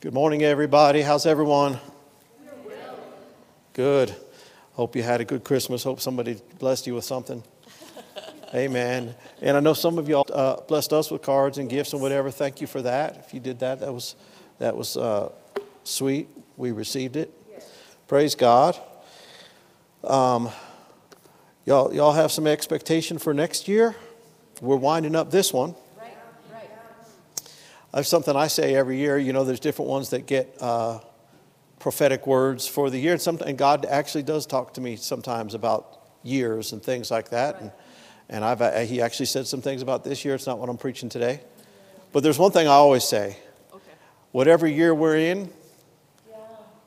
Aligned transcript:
Good 0.00 0.14
morning, 0.14 0.42
everybody. 0.42 1.02
How's 1.02 1.26
everyone? 1.26 1.78
Good. 3.74 4.16
Hope 4.72 4.96
you 4.96 5.02
had 5.02 5.20
a 5.20 5.26
good 5.26 5.44
Christmas. 5.44 5.82
Hope 5.82 6.00
somebody 6.00 6.40
blessed 6.58 6.86
you 6.86 6.94
with 6.94 7.04
something. 7.04 7.42
Amen. 8.54 9.14
And 9.42 9.58
I 9.58 9.60
know 9.60 9.74
some 9.74 9.98
of 9.98 10.08
y'all 10.08 10.24
uh, 10.32 10.62
blessed 10.62 10.94
us 10.94 11.10
with 11.10 11.20
cards 11.20 11.58
and 11.58 11.68
gifts 11.68 11.92
and 11.92 12.00
whatever. 12.00 12.30
Thank 12.30 12.62
you 12.62 12.66
for 12.66 12.80
that. 12.80 13.18
If 13.26 13.34
you 13.34 13.40
did 13.40 13.58
that, 13.58 13.80
that 13.80 13.92
was 13.92 14.14
that 14.58 14.74
was 14.74 14.96
uh, 14.96 15.32
sweet. 15.84 16.30
We 16.56 16.72
received 16.72 17.16
it. 17.16 17.30
Praise 18.08 18.34
God. 18.34 18.80
Um, 20.02 20.48
y'all, 21.66 21.92
y'all 21.92 22.12
have 22.12 22.32
some 22.32 22.46
expectation 22.46 23.18
for 23.18 23.34
next 23.34 23.68
year. 23.68 23.94
We're 24.62 24.76
winding 24.76 25.14
up 25.14 25.30
this 25.30 25.52
one. 25.52 25.74
There's 27.92 28.08
something 28.08 28.36
I 28.36 28.46
say 28.46 28.74
every 28.74 28.98
year. 28.98 29.18
You 29.18 29.32
know, 29.32 29.44
there's 29.44 29.60
different 29.60 29.90
ones 29.90 30.10
that 30.10 30.26
get 30.26 30.56
uh, 30.60 31.00
prophetic 31.80 32.26
words 32.26 32.66
for 32.66 32.88
the 32.88 32.98
year. 32.98 33.12
And, 33.12 33.20
some, 33.20 33.38
and 33.44 33.58
God 33.58 33.84
actually 33.86 34.22
does 34.22 34.46
talk 34.46 34.74
to 34.74 34.80
me 34.80 34.96
sometimes 34.96 35.54
about 35.54 35.98
years 36.22 36.72
and 36.72 36.82
things 36.82 37.10
like 37.10 37.30
that. 37.30 37.60
And, 37.60 37.72
and 38.28 38.44
I've, 38.44 38.62
uh, 38.62 38.80
he 38.80 39.02
actually 39.02 39.26
said 39.26 39.46
some 39.46 39.60
things 39.60 39.82
about 39.82 40.04
this 40.04 40.24
year. 40.24 40.36
It's 40.36 40.46
not 40.46 40.58
what 40.58 40.68
I'm 40.68 40.78
preaching 40.78 41.08
today. 41.08 41.40
But 42.12 42.22
there's 42.22 42.38
one 42.38 42.52
thing 42.52 42.68
I 42.68 42.72
always 42.72 43.04
say 43.04 43.36
okay. 43.72 43.82
whatever 44.30 44.66
year 44.66 44.94
we're 44.94 45.16
in, 45.16 45.50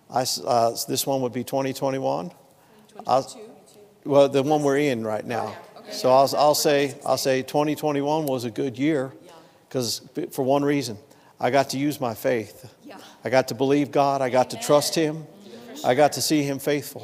I, 0.10 0.26
uh, 0.46 0.72
this 0.88 1.06
one 1.08 1.22
would 1.22 1.34
be 1.34 1.44
2021. 1.44 2.32
I'll- 3.08 3.40
Well, 4.06 4.30
the 4.30 4.44
one 4.44 4.64
we're 4.64 4.78
in 4.78 5.04
right 5.04 5.26
now. 5.26 5.56
Okay. 5.78 5.92
So 5.92 6.12
I'll, 6.12 6.30
I'll 6.38 6.56
say, 6.56 6.96
I'll 7.06 7.18
say 7.18 7.42
2021 7.42 8.26
was 8.26 8.46
a 8.46 8.52
good 8.52 8.78
year 8.78 9.12
because 9.74 10.08
for 10.30 10.44
one 10.44 10.64
reason, 10.64 11.00
I 11.40 11.50
got 11.50 11.72
to 11.72 11.80
use 11.80 12.00
my 12.00 12.14
faith. 12.14 12.72
Yeah. 12.84 13.00
I 13.26 13.32
got 13.32 13.48
to 13.48 13.56
believe 13.56 13.90
God. 13.92 14.22
I 14.22 14.30
got 14.30 14.52
to 14.52 14.60
trust 14.60 14.94
Him. 14.94 15.26
I 15.84 15.96
got 15.96 16.14
to 16.14 16.22
see 16.22 16.44
Him 16.44 16.60
faithful. 16.60 17.02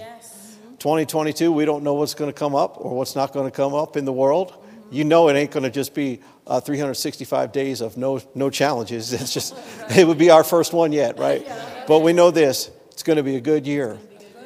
2022, 0.78 1.52
we 1.52 1.66
don't 1.66 1.84
know 1.84 1.96
what's 1.96 2.14
going 2.14 2.32
to 2.32 2.38
come 2.38 2.54
up 2.54 2.78
or 2.78 2.96
what's 2.96 3.16
not 3.16 3.34
going 3.34 3.50
to 3.50 3.52
come 3.52 3.74
up 3.74 3.98
in 3.98 4.06
the 4.06 4.14
world. 4.14 4.54
You 4.92 5.04
know, 5.04 5.30
it 5.30 5.34
ain't 5.34 5.50
going 5.50 5.64
to 5.64 5.72
just 5.72 5.96
be 5.96 6.22
uh, 6.46 6.60
365 6.60 7.52
days 7.52 7.82
of 7.82 7.98
no, 7.98 8.22
no 8.36 8.52
challenges. 8.52 9.14
It's 9.20 9.34
just, 9.34 9.56
it 9.98 10.08
would 10.08 10.20
be 10.20 10.30
our 10.30 10.44
first 10.44 10.72
one 10.72 10.92
yet, 10.92 11.18
right? 11.18 11.48
But 11.88 12.00
we 12.00 12.14
know 12.14 12.30
this 12.30 12.70
it's 12.92 13.02
going 13.02 13.18
to 13.18 13.24
be 13.24 13.36
a 13.36 13.42
good 13.42 13.66
year 13.66 13.98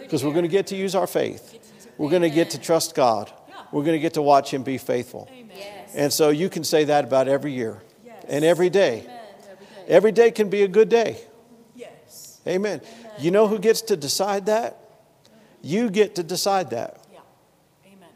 because 0.02 0.24
we're 0.24 0.32
going 0.32 0.44
to 0.44 0.50
get 0.50 0.68
to 0.68 0.78
use 0.78 0.96
our 0.96 1.08
faith. 1.08 1.60
We're 1.98 2.10
going 2.10 2.22
to 2.22 2.30
get 2.30 2.52
to 2.52 2.58
trust 2.58 2.96
God. 2.96 3.30
We're 3.74 3.84
going 3.84 3.98
to 3.98 4.02
get 4.02 4.14
to 4.14 4.22
watch 4.22 4.54
Him 4.54 4.64
be 4.64 4.78
faithful. 4.78 5.30
And 5.94 6.12
so 6.12 6.30
you 6.30 6.50
can 6.50 6.64
say 6.64 6.86
that 6.86 7.04
about 7.04 7.28
every 7.28 7.52
year 7.52 7.82
and 8.28 8.44
every 8.44 8.70
day. 8.70 9.08
Every 9.88 10.12
day 10.12 10.32
can 10.32 10.50
be 10.50 10.64
a 10.64 10.68
good 10.68 10.90
day. 10.90 11.18
Yes. 11.76 12.40
Amen. 12.48 12.82
You 13.20 13.32
know 13.32 13.48
who 13.48 13.60
gets 13.60 13.82
to 13.84 13.98
decide 13.98 14.46
that? 14.48 14.78
You 15.62 15.90
get 15.90 16.16
to 16.16 16.24
decide 16.24 16.72
that. 16.72 17.00
Yeah. 17.12 17.20
Amen. 17.86 18.10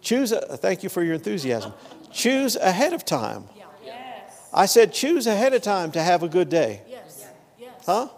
Choose, 0.00 0.32
a, 0.32 0.56
thank 0.56 0.82
you 0.82 0.88
for 0.88 1.02
your 1.02 1.14
enthusiasm. 1.14 1.72
Choose 2.12 2.56
ahead 2.56 2.92
of 2.92 3.04
time. 3.04 3.44
Yeah. 3.56 3.64
Yes. 3.84 4.48
I 4.52 4.66
said, 4.66 4.92
choose 4.92 5.26
ahead 5.26 5.52
of 5.52 5.62
time 5.62 5.90
to 5.92 6.02
have 6.02 6.22
a 6.22 6.28
good 6.28 6.48
day. 6.48 6.82
Yes. 6.88 7.26
Yes. 7.58 7.72
Huh? 7.84 8.08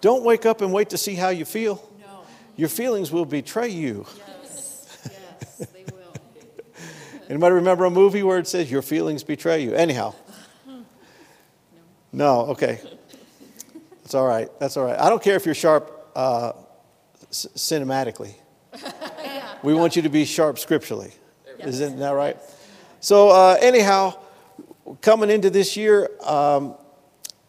Don't 0.00 0.24
wake 0.24 0.46
up 0.46 0.62
and 0.62 0.72
wait 0.72 0.90
to 0.90 0.98
see 0.98 1.14
how 1.14 1.28
you 1.28 1.44
feel. 1.44 1.86
No. 2.00 2.20
Your 2.56 2.70
feelings 2.70 3.12
will 3.12 3.26
betray 3.26 3.68
you. 3.68 4.06
Yes. 4.16 5.10
Yes. 5.58 5.68
They 5.74 5.84
will. 5.92 6.14
Anybody 7.28 7.54
remember 7.56 7.84
a 7.84 7.90
movie 7.90 8.22
where 8.22 8.38
it 8.38 8.48
says 8.48 8.70
your 8.70 8.80
feelings 8.80 9.22
betray 9.22 9.62
you? 9.62 9.74
Anyhow. 9.74 10.14
No, 12.12 12.46
okay. 12.46 12.80
That's 14.02 14.14
all 14.14 14.26
right. 14.26 14.48
That's 14.58 14.76
all 14.76 14.84
right. 14.84 14.98
I 14.98 15.08
don't 15.08 15.22
care 15.22 15.36
if 15.36 15.44
you're 15.44 15.54
sharp 15.54 16.10
uh, 16.16 16.52
cinematically. 17.30 18.34
We 19.62 19.74
want 19.74 19.96
you 19.96 20.02
to 20.02 20.08
be 20.08 20.24
sharp 20.24 20.56
scripturally. 20.58 21.10
Isn't 21.58 21.98
that 21.98 22.10
right? 22.10 22.36
So, 23.00 23.30
uh, 23.30 23.58
anyhow, 23.60 24.14
coming 25.00 25.30
into 25.30 25.50
this 25.50 25.76
year, 25.76 26.10
um, 26.22 26.76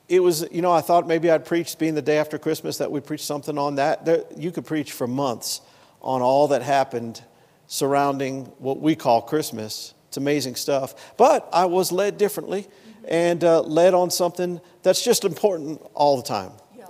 it 0.07 0.19
was, 0.19 0.47
you 0.51 0.63
know, 0.63 0.71
I 0.71 0.81
thought 0.81 1.07
maybe 1.07 1.29
I'd 1.29 1.45
preach, 1.45 1.77
being 1.77 1.93
the 1.93 2.01
day 2.01 2.17
after 2.17 2.39
Christmas, 2.39 2.79
that 2.79 2.91
we'd 2.91 3.05
preach 3.05 3.23
something 3.23 3.59
on 3.59 3.75
that. 3.75 4.05
There, 4.05 4.23
you 4.35 4.51
could 4.51 4.65
preach 4.65 4.91
for 4.91 5.05
months 5.05 5.61
on 6.01 6.23
all 6.23 6.47
that 6.47 6.63
happened 6.63 7.21
surrounding 7.67 8.45
what 8.57 8.79
we 8.79 8.95
call 8.95 9.21
Christmas. 9.21 9.93
It's 10.07 10.17
amazing 10.17 10.55
stuff. 10.55 11.15
But 11.15 11.47
I 11.53 11.65
was 11.65 11.91
led 11.91 12.17
differently 12.17 12.67
and 13.07 13.43
uh, 13.43 13.61
led 13.61 13.93
on 13.93 14.11
something 14.11 14.61
that's 14.83 15.03
just 15.03 15.23
important 15.23 15.81
all 15.93 16.17
the 16.17 16.23
time. 16.23 16.51
Yeah. 16.77 16.85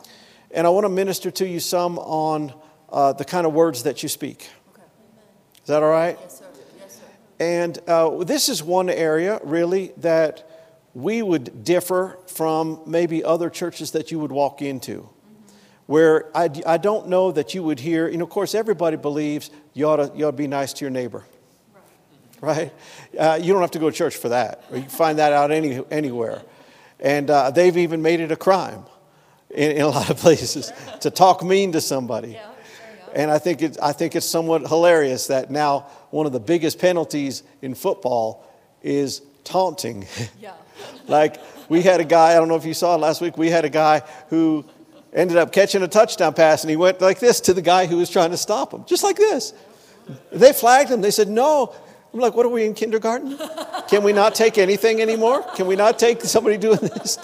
And 0.52 0.68
I 0.68 0.70
want 0.70 0.86
to 0.86 0.90
minister 0.90 1.32
to 1.32 1.48
you 1.48 1.60
some 1.60 2.00
on 2.00 2.54
uh, 2.90 3.14
the 3.14 3.26
kind 3.26 3.46
of 3.46 3.54
words 3.54 3.84
that 3.84 4.04
you 4.04 4.10
speak. 4.10 4.50
Okay. 4.74 4.84
Is 5.62 5.68
that 5.68 5.84
all 5.84 5.90
right? 5.90 6.18
Yes, 6.20 6.40
sir. 6.40 6.46
Yes, 6.80 6.96
sir. 6.96 7.04
And 7.40 7.80
uh, 7.88 8.24
this 8.24 8.50
is 8.50 8.64
one 8.64 8.90
area, 8.90 9.40
really, 9.44 9.94
that 9.98 10.50
we 10.94 11.22
would 11.22 11.64
differ 11.64 12.18
from 12.28 12.82
maybe 12.86 13.24
other 13.24 13.50
churches 13.50 13.92
that 13.92 14.12
you 14.12 14.20
would 14.20 14.32
walk 14.32 14.62
into. 14.62 15.10
Where 15.86 16.36
I, 16.38 16.50
I 16.68 16.78
don't 16.78 17.08
know 17.08 17.32
that 17.32 17.56
you 17.56 17.64
would 17.64 17.80
hear, 17.80 18.08
you 18.10 18.18
know, 18.18 18.26
of 18.26 18.30
course, 18.30 18.54
everybody 18.54 18.96
believes 18.96 19.50
you 19.74 19.88
ought 19.88 19.96
to, 19.96 20.12
you 20.16 20.28
ought 20.28 20.32
to 20.32 20.38
be 20.38 20.48
nice 20.48 20.74
to 20.74 20.86
your 20.86 20.92
neighbor, 20.92 21.26
right? 22.42 22.72
Uh, 23.18 23.40
you 23.42 23.54
don't 23.54 23.62
have 23.62 23.72
to 23.72 23.80
go 23.80 23.90
to 23.90 23.96
church 23.96 24.18
for 24.18 24.30
that, 24.30 24.64
or 24.72 24.78
you 24.78 24.84
can 24.84 24.92
find 24.92 25.20
that 25.20 25.34
out 25.34 25.52
any, 25.52 25.84
anywhere. 25.92 26.42
And 27.00 27.30
uh, 27.30 27.52
they've 27.52 27.76
even 27.78 28.02
made 28.02 28.20
it 28.20 28.32
a 28.32 28.36
crime 28.36 28.84
in, 29.50 29.72
in 29.72 29.82
a 29.82 29.88
lot 29.88 30.10
of 30.10 30.18
places 30.18 30.72
to 31.02 31.10
talk 31.10 31.44
mean 31.44 31.72
to 31.74 31.82
somebody. 31.82 32.32
Yeah. 32.32 32.52
And 33.14 33.32
I 33.32 33.40
think, 33.40 33.62
it, 33.62 33.78
I 33.82 33.92
think 33.92 34.16
it's 34.16 34.26
somewhat 34.26 34.68
hilarious 34.68 35.28
that 35.28 35.50
now 35.50 35.88
one 36.12 36.26
of 36.26 36.32
the 36.32 36.40
biggest 36.40 36.80
penalties 36.80 37.44
in 37.62 37.74
football 37.74 38.46
is 38.82 39.22
taunting. 39.44 40.06
Yeah. 40.42 40.54
like 41.08 41.42
we 41.68 41.82
had 41.82 42.00
a 42.00 42.06
guy, 42.06 42.32
I 42.32 42.36
don't 42.36 42.48
know 42.48 42.56
if 42.56 42.66
you 42.66 42.74
saw 42.74 42.96
it 42.96 43.00
last 43.00 43.20
week, 43.20 43.38
we 43.38 43.50
had 43.50 43.66
a 43.66 43.70
guy 43.70 44.02
who 44.30 44.64
ended 45.12 45.36
up 45.36 45.52
catching 45.52 45.84
a 45.84 45.88
touchdown 45.90 46.34
pass 46.34 46.64
and 46.64 46.70
he 46.70 46.78
went 46.78 47.02
like 47.02 47.20
this 47.20 47.42
to 47.42 47.54
the 47.54 47.62
guy 47.62 47.86
who 47.86 47.98
was 47.98 48.10
trying 48.10 48.32
to 48.32 48.38
stop 48.38 48.74
him, 48.74 48.86
just 48.86 49.04
like 49.04 49.18
this. 49.18 49.54
They 50.32 50.54
flagged 50.54 50.90
him. 50.90 51.02
They 51.02 51.12
said, 51.12 51.28
no. 51.28 51.74
I'm 52.14 52.20
like, 52.20 52.34
what 52.34 52.46
are 52.46 52.50
we 52.50 52.66
in 52.66 52.74
kindergarten? 52.74 53.38
Can 53.88 54.04
we 54.04 54.14
not 54.14 54.34
take 54.34 54.58
anything 54.58 55.02
anymore? 55.02 55.44
Can 55.56 55.68
we 55.68 55.76
not 55.76 56.00
take 56.00 56.22
somebody 56.22 56.58
doing 56.58 56.80
this? 56.80 57.18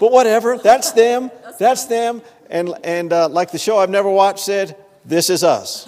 but 0.00 0.12
whatever, 0.12 0.56
that's 0.56 0.92
them. 0.92 1.30
That's 1.58 1.84
them. 1.86 2.22
And, 2.48 2.74
and 2.84 3.12
uh, 3.12 3.28
like 3.28 3.50
the 3.50 3.58
show 3.58 3.78
I've 3.78 3.90
never 3.90 4.10
watched 4.10 4.40
said, 4.40 4.76
this 5.04 5.30
is 5.30 5.44
us. 5.44 5.86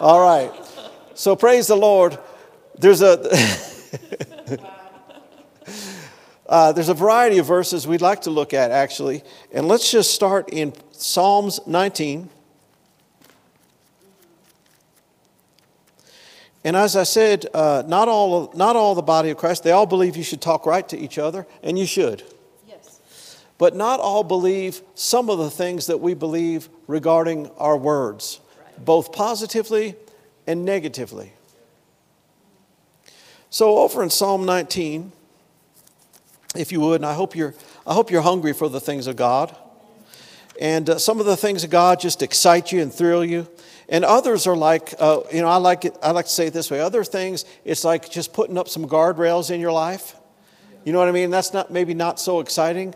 All 0.00 0.20
right. 0.20 0.52
So 1.14 1.36
praise 1.36 1.66
the 1.66 1.76
Lord. 1.76 2.18
There's 2.78 3.02
a. 3.02 3.18
Uh, 6.48 6.72
there's 6.72 6.88
a 6.88 6.94
variety 6.94 7.36
of 7.36 7.44
verses 7.46 7.86
we'd 7.86 8.00
like 8.00 8.22
to 8.22 8.30
look 8.30 8.54
at, 8.54 8.70
actually. 8.70 9.22
And 9.52 9.68
let's 9.68 9.90
just 9.90 10.14
start 10.14 10.48
in 10.50 10.72
Psalms 10.92 11.60
19. 11.66 12.30
And 16.68 16.76
as 16.76 16.96
I 16.96 17.04
said, 17.04 17.46
uh, 17.54 17.82
not, 17.86 18.08
all, 18.08 18.52
not 18.54 18.76
all 18.76 18.94
the 18.94 19.00
body 19.00 19.30
of 19.30 19.38
Christ, 19.38 19.64
they 19.64 19.70
all 19.70 19.86
believe 19.86 20.18
you 20.18 20.22
should 20.22 20.42
talk 20.42 20.66
right 20.66 20.86
to 20.90 20.98
each 20.98 21.16
other, 21.16 21.46
and 21.62 21.78
you 21.78 21.86
should. 21.86 22.22
Yes. 22.68 23.42
But 23.56 23.74
not 23.74 24.00
all 24.00 24.22
believe 24.22 24.82
some 24.94 25.30
of 25.30 25.38
the 25.38 25.48
things 25.48 25.86
that 25.86 26.00
we 26.00 26.12
believe 26.12 26.68
regarding 26.86 27.48
our 27.56 27.74
words, 27.74 28.40
both 28.76 29.12
positively 29.12 29.96
and 30.46 30.66
negatively. 30.66 31.32
So, 33.48 33.78
over 33.78 34.02
in 34.02 34.10
Psalm 34.10 34.44
19, 34.44 35.10
if 36.54 36.70
you 36.70 36.80
would, 36.80 36.96
and 36.96 37.06
I 37.06 37.14
hope 37.14 37.34
you're, 37.34 37.54
I 37.86 37.94
hope 37.94 38.10
you're 38.10 38.20
hungry 38.20 38.52
for 38.52 38.68
the 38.68 38.78
things 38.78 39.06
of 39.06 39.16
God. 39.16 39.56
And 40.60 40.90
uh, 40.90 40.98
some 40.98 41.18
of 41.18 41.24
the 41.24 41.38
things 41.38 41.64
of 41.64 41.70
God 41.70 41.98
just 41.98 42.20
excite 42.20 42.72
you 42.72 42.82
and 42.82 42.92
thrill 42.92 43.24
you. 43.24 43.48
And 43.88 44.04
others 44.04 44.46
are 44.46 44.56
like, 44.56 44.94
uh, 44.98 45.20
you 45.32 45.40
know, 45.40 45.48
I 45.48 45.56
like, 45.56 45.84
it, 45.86 45.96
I 46.02 46.10
like 46.10 46.26
to 46.26 46.30
say 46.30 46.48
it 46.48 46.52
this 46.52 46.70
way 46.70 46.80
other 46.80 47.04
things, 47.04 47.44
it's 47.64 47.84
like 47.84 48.10
just 48.10 48.32
putting 48.32 48.58
up 48.58 48.68
some 48.68 48.86
guardrails 48.86 49.50
in 49.50 49.60
your 49.60 49.72
life. 49.72 50.14
You 50.84 50.92
know 50.92 50.98
what 50.98 51.08
I 51.08 51.12
mean? 51.12 51.30
That's 51.30 51.52
not 51.52 51.70
maybe 51.70 51.94
not 51.94 52.20
so 52.20 52.40
exciting, 52.40 52.94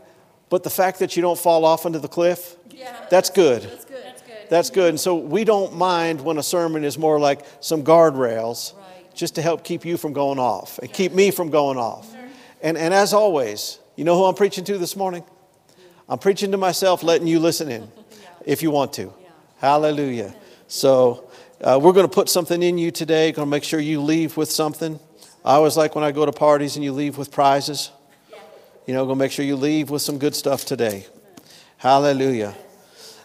but 0.50 0.62
the 0.62 0.70
fact 0.70 0.98
that 0.98 1.16
you 1.16 1.22
don't 1.22 1.38
fall 1.38 1.64
off 1.64 1.86
into 1.86 1.98
the 1.98 2.08
cliff, 2.08 2.56
Yeah. 2.70 2.94
that's 3.10 3.30
good. 3.30 3.62
That's 3.62 3.84
good. 3.84 4.04
That's 4.04 4.22
good. 4.22 4.36
That's 4.50 4.70
good. 4.70 4.88
And 4.90 5.00
so 5.00 5.14
we 5.16 5.44
don't 5.44 5.74
mind 5.76 6.20
when 6.20 6.36
a 6.38 6.42
sermon 6.42 6.84
is 6.84 6.98
more 6.98 7.18
like 7.18 7.40
some 7.60 7.82
guardrails 7.82 8.74
Right. 8.74 9.14
just 9.14 9.34
to 9.36 9.42
help 9.42 9.64
keep 9.64 9.84
you 9.86 9.96
from 9.96 10.12
going 10.12 10.38
off 10.38 10.78
and 10.78 10.92
keep 10.92 11.12
me 11.12 11.30
from 11.30 11.48
going 11.50 11.78
off. 11.78 12.14
And, 12.62 12.76
and 12.76 12.92
as 12.94 13.12
always, 13.14 13.78
you 13.96 14.04
know 14.04 14.16
who 14.16 14.24
I'm 14.24 14.34
preaching 14.34 14.64
to 14.64 14.78
this 14.78 14.94
morning? 14.94 15.24
I'm 16.08 16.18
preaching 16.18 16.50
to 16.52 16.58
myself, 16.58 17.02
letting 17.02 17.26
you 17.26 17.40
listen 17.40 17.70
in 17.70 17.90
if 18.44 18.62
you 18.62 18.70
want 18.70 18.92
to. 18.94 19.12
Hallelujah. 19.58 20.34
So 20.72 21.28
uh, 21.60 21.78
we're 21.82 21.92
going 21.92 22.08
to 22.08 22.12
put 22.12 22.30
something 22.30 22.62
in 22.62 22.78
you 22.78 22.90
today, 22.90 23.30
going 23.32 23.44
to 23.44 23.50
make 23.50 23.62
sure 23.62 23.78
you 23.78 24.00
leave 24.00 24.38
with 24.38 24.50
something. 24.50 24.98
I 25.44 25.56
always 25.56 25.76
like 25.76 25.94
when 25.94 26.02
I 26.02 26.12
go 26.12 26.24
to 26.24 26.32
parties 26.32 26.76
and 26.76 26.84
you 26.84 26.92
leave 26.92 27.18
with 27.18 27.30
prizes. 27.30 27.90
You 28.86 28.94
know, 28.94 29.04
going 29.04 29.18
to 29.18 29.22
make 29.22 29.32
sure 29.32 29.44
you 29.44 29.56
leave 29.56 29.90
with 29.90 30.00
some 30.00 30.16
good 30.16 30.34
stuff 30.34 30.64
today. 30.64 31.04
Hallelujah. 31.76 32.54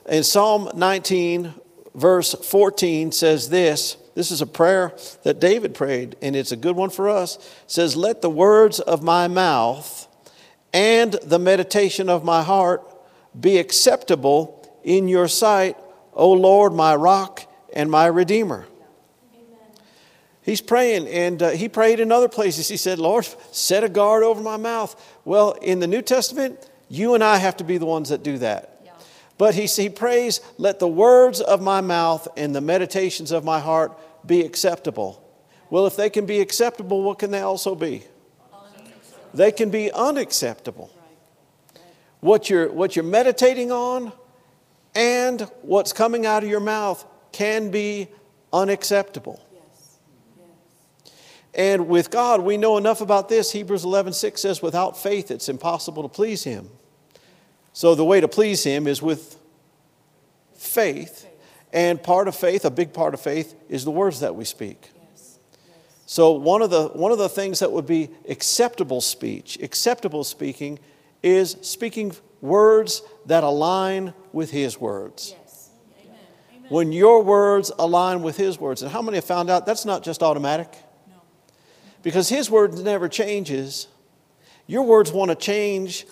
And 0.06 0.26
Psalm 0.26 0.72
19, 0.76 1.54
verse 1.96 2.34
14 2.34 3.14
says 3.14 3.48
this. 3.48 3.96
This 4.14 4.30
is 4.30 4.42
a 4.42 4.46
prayer 4.46 4.94
that 5.24 5.40
David 5.40 5.74
prayed, 5.74 6.18
and 6.22 6.36
it's 6.36 6.52
a 6.52 6.58
good 6.58 6.76
one 6.76 6.90
for 6.90 7.08
us. 7.08 7.38
It 7.38 7.44
says, 7.68 7.96
Let 7.96 8.22
the 8.22 8.30
words 8.30 8.82
of 8.82 9.04
my 9.04 9.30
mouth 9.30 10.06
and 10.74 11.14
the 11.24 11.40
meditation 11.40 12.10
of 12.10 12.26
my 12.26 12.44
heart 12.44 12.84
be 13.40 13.58
acceptable 13.58 14.70
in 14.84 15.08
your 15.08 15.30
sight, 15.30 15.78
O 16.18 16.32
Lord, 16.32 16.74
my 16.74 16.96
rock 16.96 17.44
and 17.74 17.90
my 17.90 18.08
redeemer. 18.08 18.66
He's 20.42 20.62
praying, 20.62 21.08
and 21.10 21.44
uh, 21.44 21.50
he 21.50 21.70
prayed 21.70 22.00
in 22.00 22.12
other 22.12 22.30
places. 22.30 22.70
He 22.70 22.78
said, 22.78 23.00
Lord, 23.00 23.28
set 23.52 23.84
a 23.84 23.90
guard 23.90 24.24
over 24.24 24.42
my 24.42 24.58
mouth. 24.58 24.96
Well, 25.26 25.52
in 25.62 25.80
the 25.80 25.88
New 25.88 26.02
Testament, 26.02 26.70
you 26.90 27.14
and 27.14 27.24
I 27.24 27.38
have 27.38 27.58
to 27.58 27.64
be 27.64 27.78
the 27.78 27.86
ones 27.86 28.10
that 28.10 28.24
do 28.24 28.38
that. 28.38 28.82
Yeah. 28.84 28.92
But 29.38 29.56
he, 29.56 29.66
he 29.66 29.90
prays, 29.90 30.40
let 30.58 30.80
the 30.80 30.88
words 30.88 31.42
of 31.42 31.62
my 31.62 31.82
mouth 31.82 32.28
and 32.38 32.56
the 32.56 32.62
meditations 32.62 33.32
of 33.32 33.44
my 33.44 33.60
heart 33.60 33.98
be 34.26 34.42
acceptable. 34.42 35.22
Well, 35.70 35.86
if 35.86 35.98
they 35.98 36.10
can 36.10 36.26
be 36.26 36.40
acceptable, 36.40 37.04
what 37.04 37.20
can 37.20 37.30
they 37.30 37.42
also 37.42 37.76
be? 37.76 38.04
They 39.34 39.52
can 39.52 39.70
be 39.70 39.92
unacceptable. 39.92 40.90
What 42.22 42.50
you're, 42.50 42.72
what 42.72 42.96
you're 42.96 43.06
meditating 43.06 43.72
on 43.72 44.14
and 45.28 45.42
what's 45.62 45.94
coming 45.94 46.26
out 46.26 46.44
of 46.44 46.50
your 46.50 46.62
mouth 46.62 47.06
can 47.32 47.70
be 47.70 48.08
unacceptable. 48.54 49.44
And 51.54 51.88
with 51.88 52.12
God, 52.12 52.42
we 52.42 52.56
know 52.56 52.78
enough 52.78 53.02
about 53.02 53.30
this. 53.30 53.52
Hebrews 53.52 53.84
11 53.84 54.14
6 54.14 54.42
says, 54.42 54.62
without 54.62 54.96
faith, 54.98 55.32
it's 55.32 55.50
impossible 55.50 56.04
to 56.04 56.10
please 56.10 56.44
Him. 56.44 56.70
So 57.74 57.96
the 57.96 58.06
way 58.06 58.22
to 58.22 58.28
please 58.28 58.64
Him 58.64 58.88
is 58.88 59.02
with 59.02 59.38
faith. 60.54 61.26
And 61.74 62.02
part 62.02 62.28
of 62.28 62.36
faith, 62.36 62.64
a 62.64 62.72
big 62.72 62.94
part 62.94 63.14
of 63.14 63.20
faith, 63.20 63.56
is 63.70 63.84
the 63.84 63.92
words 63.92 64.22
that 64.22 64.36
we 64.36 64.46
speak. 64.46 64.92
So 66.06 66.32
one 66.32 66.62
of 66.62 66.70
the 66.70 66.88
one 66.88 67.12
of 67.12 67.18
the 67.18 67.28
things 67.28 67.60
that 67.60 67.72
would 67.72 67.86
be 67.86 68.10
acceptable 68.30 69.02
speech, 69.02 69.60
acceptable 69.62 70.24
speaking, 70.24 70.80
is 71.22 71.58
speaking 71.62 72.16
words 72.40 73.02
that 73.26 73.44
align 73.44 74.14
with 74.38 74.52
His 74.52 74.80
words. 74.80 75.36
Yes. 75.36 75.70
Amen. 76.00 76.16
Amen. 76.58 76.70
When 76.70 76.92
your 76.92 77.24
words 77.24 77.72
align 77.80 78.22
with 78.22 78.38
His 78.38 78.60
words, 78.60 78.84
and 78.84 78.92
how 78.92 79.02
many 79.02 79.18
have 79.18 79.26
found 79.26 79.50
out 79.50 79.66
that's 79.66 79.84
not 79.84 80.04
just 80.04 80.22
automatic? 80.22 80.72
No. 81.10 81.16
Because 82.04 82.30
His 82.30 82.50
word 82.50 82.76
never 82.76 83.10
changes. 83.10 83.88
Your 84.68 84.84
words 84.84 85.12
want 85.12 85.32
to 85.32 85.36
change 85.36 86.06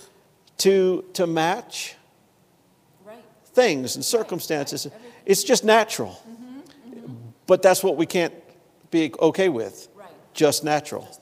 to 0.57 1.05
to 1.13 1.27
match 1.27 1.95
Right. 3.05 3.23
things 3.53 3.95
and 3.95 4.03
circumstances. 4.03 4.87
It's 5.25 5.43
just 5.43 5.63
natural. 5.63 6.19
Mm-hmm, 6.27 6.59
mm-hmm. 6.59 7.15
But 7.45 7.61
that's 7.61 7.83
what 7.83 7.95
we 7.95 8.07
can't 8.07 8.33
be 8.89 9.13
okay 9.19 9.49
with. 9.49 9.87
Right. 9.95 10.07
Just 10.33 10.63
natural. 10.63 11.03
That's 11.03 11.19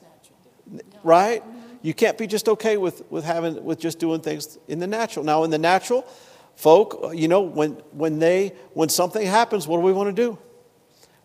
natural. 0.70 1.00
Right? 1.02 1.42
Mm-hmm. 1.42 1.60
You 1.82 1.92
can't 1.92 2.16
be 2.16 2.26
just 2.26 2.48
okay 2.48 2.78
with, 2.78 3.02
with 3.10 3.24
having 3.24 3.62
with 3.62 3.78
just 3.78 3.98
doing 3.98 4.22
things 4.22 4.58
in 4.68 4.78
the 4.78 4.86
natural. 4.86 5.22
Now 5.22 5.44
in 5.44 5.50
the 5.50 5.58
natural, 5.58 6.06
folk, 6.56 7.12
you 7.14 7.28
know, 7.28 7.40
when 7.40 7.72
when 7.92 8.18
they 8.18 8.52
when 8.72 8.88
something 8.88 9.26
happens, 9.26 9.66
what 9.66 9.78
do 9.78 9.82
we 9.82 9.92
want 9.92 10.14
to 10.14 10.22
do? 10.22 10.38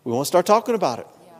We 0.04 0.12
want 0.12 0.24
to 0.24 0.28
start 0.28 0.46
talking 0.46 0.74
about 0.74 0.98
it. 0.98 1.06
Yeah. 1.24 1.32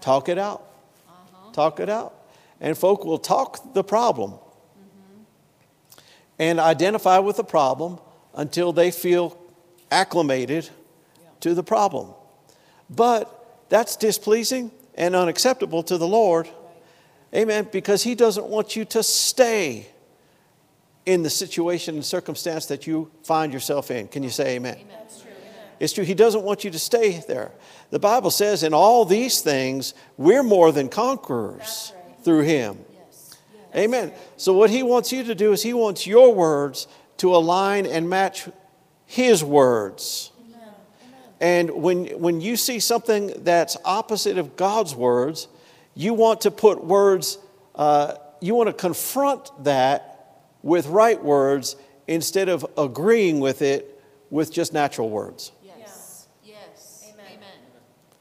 Talk 0.00 0.28
it 0.28 0.38
out. 0.38 0.64
Uh-huh. 1.08 1.52
Talk 1.52 1.80
it 1.80 1.88
out. 1.88 2.14
And 2.60 2.76
folk 2.76 3.04
will 3.04 3.18
talk 3.18 3.74
the 3.74 3.84
problem 3.84 4.32
mm-hmm. 4.32 5.22
and 6.38 6.60
identify 6.60 7.18
with 7.18 7.36
the 7.36 7.44
problem 7.44 7.98
until 8.34 8.72
they 8.72 8.90
feel 8.90 9.38
acclimated 9.90 10.68
to 11.40 11.54
the 11.54 11.62
problem. 11.62 12.14
But 12.88 13.66
that's 13.68 13.96
displeasing 13.96 14.70
and 14.94 15.14
unacceptable 15.14 15.82
to 15.84 15.98
the 15.98 16.08
Lord. 16.08 16.48
Amen. 17.34 17.68
Because 17.70 18.02
He 18.02 18.14
doesn't 18.14 18.46
want 18.46 18.76
you 18.76 18.84
to 18.86 19.02
stay 19.02 19.89
in 21.06 21.22
the 21.22 21.30
situation 21.30 21.94
and 21.94 22.04
circumstance 22.04 22.66
that 22.66 22.86
you 22.86 23.10
find 23.22 23.52
yourself 23.52 23.90
in. 23.90 24.08
Can 24.08 24.22
you 24.22 24.30
say 24.30 24.56
amen? 24.56 24.78
That's 24.90 25.22
true. 25.22 25.30
Amen. 25.30 25.54
It's 25.78 25.92
true. 25.92 26.04
He 26.04 26.14
doesn't 26.14 26.42
want 26.42 26.64
you 26.64 26.70
to 26.70 26.78
stay 26.78 27.22
there. 27.26 27.52
The 27.90 27.98
Bible 27.98 28.30
says, 28.30 28.62
in 28.62 28.74
all 28.74 29.04
these 29.04 29.40
things, 29.40 29.94
we're 30.16 30.42
more 30.42 30.72
than 30.72 30.88
conquerors 30.88 31.92
right. 31.94 32.24
through 32.24 32.42
Him. 32.42 32.78
Yes. 32.92 33.36
Yes. 33.52 33.76
Amen. 33.76 34.12
So, 34.36 34.52
what 34.52 34.70
He 34.70 34.82
wants 34.82 35.10
you 35.10 35.24
to 35.24 35.34
do 35.34 35.52
is 35.52 35.62
He 35.62 35.72
wants 35.72 36.06
your 36.06 36.34
words 36.34 36.86
to 37.18 37.34
align 37.34 37.86
and 37.86 38.08
match 38.08 38.48
His 39.06 39.42
words. 39.42 40.32
Amen. 40.38 40.68
Amen. 41.02 41.20
And 41.40 41.82
when, 41.82 42.06
when 42.20 42.40
you 42.40 42.56
see 42.56 42.78
something 42.78 43.32
that's 43.38 43.76
opposite 43.84 44.38
of 44.38 44.56
God's 44.56 44.94
words, 44.94 45.48
you 45.94 46.14
want 46.14 46.42
to 46.42 46.50
put 46.50 46.84
words, 46.84 47.38
uh, 47.74 48.14
you 48.40 48.54
want 48.54 48.68
to 48.68 48.72
confront 48.72 49.64
that 49.64 50.09
with 50.62 50.86
right 50.86 51.22
words 51.22 51.76
instead 52.06 52.48
of 52.48 52.66
agreeing 52.76 53.40
with 53.40 53.62
it 53.62 54.02
with 54.30 54.52
just 54.52 54.72
natural 54.72 55.10
words. 55.10 55.52
Yes. 55.62 56.28
Yes. 56.44 57.04
Amen. 57.12 57.26
Amen. 57.34 57.48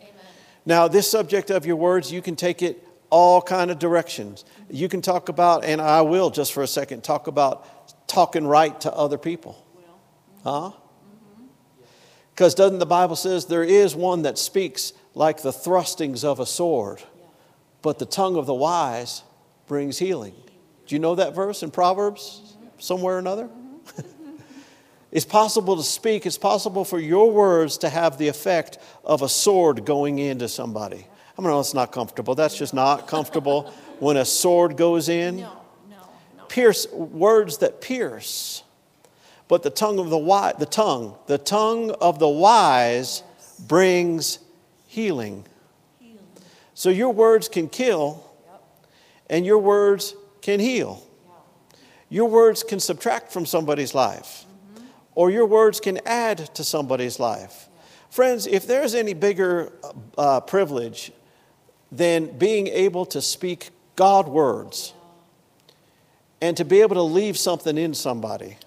Amen. 0.01 0.25
Now, 0.65 0.87
this 0.87 1.09
subject 1.09 1.49
of 1.49 1.65
your 1.65 1.75
words, 1.75 2.11
you 2.11 2.21
can 2.21 2.35
take 2.35 2.61
it 2.61 2.85
all 3.09 3.41
kind 3.41 3.71
of 3.71 3.79
directions. 3.79 4.45
You 4.69 4.87
can 4.87 5.01
talk 5.01 5.29
about, 5.29 5.63
and 5.63 5.81
I 5.81 6.01
will 6.01 6.29
just 6.29 6.53
for 6.53 6.63
a 6.63 6.67
second, 6.67 7.03
talk 7.03 7.27
about 7.27 8.07
talking 8.07 8.45
right 8.45 8.79
to 8.81 8.93
other 8.93 9.17
people. 9.17 9.65
Huh? 10.43 10.71
Because 12.33 12.55
doesn't 12.55 12.79
the 12.79 12.85
Bible 12.85 13.15
says 13.15 13.45
there 13.45 13.63
is 13.63 13.95
one 13.95 14.21
that 14.21 14.37
speaks 14.37 14.93
like 15.13 15.41
the 15.41 15.51
thrustings 15.51 16.23
of 16.23 16.39
a 16.39 16.45
sword, 16.45 17.03
but 17.81 17.99
the 17.99 18.05
tongue 18.05 18.37
of 18.37 18.45
the 18.45 18.53
wise 18.53 19.23
brings 19.67 19.97
healing. 19.97 20.33
Do 20.89 20.95
you 20.95 20.99
know 20.99 21.13
that 21.13 21.35
verse 21.35 21.61
in 21.61 21.69
Proverbs 21.69 22.41
somewhere 22.79 23.17
or 23.17 23.19
another? 23.19 23.47
it's 25.11 25.23
possible 25.23 25.77
to 25.77 25.83
speak, 25.83 26.25
it's 26.25 26.35
possible 26.35 26.83
for 26.83 26.97
your 26.97 27.29
words 27.29 27.77
to 27.79 27.89
have 27.89 28.17
the 28.17 28.27
effect 28.27 28.79
of 29.03 29.21
a 29.21 29.29
sword 29.29 29.85
going 29.85 30.17
into 30.17 30.49
somebody. 30.49 31.05
I 31.37 31.41
mean, 31.43 31.51
it's 31.59 31.75
not 31.75 31.91
comfortable. 31.91 32.33
That's 32.33 32.57
just 32.57 32.73
not 32.73 33.07
comfortable 33.07 33.71
when 33.99 34.17
a 34.17 34.25
sword 34.25 34.77
goes 34.77 35.09
in. 35.09 35.37
No. 35.37 35.61
No. 35.91 35.97
No. 36.37 36.45
Pierce 36.45 36.91
words 36.91 37.59
that 37.59 37.81
pierce. 37.81 38.63
But 39.47 39.61
the 39.61 39.69
tongue 39.69 39.99
of 39.99 40.09
the 40.09 40.17
wise, 40.17 40.55
the 40.57 40.65
tongue, 40.65 41.15
the 41.27 41.37
tongue 41.37 41.91
of 42.01 42.17
the 42.17 42.27
wise 42.27 43.21
brings 43.67 44.39
healing. 44.87 45.45
Healing. 45.99 46.17
So 46.73 46.89
your 46.89 47.13
words 47.13 47.47
can 47.47 47.69
kill 47.69 48.23
Yep. 48.47 48.63
and 49.29 49.45
your 49.45 49.59
words 49.59 50.15
can 50.49 50.59
heal. 50.59 51.05
Your 52.09 52.27
words 52.27 52.63
can 52.63 52.79
subtract 52.79 53.31
from 53.31 53.45
somebody's 53.45 53.93
life, 53.93 54.45
or 55.13 55.29
your 55.29 55.45
words 55.45 55.79
can 55.79 55.99
add 56.07 56.37
to 56.55 56.63
somebody's 56.63 57.19
life. 57.19 57.69
Friends, 58.09 58.47
if 58.47 58.65
there's 58.65 58.95
any 58.95 59.13
bigger 59.13 59.71
uh, 60.17 60.39
privilege 60.41 61.11
than 61.91 62.35
being 62.37 62.65
able 62.67 63.05
to 63.05 63.21
speak 63.21 63.69
God 63.95 64.27
words 64.27 64.93
and 66.41 66.57
to 66.57 66.65
be 66.65 66.81
able 66.81 66.95
to 66.95 67.03
leave 67.03 67.37
something 67.37 67.77
in 67.77 67.93
somebody, 67.93 68.57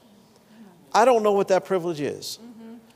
I 0.93 1.05
don't 1.05 1.25
know 1.25 1.33
what 1.33 1.49
that 1.49 1.65
privilege 1.65 2.01
is. 2.01 2.39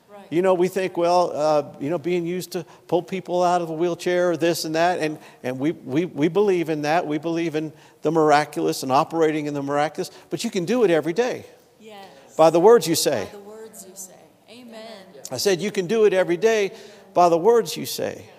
Right. 0.08 0.26
You 0.30 0.42
know, 0.42 0.54
we 0.54 0.68
think, 0.68 0.96
well, 0.96 1.32
uh, 1.34 1.64
you 1.80 1.90
know, 1.90 1.98
being 1.98 2.24
used 2.24 2.52
to 2.52 2.64
pull 2.86 3.02
people 3.02 3.42
out 3.42 3.62
of 3.62 3.70
a 3.70 3.72
wheelchair 3.72 4.30
or 4.30 4.36
this 4.36 4.64
and 4.64 4.76
that, 4.76 5.00
and, 5.00 5.18
and 5.42 5.58
we, 5.58 5.72
we, 5.72 6.04
we 6.04 6.28
believe 6.28 6.68
in 6.68 6.82
that. 6.82 7.04
We 7.04 7.18
believe 7.18 7.56
in 7.56 7.72
the 8.06 8.12
miraculous 8.12 8.84
and 8.84 8.92
operating 8.92 9.46
in 9.46 9.54
the 9.54 9.60
miraculous, 9.64 10.12
but 10.30 10.44
you 10.44 10.48
can 10.48 10.64
do 10.64 10.84
it 10.84 10.92
every 10.92 11.12
day 11.12 11.44
Yes. 11.80 12.36
by 12.36 12.50
the 12.50 12.60
words 12.60 12.86
you 12.86 12.94
say. 12.94 13.24
By 13.24 13.30
the 13.32 13.38
words 13.40 13.84
you 13.84 13.96
say. 13.96 14.14
Amen. 14.48 15.02
I 15.32 15.38
said, 15.38 15.60
you 15.60 15.72
can 15.72 15.88
do 15.88 16.04
it 16.04 16.12
every 16.12 16.36
day 16.36 16.70
by 17.14 17.28
the 17.28 17.36
words 17.36 17.76
you 17.76 17.84
say. 17.84 18.30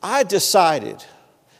I 0.00 0.22
decided, 0.22 1.04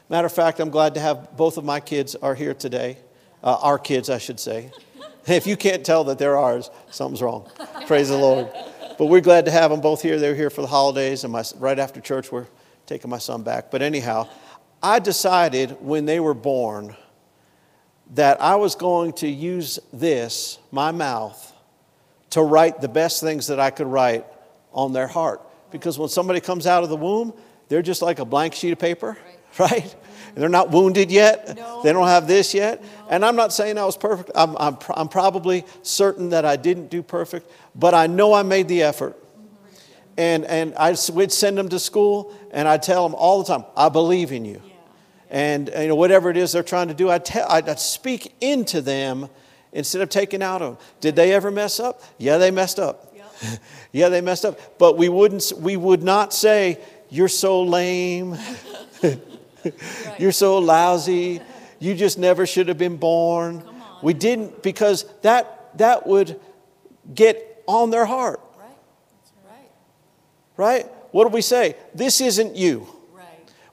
matter 0.07 0.27
of 0.27 0.31
fact, 0.31 0.61
I'm 0.61 0.69
glad 0.69 0.93
to 0.93 1.01
have 1.01 1.35
both 1.35 1.57
of 1.57 1.65
my 1.65 1.81
kids 1.81 2.15
are 2.15 2.35
here 2.35 2.53
today. 2.53 2.97
Uh, 3.43 3.57
our 3.61 3.77
kids, 3.77 4.09
I 4.09 4.17
should 4.17 4.39
say. 4.39 4.71
If 5.27 5.45
you 5.45 5.57
can't 5.57 5.85
tell 5.85 6.05
that 6.05 6.19
they're 6.19 6.37
ours, 6.37 6.71
something's 6.89 7.21
wrong. 7.21 7.49
Praise 7.85 8.07
the 8.07 8.17
Lord. 8.17 8.49
But 8.97 9.07
we're 9.07 9.19
glad 9.19 9.43
to 9.45 9.51
have 9.51 9.71
them 9.71 9.81
both 9.81 10.01
here. 10.01 10.17
They're 10.19 10.35
here 10.35 10.49
for 10.49 10.61
the 10.61 10.67
holidays, 10.67 11.25
and 11.25 11.33
my, 11.33 11.43
right 11.57 11.77
after 11.77 11.99
church, 11.99 12.31
we're 12.31 12.47
taking 12.85 13.09
my 13.11 13.19
son 13.19 13.43
back. 13.43 13.71
But 13.71 13.81
anyhow, 13.81 14.29
I 14.83 14.99
decided 14.99 15.77
when 15.81 16.05
they 16.05 16.19
were 16.19 16.33
born 16.33 16.95
that 18.15 18.41
I 18.41 18.55
was 18.55 18.75
going 18.75 19.13
to 19.13 19.27
use 19.27 19.79
this, 19.93 20.59
my 20.71 20.91
mouth, 20.91 21.53
to 22.31 22.41
write 22.41 22.81
the 22.81 22.87
best 22.87 23.21
things 23.21 23.47
that 23.47 23.59
I 23.59 23.69
could 23.69 23.87
write 23.87 24.25
on 24.73 24.93
their 24.93 25.07
heart. 25.07 25.41
Because 25.71 25.97
when 25.97 26.09
somebody 26.09 26.41
comes 26.41 26.67
out 26.67 26.83
of 26.83 26.89
the 26.89 26.97
womb, 26.97 27.33
they're 27.69 27.81
just 27.81 28.01
like 28.01 28.19
a 28.19 28.25
blank 28.25 28.53
sheet 28.53 28.71
of 28.71 28.79
paper. 28.79 29.17
right? 29.59 29.95
They're 30.35 30.49
not 30.49 30.71
wounded 30.71 31.11
yet. 31.11 31.57
No. 31.57 31.81
They 31.83 31.91
don't 31.91 32.07
have 32.07 32.27
this 32.27 32.53
yet. 32.53 32.83
And 33.09 33.25
I'm 33.25 33.35
not 33.35 33.51
saying 33.51 33.77
I 33.77 33.85
was 33.85 33.97
perfect. 33.97 34.31
I'm, 34.33 34.55
I'm, 34.57 34.77
I'm 34.89 35.09
probably 35.09 35.65
certain 35.83 36.29
that 36.29 36.45
I 36.45 36.55
didn't 36.55 36.89
do 36.89 37.03
perfect, 37.03 37.51
but 37.75 37.93
I 37.93 38.07
know 38.07 38.33
I 38.33 38.43
made 38.43 38.67
the 38.67 38.83
effort. 38.83 39.17
And, 40.17 40.45
and 40.45 40.73
I 40.75 40.95
would 41.13 41.31
send 41.31 41.57
them 41.57 41.69
to 41.69 41.79
school, 41.79 42.35
and 42.51 42.67
I'd 42.67 42.83
tell 42.83 43.07
them 43.07 43.15
all 43.15 43.43
the 43.43 43.45
time, 43.45 43.65
I 43.75 43.89
believe 43.89 44.31
in 44.31 44.45
you. 44.45 44.61
And 45.31 45.71
you 45.75 45.87
know, 45.87 45.95
whatever 45.95 46.29
it 46.29 46.37
is 46.37 46.51
they're 46.51 46.61
trying 46.61 46.89
to 46.89 46.93
do, 46.93 47.09
I'd, 47.09 47.25
tell, 47.25 47.49
I'd, 47.49 47.79
speak 47.79 48.35
into 48.41 48.81
them 48.81 49.29
instead 49.71 50.01
of 50.01 50.09
taking 50.09 50.43
out 50.43 50.61
of 50.61 50.77
them. 50.77 50.85
Did 50.99 51.15
they 51.15 51.33
ever 51.33 51.49
mess 51.49 51.79
up? 51.79 52.03
Yeah, 52.19 52.37
they 52.37 52.51
messed 52.51 52.79
up. 52.79 53.15
yeah, 53.91 54.09
they 54.09 54.21
messed 54.21 54.45
up. 54.45 54.77
But 54.77 54.97
we, 54.97 55.09
wouldn't, 55.09 55.51
we 55.57 55.77
would 55.77 56.03
not 56.03 56.33
say, 56.33 56.79
You're 57.09 57.29
so 57.29 57.63
lame. 57.63 58.37
You're 60.19 60.31
so 60.31 60.57
lousy. 60.59 61.41
You 61.79 61.95
just 61.95 62.17
never 62.17 62.45
should 62.45 62.67
have 62.67 62.77
been 62.77 62.97
born. 62.97 63.63
We 64.01 64.13
didn't 64.13 64.63
because 64.63 65.05
that, 65.21 65.77
that 65.77 66.07
would 66.07 66.39
get 67.13 67.63
on 67.67 67.91
their 67.91 68.05
heart, 68.05 68.41
Right, 68.57 68.67
right, 69.47 69.69
right? 70.57 70.85
What 71.11 71.25
do 71.25 71.29
we 71.29 71.41
say? 71.41 71.75
This 71.93 72.21
isn't 72.21 72.55
you. 72.55 72.87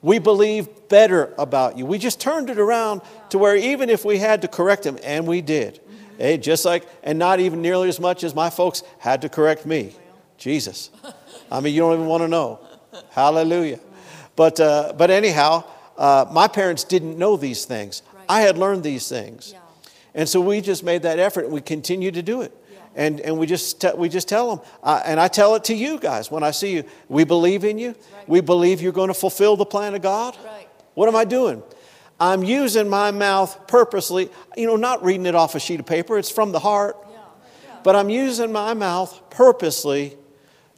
We 0.00 0.18
believe 0.18 0.68
better 0.88 1.34
about 1.38 1.76
you. 1.76 1.84
We 1.84 1.98
just 1.98 2.20
turned 2.20 2.50
it 2.50 2.58
around 2.58 3.02
to 3.30 3.38
where 3.38 3.56
even 3.56 3.90
if 3.90 4.04
we 4.04 4.18
had 4.18 4.42
to 4.42 4.48
correct 4.48 4.86
him, 4.86 4.98
and 5.02 5.26
we 5.26 5.40
did, 5.40 5.80
hey, 6.18 6.38
just 6.38 6.64
like, 6.64 6.86
and 7.02 7.18
not 7.18 7.40
even 7.40 7.62
nearly 7.62 7.88
as 7.88 7.98
much 7.98 8.22
as 8.24 8.34
my 8.34 8.50
folks 8.50 8.82
had 8.98 9.22
to 9.22 9.28
correct 9.28 9.66
me. 9.66 9.92
Jesus. 10.36 10.90
I 11.50 11.60
mean, 11.60 11.74
you 11.74 11.80
don't 11.80 11.94
even 11.94 12.06
want 12.06 12.22
to 12.22 12.28
know. 12.28 12.60
Hallelujah. 13.10 13.80
But, 14.36 14.60
uh, 14.60 14.92
but 14.96 15.10
anyhow, 15.10 15.64
uh, 15.96 16.26
my 16.30 16.46
parents 16.46 16.84
didn't 16.84 17.18
know 17.18 17.36
these 17.36 17.64
things. 17.64 18.02
Right. 18.14 18.24
I 18.28 18.40
had 18.42 18.56
learned 18.56 18.84
these 18.84 19.08
things. 19.08 19.52
Yeah. 19.52 19.60
And 20.14 20.28
so 20.28 20.40
we 20.40 20.60
just 20.60 20.84
made 20.84 21.02
that 21.02 21.18
effort 21.18 21.44
and 21.44 21.52
we 21.52 21.60
continue 21.60 22.10
to 22.12 22.22
do 22.22 22.42
it. 22.42 22.52
And, 22.98 23.20
and 23.20 23.38
we, 23.38 23.46
just 23.46 23.80
te- 23.80 23.94
we 23.96 24.08
just 24.08 24.28
tell 24.28 24.56
them, 24.56 24.66
uh, 24.82 25.00
and 25.04 25.20
I 25.20 25.28
tell 25.28 25.54
it 25.54 25.62
to 25.64 25.74
you 25.74 26.00
guys 26.00 26.32
when 26.32 26.42
I 26.42 26.50
see 26.50 26.74
you. 26.74 26.84
We 27.08 27.22
believe 27.22 27.62
in 27.64 27.78
you. 27.78 27.94
Right. 28.12 28.28
We 28.28 28.40
believe 28.40 28.82
you're 28.82 28.90
going 28.90 29.06
to 29.06 29.14
fulfill 29.14 29.56
the 29.56 29.64
plan 29.64 29.94
of 29.94 30.02
God. 30.02 30.36
Right. 30.44 30.68
What 30.94 31.08
am 31.08 31.14
I 31.14 31.24
doing? 31.24 31.62
I'm 32.18 32.42
using 32.42 32.88
my 32.88 33.12
mouth 33.12 33.68
purposely, 33.68 34.30
you 34.56 34.66
know, 34.66 34.74
not 34.74 35.04
reading 35.04 35.26
it 35.26 35.36
off 35.36 35.54
a 35.54 35.60
sheet 35.60 35.78
of 35.78 35.86
paper, 35.86 36.18
it's 36.18 36.28
from 36.28 36.50
the 36.50 36.58
heart. 36.58 36.96
Yeah, 37.08 37.18
yeah. 37.68 37.76
But 37.84 37.94
I'm 37.94 38.10
using 38.10 38.50
my 38.50 38.74
mouth 38.74 39.30
purposely 39.30 40.16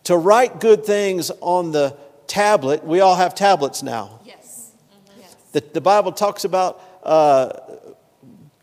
to 0.05 0.15
write 0.15 0.61
good 0.61 0.85
things 0.85 1.31
on 1.41 1.73
the 1.73 1.97
tablet. 2.27 2.85
We 2.85 3.01
all 3.01 3.17
have 3.17 3.35
tablets 3.35 3.83
now. 3.83 4.21
Yes, 4.27 4.73
yes. 5.19 5.37
The, 5.53 5.65
the 5.73 5.81
Bible 5.81 6.13
talks 6.13 6.45
about 6.45 6.83
uh, 7.03 7.49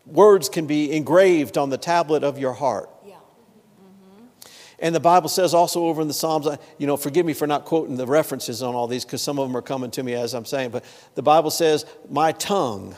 words 0.06 0.48
can 0.48 0.66
be 0.66 0.92
engraved 0.92 1.58
on 1.58 1.70
the 1.70 1.78
tablet 1.78 2.22
of 2.22 2.38
your 2.38 2.52
heart. 2.52 2.88
And 4.80 4.94
the 4.94 5.00
Bible 5.00 5.28
says 5.28 5.54
also 5.54 5.86
over 5.86 6.00
in 6.00 6.08
the 6.08 6.14
Psalms, 6.14 6.46
you 6.78 6.86
know, 6.86 6.96
forgive 6.96 7.26
me 7.26 7.32
for 7.32 7.46
not 7.46 7.64
quoting 7.64 7.96
the 7.96 8.06
references 8.06 8.62
on 8.62 8.74
all 8.74 8.86
these 8.86 9.04
because 9.04 9.20
some 9.22 9.38
of 9.38 9.48
them 9.48 9.56
are 9.56 9.62
coming 9.62 9.90
to 9.92 10.02
me 10.02 10.14
as 10.14 10.34
I'm 10.34 10.44
saying, 10.44 10.70
but 10.70 10.84
the 11.16 11.22
Bible 11.22 11.50
says, 11.50 11.84
My 12.08 12.30
tongue 12.32 12.94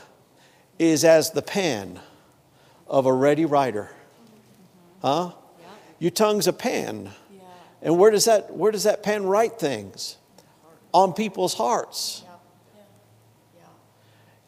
is 0.79 1.05
as 1.05 1.31
the 1.31 1.43
pen 1.43 1.99
of 2.87 3.07
a 3.07 3.13
ready 3.13 3.47
writer. 3.47 3.91
Huh? 5.01 5.33
yeah, 5.59 5.67
Your 5.99 6.11
tongue's 6.11 6.47
a 6.47 6.53
pen. 6.53 7.11
yeah, 7.33 7.41
And 7.81 7.99
where 7.99 8.11
does 8.11 8.27
that, 8.27 8.55
where 8.55 8.73
does 8.73 8.83
that 8.83 9.03
pen 9.03 9.25
write 9.25 9.59
things? 9.59 10.17
On 10.93 11.15
people's 11.15 11.55
hearts. 11.55 12.25
yeah. 13.57 13.63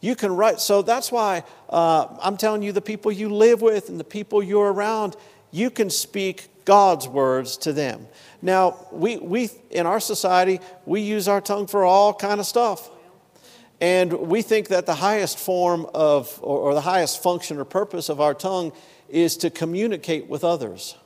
You 0.01 0.17
can 0.17 0.37
write, 0.37 0.61
so 0.61 0.83
that's 0.83 1.11
why 1.11 1.45
uh, 1.71 2.09
I'm 2.21 2.37
telling 2.37 2.63
you 2.63 2.73
the 2.73 2.83
people 2.83 3.11
you 3.11 3.31
live 3.33 3.63
with 3.63 3.89
and 3.89 3.99
the 3.99 4.05
people 4.05 4.43
you're 4.43 4.71
around, 4.73 5.17
you 5.51 5.71
can 5.71 5.89
speak 5.89 6.49
God's 6.65 7.09
words 7.09 7.57
to 7.59 7.73
them. 7.73 8.07
Now, 8.41 8.87
we, 8.91 9.17
we 9.17 9.51
in 9.71 9.87
our 9.87 10.01
society, 10.01 10.61
we 10.87 11.01
use 11.01 11.29
our 11.29 11.41
tongue 11.41 11.67
for 11.67 11.85
all 11.85 12.13
kind 12.15 12.41
of 12.41 12.47
stuff. 12.47 12.91
And 13.81 14.13
we 14.13 14.43
think 14.43 14.69
that 14.69 14.87
the 14.87 14.95
highest 14.95 15.39
form 15.39 15.89
of, 15.93 16.39
or, 16.41 16.59
or 16.59 16.75
the 16.75 16.81
highest 16.81 17.23
function 17.23 17.59
or 17.59 17.65
purpose 17.65 18.09
of 18.09 18.21
our 18.21 18.33
tongue 18.33 18.73
is 19.09 19.37
to 19.39 19.51
communicate 19.51 20.29
with 20.29 20.45
others. 20.45 20.97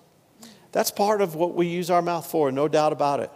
That's 0.73 0.91
part 0.91 1.23
of 1.23 1.35
what 1.35 1.55
we 1.55 1.67
use 1.67 1.91
our 1.91 2.03
mouth 2.03 2.27
for, 2.27 2.53
no 2.53 2.69
doubt 2.69 2.93
about 2.93 3.21
it. 3.21 3.31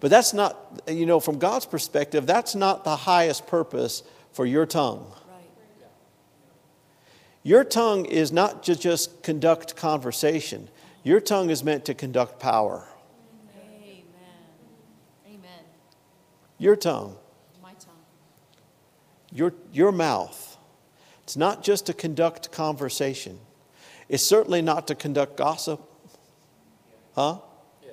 But 0.00 0.10
that's 0.10 0.34
not, 0.34 0.82
you 0.88 1.06
know, 1.06 1.20
from 1.20 1.38
God's 1.38 1.66
perspective, 1.66 2.26
that's 2.26 2.54
not 2.54 2.84
the 2.84 2.96
highest 2.96 3.46
purpose 3.46 4.02
for 4.32 4.44
your 4.44 4.66
tongue. 4.66 5.10
Your 7.44 7.62
tongue 7.62 8.06
is 8.06 8.32
not 8.32 8.64
to 8.64 8.74
just 8.74 9.22
conduct 9.22 9.76
conversation, 9.76 10.68
your 11.04 11.20
tongue 11.20 11.50
is 11.50 11.62
meant 11.62 11.84
to 11.84 11.94
conduct 11.94 12.40
power. 12.40 12.88
Amen. 13.56 14.02
Amen. 15.26 15.64
Your 16.58 16.74
tongue, 16.74 17.16
My 17.62 17.74
tongue. 17.74 17.94
your, 19.30 19.52
your 19.72 19.92
mouth, 19.92 20.56
it's 21.22 21.36
not 21.36 21.62
just 21.62 21.86
to 21.86 21.92
conduct 21.92 22.50
conversation, 22.50 23.38
it's 24.08 24.24
certainly 24.24 24.62
not 24.62 24.88
to 24.88 24.94
conduct 24.94 25.36
gossip. 25.36 25.80
Huh? 27.14 27.38
Yeah. 27.82 27.92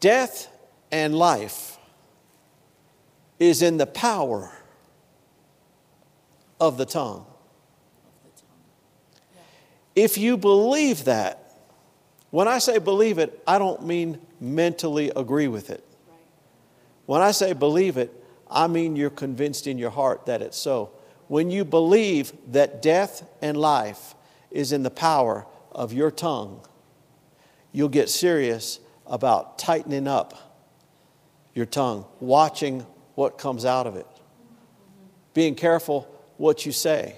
Death 0.00 0.48
and 0.92 1.16
life 1.16 1.78
is 3.38 3.62
in 3.62 3.78
the 3.78 3.86
power 3.86 4.52
of 6.60 6.76
the 6.76 6.84
tongue. 6.84 7.24
If 9.98 10.16
you 10.16 10.36
believe 10.36 11.06
that, 11.06 11.58
when 12.30 12.46
I 12.46 12.58
say 12.58 12.78
believe 12.78 13.18
it, 13.18 13.42
I 13.48 13.58
don't 13.58 13.84
mean 13.84 14.20
mentally 14.38 15.10
agree 15.16 15.48
with 15.48 15.70
it. 15.70 15.82
When 17.06 17.20
I 17.20 17.32
say 17.32 17.52
believe 17.52 17.96
it, 17.96 18.12
I 18.48 18.68
mean 18.68 18.94
you're 18.94 19.10
convinced 19.10 19.66
in 19.66 19.76
your 19.76 19.90
heart 19.90 20.26
that 20.26 20.40
it's 20.40 20.56
so. 20.56 20.92
When 21.26 21.50
you 21.50 21.64
believe 21.64 22.32
that 22.52 22.80
death 22.80 23.28
and 23.42 23.56
life 23.56 24.14
is 24.52 24.70
in 24.70 24.84
the 24.84 24.90
power 24.90 25.46
of 25.72 25.92
your 25.92 26.12
tongue, 26.12 26.60
you'll 27.72 27.88
get 27.88 28.08
serious 28.08 28.78
about 29.04 29.58
tightening 29.58 30.06
up 30.06 30.60
your 31.54 31.66
tongue, 31.66 32.04
watching 32.20 32.86
what 33.16 33.36
comes 33.36 33.64
out 33.64 33.88
of 33.88 33.96
it, 33.96 34.06
being 35.34 35.56
careful 35.56 36.02
what 36.36 36.64
you 36.64 36.70
say, 36.70 37.16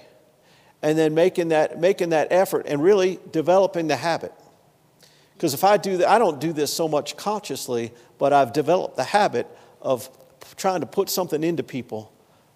and 0.81 0.97
then 0.97 1.13
making 1.13 1.49
that, 1.49 1.79
making 1.79 2.09
that 2.09 2.31
effort 2.31 2.65
and 2.67 2.81
really 2.81 3.19
developing 3.31 3.87
the 3.87 3.95
habit. 3.95 4.33
Because 5.33 5.53
if 5.53 5.63
I 5.63 5.77
do 5.77 5.97
that, 5.97 6.09
I 6.09 6.19
don't 6.19 6.39
do 6.39 6.53
this 6.53 6.73
so 6.73 6.87
much 6.87 7.17
consciously, 7.17 7.91
but 8.17 8.33
I've 8.33 8.53
developed 8.53 8.95
the 8.95 9.03
habit 9.03 9.47
of 9.81 10.09
trying 10.55 10.81
to 10.81 10.85
put 10.85 11.09
something 11.09 11.43
into 11.43 11.63
people 11.63 12.11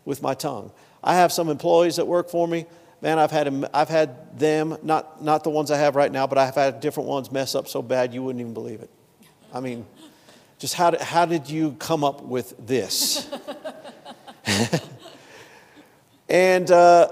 with 0.05 0.21
my 0.21 0.33
tongue. 0.33 0.71
I 1.03 1.15
have 1.15 1.31
some 1.31 1.49
employees 1.49 1.95
that 1.95 2.05
work 2.05 2.29
for 2.29 2.47
me. 2.47 2.65
Man, 3.01 3.19
I've 3.19 3.31
had, 3.31 3.69
I've 3.73 3.89
had 3.89 4.37
them, 4.39 4.77
not, 4.81 5.23
not 5.23 5.43
the 5.43 5.49
ones 5.49 5.69
I 5.69 5.77
have 5.77 5.95
right 5.95 6.11
now, 6.11 6.25
but 6.25 6.37
I've 6.37 6.55
had 6.55 6.79
different 6.79 7.09
ones 7.09 7.31
mess 7.31 7.53
up 7.55 7.67
so 7.67 7.81
bad 7.81 8.13
you 8.13 8.23
wouldn't 8.23 8.41
even 8.41 8.53
believe 8.53 8.81
it. 8.81 8.89
I 9.53 9.59
mean, 9.59 9.85
just 10.57 10.73
how 10.73 10.91
did, 10.91 11.01
how 11.01 11.25
did 11.25 11.49
you 11.49 11.73
come 11.73 12.03
up 12.03 12.23
with 12.23 12.53
this? 12.65 13.29
and 16.29 16.71
uh, 16.71 17.09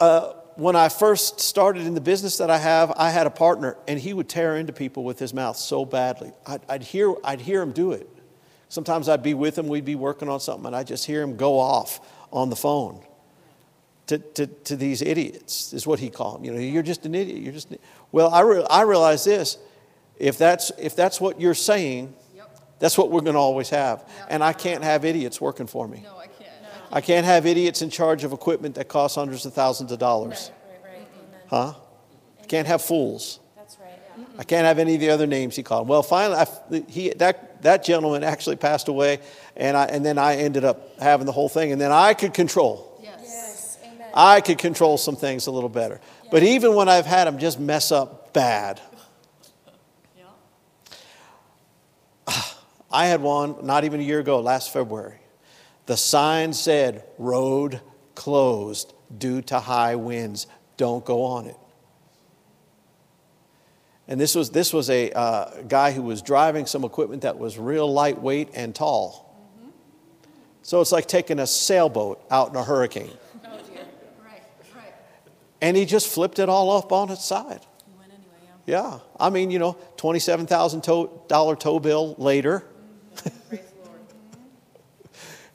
uh, 0.00 0.32
when 0.56 0.74
I 0.74 0.88
first 0.88 1.40
started 1.40 1.86
in 1.86 1.94
the 1.94 2.00
business 2.00 2.38
that 2.38 2.50
I 2.50 2.58
have, 2.58 2.92
I 2.96 3.10
had 3.10 3.26
a 3.26 3.30
partner, 3.30 3.76
and 3.86 4.00
he 4.00 4.12
would 4.12 4.28
tear 4.28 4.56
into 4.56 4.72
people 4.72 5.04
with 5.04 5.18
his 5.18 5.32
mouth 5.32 5.56
so 5.56 5.84
badly. 5.84 6.32
I'd, 6.46 6.60
I'd, 6.68 6.82
hear, 6.82 7.14
I'd 7.22 7.40
hear 7.40 7.62
him 7.62 7.72
do 7.72 7.92
it. 7.92 8.08
Sometimes 8.68 9.08
I'd 9.08 9.22
be 9.22 9.34
with 9.34 9.56
him, 9.58 9.68
we'd 9.68 9.84
be 9.84 9.94
working 9.94 10.28
on 10.28 10.40
something, 10.40 10.66
and 10.66 10.74
I'd 10.74 10.86
just 10.86 11.04
hear 11.04 11.22
him 11.22 11.36
go 11.36 11.58
off 11.58 12.00
on 12.32 12.50
the 12.50 12.56
phone 12.56 13.00
to, 14.08 14.18
to, 14.18 14.46
to 14.46 14.76
these 14.76 15.02
idiots, 15.02 15.72
is 15.72 15.86
what 15.86 15.98
he 15.98 16.10
called 16.10 16.38
them. 16.38 16.44
You 16.44 16.52
know, 16.52 16.58
you're 16.58 16.82
just 16.82 17.06
an 17.06 17.14
idiot. 17.14 17.42
You're 17.42 17.52
just 17.52 17.74
well, 18.10 18.32
I, 18.32 18.40
re- 18.40 18.66
I 18.68 18.82
realize 18.82 19.24
this. 19.24 19.58
If 20.18 20.38
that's, 20.38 20.72
if 20.78 20.96
that's 20.96 21.20
what 21.20 21.40
you're 21.40 21.54
saying, 21.54 22.14
that's 22.78 22.98
what 22.98 23.10
we're 23.10 23.20
going 23.20 23.34
to 23.34 23.40
always 23.40 23.70
have. 23.70 24.08
And 24.28 24.42
I 24.44 24.52
can't 24.52 24.84
have 24.84 25.04
idiots 25.04 25.40
working 25.40 25.66
for 25.66 25.88
me. 25.88 26.02
No, 26.02 26.20
I 26.92 27.00
can't. 27.00 27.26
Have 27.26 27.46
idiots 27.46 27.82
in 27.82 27.90
charge 27.90 28.24
of 28.24 28.32
equipment 28.32 28.76
that 28.76 28.88
costs 28.88 29.16
hundreds 29.16 29.46
of 29.46 29.52
thousands 29.52 29.92
of 29.92 29.98
dollars. 29.98 30.50
Right, 30.84 30.92
right, 30.92 31.08
amen. 31.50 31.72
Huh? 31.74 31.74
Can't 32.48 32.66
have 32.66 32.82
fools. 32.82 33.40
That's 33.56 33.78
right. 33.80 33.98
I 34.38 34.44
can't 34.44 34.64
have 34.64 34.78
any 34.78 34.94
of 34.94 35.00
the 35.00 35.10
other 35.10 35.26
names 35.26 35.56
he 35.56 35.62
called. 35.62 35.88
Well, 35.88 36.02
finally, 36.02 36.36
I, 36.38 36.82
he, 36.88 37.10
that, 37.10 37.62
that 37.62 37.84
gentleman 37.84 38.22
actually 38.22 38.56
passed 38.56 38.88
away, 38.88 39.20
and, 39.56 39.76
I, 39.76 39.86
and 39.86 40.04
then 40.06 40.18
I 40.18 40.36
ended 40.36 40.64
up 40.64 40.98
having 41.00 41.26
the 41.26 41.32
whole 41.32 41.48
thing, 41.48 41.72
and 41.72 41.80
then 41.80 41.90
I 41.90 42.14
could 42.14 42.34
control. 42.34 43.00
Yes. 43.02 43.78
Amen. 43.82 44.08
I 44.14 44.40
could 44.40 44.58
control 44.58 44.98
some 44.98 45.16
things 45.16 45.46
a 45.46 45.50
little 45.50 45.68
better. 45.68 46.00
But 46.30 46.42
even 46.42 46.74
when 46.74 46.88
I've 46.88 47.06
had 47.06 47.26
them 47.26 47.38
just 47.38 47.58
mess 47.58 47.90
up 47.90 48.32
bad, 48.32 48.80
Yeah. 50.16 50.24
I 52.92 53.06
had 53.06 53.20
one 53.20 53.66
not 53.66 53.84
even 53.84 54.00
a 54.00 54.04
year 54.04 54.20
ago, 54.20 54.40
last 54.40 54.72
February. 54.72 55.18
The 55.86 55.96
sign 55.96 56.52
said, 56.52 57.04
Road 57.16 57.80
closed 58.14 58.92
due 59.16 59.40
to 59.42 59.60
high 59.60 59.94
winds. 59.94 60.46
Don't 60.76 61.04
go 61.04 61.22
on 61.22 61.46
it. 61.46 61.56
And 64.08 64.20
this 64.20 64.34
was, 64.34 64.50
this 64.50 64.72
was 64.72 64.90
a 64.90 65.10
uh, 65.12 65.62
guy 65.62 65.92
who 65.92 66.02
was 66.02 66.22
driving 66.22 66.66
some 66.66 66.84
equipment 66.84 67.22
that 67.22 67.38
was 67.38 67.58
real 67.58 67.92
lightweight 67.92 68.50
and 68.54 68.74
tall. 68.74 69.24
So 70.62 70.80
it's 70.80 70.92
like 70.92 71.06
taking 71.06 71.38
a 71.38 71.46
sailboat 71.46 72.24
out 72.30 72.50
in 72.50 72.56
a 72.56 72.64
hurricane. 72.64 73.10
Oh. 73.44 73.50
Right, 74.24 74.42
right. 74.74 74.92
And 75.60 75.76
he 75.76 75.84
just 75.84 76.08
flipped 76.08 76.40
it 76.40 76.48
all 76.48 76.76
up 76.76 76.90
on 76.90 77.10
its 77.10 77.24
side. 77.24 77.60
Anyway, 78.02 78.18
yeah. 78.66 78.92
Yeah. 78.92 78.98
I 79.18 79.30
mean, 79.30 79.52
you 79.52 79.60
know, 79.60 79.76
$27,000 79.96 81.58
tow 81.60 81.78
bill 81.78 82.14
later. 82.18 82.66
Praise 83.48 83.60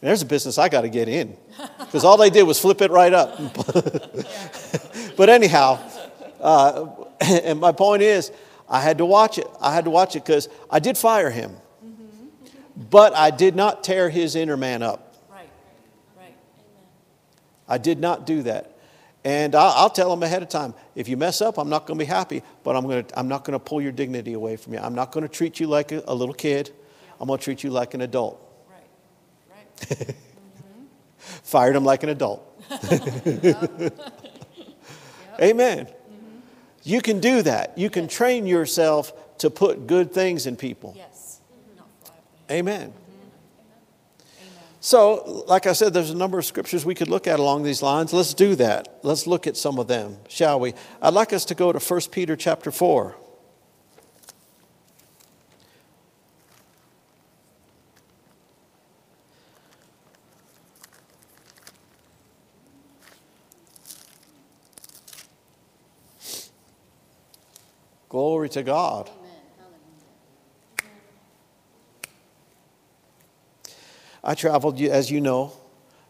the 0.02 0.08
There's 0.08 0.22
a 0.22 0.26
business 0.26 0.58
I 0.58 0.68
got 0.68 0.82
to 0.82 0.90
get 0.90 1.08
in 1.08 1.38
because 1.80 2.04
all 2.04 2.18
they 2.18 2.30
did 2.30 2.44
was 2.44 2.60
flip 2.60 2.82
it 2.82 2.92
right 2.92 3.14
up. 3.14 3.38
but 5.16 5.30
anyhow, 5.30 5.80
uh, 6.40 6.88
and 7.22 7.60
my 7.60 7.72
point 7.72 8.02
is, 8.02 8.32
I 8.68 8.80
had 8.80 8.98
to 8.98 9.06
watch 9.06 9.38
it. 9.38 9.48
I 9.62 9.74
had 9.74 9.86
to 9.86 9.92
watch 9.92 10.16
it 10.16 10.26
because 10.26 10.50
I 10.70 10.80
did 10.80 10.98
fire 10.98 11.30
him, 11.30 11.56
but 12.90 13.16
I 13.16 13.30
did 13.30 13.56
not 13.56 13.84
tear 13.84 14.10
his 14.10 14.36
inner 14.36 14.58
man 14.58 14.82
up. 14.82 15.16
Right, 15.30 15.50
right. 16.18 16.36
I 17.68 17.78
did 17.78 18.00
not 18.00 18.26
do 18.26 18.44
that. 18.44 18.78
And 19.24 19.54
I'll, 19.54 19.74
I'll 19.76 19.90
tell 19.90 20.12
him 20.12 20.24
ahead 20.24 20.42
of 20.42 20.50
time 20.50 20.74
if 20.96 21.08
you 21.08 21.16
mess 21.16 21.42
up, 21.42 21.60
I'm 21.60 21.70
not 21.70 21.86
going 21.86 22.00
to 22.00 22.06
be 22.06 22.10
happy, 22.10 22.42
but 22.64 22.76
I'm, 22.76 22.88
going 22.88 23.06
to, 23.06 23.20
I'm 23.20 23.28
not 23.28 23.44
going 23.44 23.54
to 23.54 23.64
pull 23.64 23.82
your 23.82 23.92
dignity 23.92 24.34
away 24.34 24.56
from 24.56 24.74
you. 24.74 24.80
I'm 24.80 24.96
not 24.96 25.12
going 25.12 25.22
to 25.22 25.30
treat 25.30 25.60
you 25.60 25.68
like 25.68 25.92
a, 25.92 26.04
a 26.08 26.16
little 26.16 26.34
kid, 26.34 26.72
I'm 27.20 27.28
going 27.28 27.38
to 27.38 27.44
treat 27.44 27.64
you 27.64 27.70
like 27.70 27.94
an 27.94 28.02
adult. 28.02 28.51
Right. 29.90 30.16
Fired 31.44 31.76
him 31.76 31.84
like 31.86 32.04
an 32.04 32.10
adult. 32.10 32.48
Amen. 35.42 35.86
Mm-hmm. 35.86 36.40
You 36.84 37.02
can 37.02 37.20
do 37.20 37.42
that. 37.42 37.78
You 37.78 37.90
can 37.90 38.08
train 38.08 38.46
yourself 38.46 39.38
to 39.40 39.50
put 39.50 39.88
good 39.88 40.14
things 40.14 40.46
in 40.46 40.56
people. 40.56 40.94
Yes. 40.96 41.42
Mm-hmm. 41.52 41.78
Not 41.78 41.88
fly 42.04 42.14
off 42.14 42.24
the 42.48 42.54
handle. 42.54 42.72
Amen. 42.72 42.90
Mm-hmm. 42.90 44.44
Amen. 44.44 44.64
So, 44.80 45.44
like 45.48 45.68
I 45.68 45.74
said, 45.74 45.94
there's 45.94 46.12
a 46.12 46.18
number 46.18 46.40
of 46.40 46.46
scriptures 46.46 46.86
we 46.86 46.96
could 46.96 47.10
look 47.10 47.28
at 47.28 47.40
along 47.40 47.64
these 47.64 47.82
lines. 47.82 48.14
Let's 48.14 48.34
do 48.34 48.56
that. 48.56 49.00
Let's 49.04 49.28
look 49.28 49.48
at 49.48 49.58
some 49.58 49.80
of 49.80 49.88
them, 49.88 50.18
shall 50.28 50.60
we? 50.60 50.74
I'd 51.02 51.14
like 51.14 51.34
us 51.34 51.46
to 51.46 51.56
go 51.56 51.72
to 51.72 51.80
1 51.80 52.02
Peter 52.12 52.36
chapter 52.36 52.72
4. 52.72 53.16
Glory 68.12 68.41
to 68.52 68.64
God. 68.64 69.10
I 74.24 74.36
traveled, 74.36 74.80
as 74.80 75.10
you 75.10 75.20
know, 75.20 75.54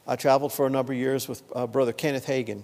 I 0.06 0.16
traveled 0.16 0.52
for 0.52 0.68
a 0.68 0.70
number 0.70 0.92
of 0.92 1.00
years 1.00 1.30
with 1.30 1.42
uh, 1.56 1.68
Brother 1.68 1.94
Kenneth 1.94 2.26
Hagin 2.26 2.64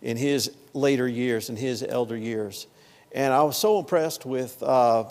in 0.00 0.16
his 0.16 0.52
later 0.72 1.06
years, 1.06 1.50
in 1.50 1.56
his 1.56 1.82
elder 1.82 2.16
years. 2.16 2.66
And 3.12 3.32
I 3.34 3.42
was 3.42 3.58
so 3.58 3.78
impressed 3.78 4.24
with 4.24 4.62
uh, 4.62 5.04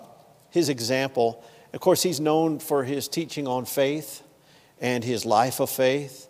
his 0.49 0.69
example. 0.69 1.43
Of 1.73 1.81
course, 1.81 2.01
he's 2.01 2.19
known 2.19 2.59
for 2.59 2.83
his 2.83 3.07
teaching 3.07 3.47
on 3.47 3.65
faith 3.65 4.23
and 4.81 5.03
his 5.03 5.25
life 5.25 5.59
of 5.59 5.69
faith. 5.69 6.27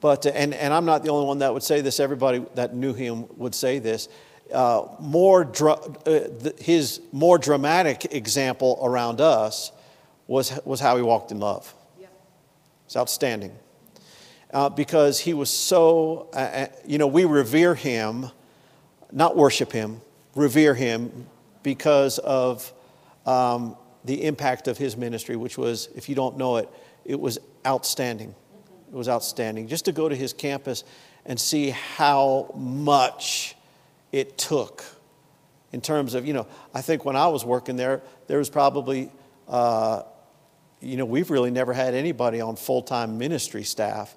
But, 0.00 0.26
uh, 0.26 0.30
and, 0.30 0.52
and 0.52 0.74
I'm 0.74 0.84
not 0.84 1.04
the 1.04 1.10
only 1.10 1.26
one 1.26 1.38
that 1.38 1.54
would 1.54 1.62
say 1.62 1.80
this, 1.80 2.00
everybody 2.00 2.44
that 2.56 2.74
knew 2.74 2.94
him 2.94 3.26
would 3.36 3.54
say 3.54 3.78
this. 3.78 4.08
Uh, 4.52 4.86
more 5.00 5.44
dra- 5.44 5.80
uh, 6.06 6.20
his 6.58 7.00
more 7.10 7.38
dramatic 7.38 8.14
example 8.14 8.78
around 8.82 9.20
us 9.20 9.72
was, 10.26 10.58
was 10.64 10.80
how 10.80 10.96
he 10.96 11.02
walked 11.02 11.30
in 11.32 11.40
love. 11.40 11.74
It's 12.92 12.96
outstanding. 12.98 13.52
Uh, 14.52 14.68
because 14.68 15.18
he 15.18 15.32
was 15.32 15.48
so, 15.48 16.28
uh, 16.34 16.36
uh, 16.36 16.66
you 16.86 16.98
know, 16.98 17.06
we 17.06 17.24
revere 17.24 17.74
him, 17.74 18.26
not 19.10 19.34
worship 19.34 19.72
him, 19.72 20.02
revere 20.34 20.74
him 20.74 21.26
because 21.62 22.18
of 22.18 22.70
um, 23.24 23.76
the 24.04 24.24
impact 24.24 24.68
of 24.68 24.76
his 24.76 24.94
ministry, 24.94 25.36
which 25.36 25.56
was, 25.56 25.88
if 25.94 26.06
you 26.06 26.14
don't 26.14 26.36
know 26.36 26.56
it, 26.56 26.68
it 27.06 27.18
was 27.18 27.38
outstanding. 27.66 28.34
It 28.92 28.94
was 28.94 29.08
outstanding. 29.08 29.68
Just 29.68 29.86
to 29.86 29.92
go 29.92 30.06
to 30.06 30.14
his 30.14 30.34
campus 30.34 30.84
and 31.24 31.40
see 31.40 31.70
how 31.70 32.52
much 32.54 33.56
it 34.12 34.36
took 34.38 34.84
in 35.72 35.80
terms 35.80 36.14
of, 36.14 36.26
you 36.26 36.34
know, 36.34 36.46
I 36.74 36.82
think 36.82 37.04
when 37.04 37.16
I 37.16 37.26
was 37.28 37.44
working 37.44 37.76
there, 37.76 38.02
there 38.28 38.38
was 38.38 38.50
probably, 38.50 39.10
uh, 39.48 40.02
you 40.80 40.96
know, 40.98 41.06
we've 41.06 41.30
really 41.30 41.50
never 41.50 41.72
had 41.72 41.94
anybody 41.94 42.40
on 42.40 42.56
full 42.56 42.82
time 42.82 43.18
ministry 43.18 43.64
staff, 43.64 44.14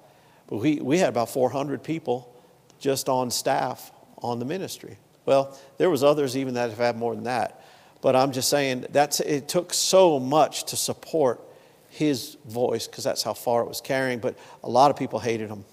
but 0.48 0.58
we, 0.58 0.76
we 0.80 0.98
had 0.98 1.08
about 1.08 1.30
400 1.30 1.82
people 1.82 2.32
just 2.78 3.08
on 3.08 3.30
staff 3.30 3.90
on 4.18 4.38
the 4.38 4.44
ministry. 4.44 4.98
Well, 5.24 5.58
there 5.78 5.90
was 5.90 6.04
others 6.04 6.36
even 6.36 6.54
that 6.54 6.68
have 6.70 6.78
had 6.78 6.96
more 6.96 7.14
than 7.14 7.24
that, 7.24 7.64
but 8.02 8.14
I'm 8.14 8.32
just 8.32 8.48
saying 8.48 8.86
that's 8.90 9.20
it 9.20 9.48
took 9.48 9.72
so 9.72 10.20
much 10.20 10.64
to 10.64 10.76
support 10.76 11.40
his 11.88 12.36
voice 12.44 12.86
because 12.86 13.02
that's 13.02 13.22
how 13.22 13.32
far 13.32 13.62
it 13.62 13.68
was 13.68 13.80
carrying. 13.80 14.18
But 14.18 14.38
a 14.62 14.68
lot 14.68 14.90
of 14.90 14.96
people 14.96 15.18
hated 15.18 15.48
him 15.48 15.64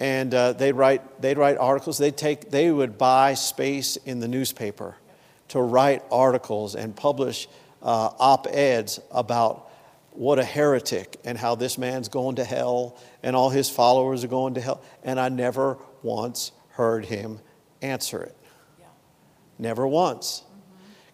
and 0.00 0.34
uh, 0.34 0.52
they'd 0.52 0.72
write 0.72 1.20
they'd 1.20 1.38
write 1.38 1.56
articles. 1.58 1.98
They'd 1.98 2.16
take 2.16 2.50
they 2.50 2.70
would 2.70 2.98
buy 2.98 3.34
space 3.34 3.96
in 3.96 4.20
the 4.20 4.28
newspaper 4.28 4.96
to 5.48 5.60
write 5.60 6.02
articles 6.10 6.74
and 6.74 6.94
publish 6.94 7.48
uh, 7.82 8.10
op 8.18 8.46
eds 8.46 9.00
about 9.10 9.70
what 10.10 10.38
a 10.38 10.44
heretic 10.44 11.18
and 11.24 11.36
how 11.36 11.54
this 11.54 11.76
man's 11.76 12.08
going 12.08 12.36
to 12.36 12.44
hell 12.44 12.96
and 13.22 13.34
all 13.34 13.50
his 13.50 13.68
followers 13.68 14.24
are 14.24 14.28
going 14.28 14.54
to 14.54 14.60
hell. 14.60 14.82
And 15.02 15.18
I 15.18 15.28
never 15.28 15.78
once 16.02 16.52
heard 16.70 17.04
him 17.04 17.40
answer 17.82 18.22
it. 18.22 18.36
Yeah. 18.78 18.86
Never 19.58 19.86
once. 19.86 20.44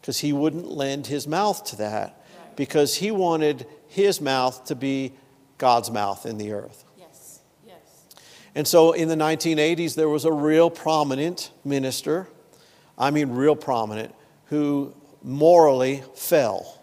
Because 0.01 0.19
he 0.19 0.33
wouldn't 0.33 0.67
lend 0.67 1.07
his 1.07 1.27
mouth 1.27 1.65
to 1.65 1.77
that 1.77 2.25
because 2.57 2.97
he 2.97 3.11
wanted 3.11 3.67
his 3.89 4.21
mouth 4.21 4.65
to 4.67 4.75
be 4.75 5.13
God's 5.59 5.91
mouth 5.91 6.27
in 6.27 6.39
the 6.39 6.53
earth. 6.53 6.85
And 8.55 8.67
so 8.67 8.93
in 8.93 9.09
the 9.09 9.15
1980s, 9.15 9.95
there 9.95 10.09
was 10.09 10.25
a 10.25 10.33
real 10.33 10.71
prominent 10.71 11.51
minister, 11.65 12.29
I 12.99 13.11
mean, 13.11 13.31
real 13.31 13.57
prominent, 13.57 14.15
who 14.47 14.95
morally 15.23 16.03
fell. 16.15 16.77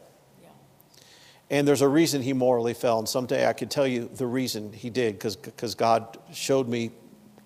And 1.49 1.67
there's 1.67 1.82
a 1.82 1.88
reason 1.88 2.21
he 2.21 2.34
morally 2.34 2.73
fell. 2.73 2.99
And 2.99 3.08
someday 3.08 3.47
I 3.47 3.53
could 3.53 3.71
tell 3.71 3.88
you 3.88 4.10
the 4.13 4.27
reason 4.27 4.73
he 4.73 4.89
did 4.89 5.13
because 5.17 5.75
God 5.75 6.17
showed 6.34 6.67
me 6.67 6.91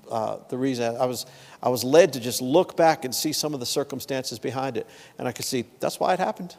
uh, 0.10 0.38
the 0.50 0.58
reason. 0.58 0.98
I 0.98 1.06
was, 1.06 1.26
I 1.62 1.70
was 1.70 1.84
led 1.84 2.14
to 2.14 2.20
just 2.20 2.42
look 2.42 2.76
back 2.76 3.06
and 3.06 3.14
see 3.14 3.32
some 3.32 3.54
of 3.54 3.60
the 3.60 3.66
circumstances 3.66 4.40
behind 4.40 4.78
it. 4.78 4.88
And 5.18 5.28
I 5.28 5.32
could 5.32 5.46
see 5.46 5.66
that's 5.80 6.00
why 6.00 6.14
it 6.14 6.20
happened. 6.20 6.56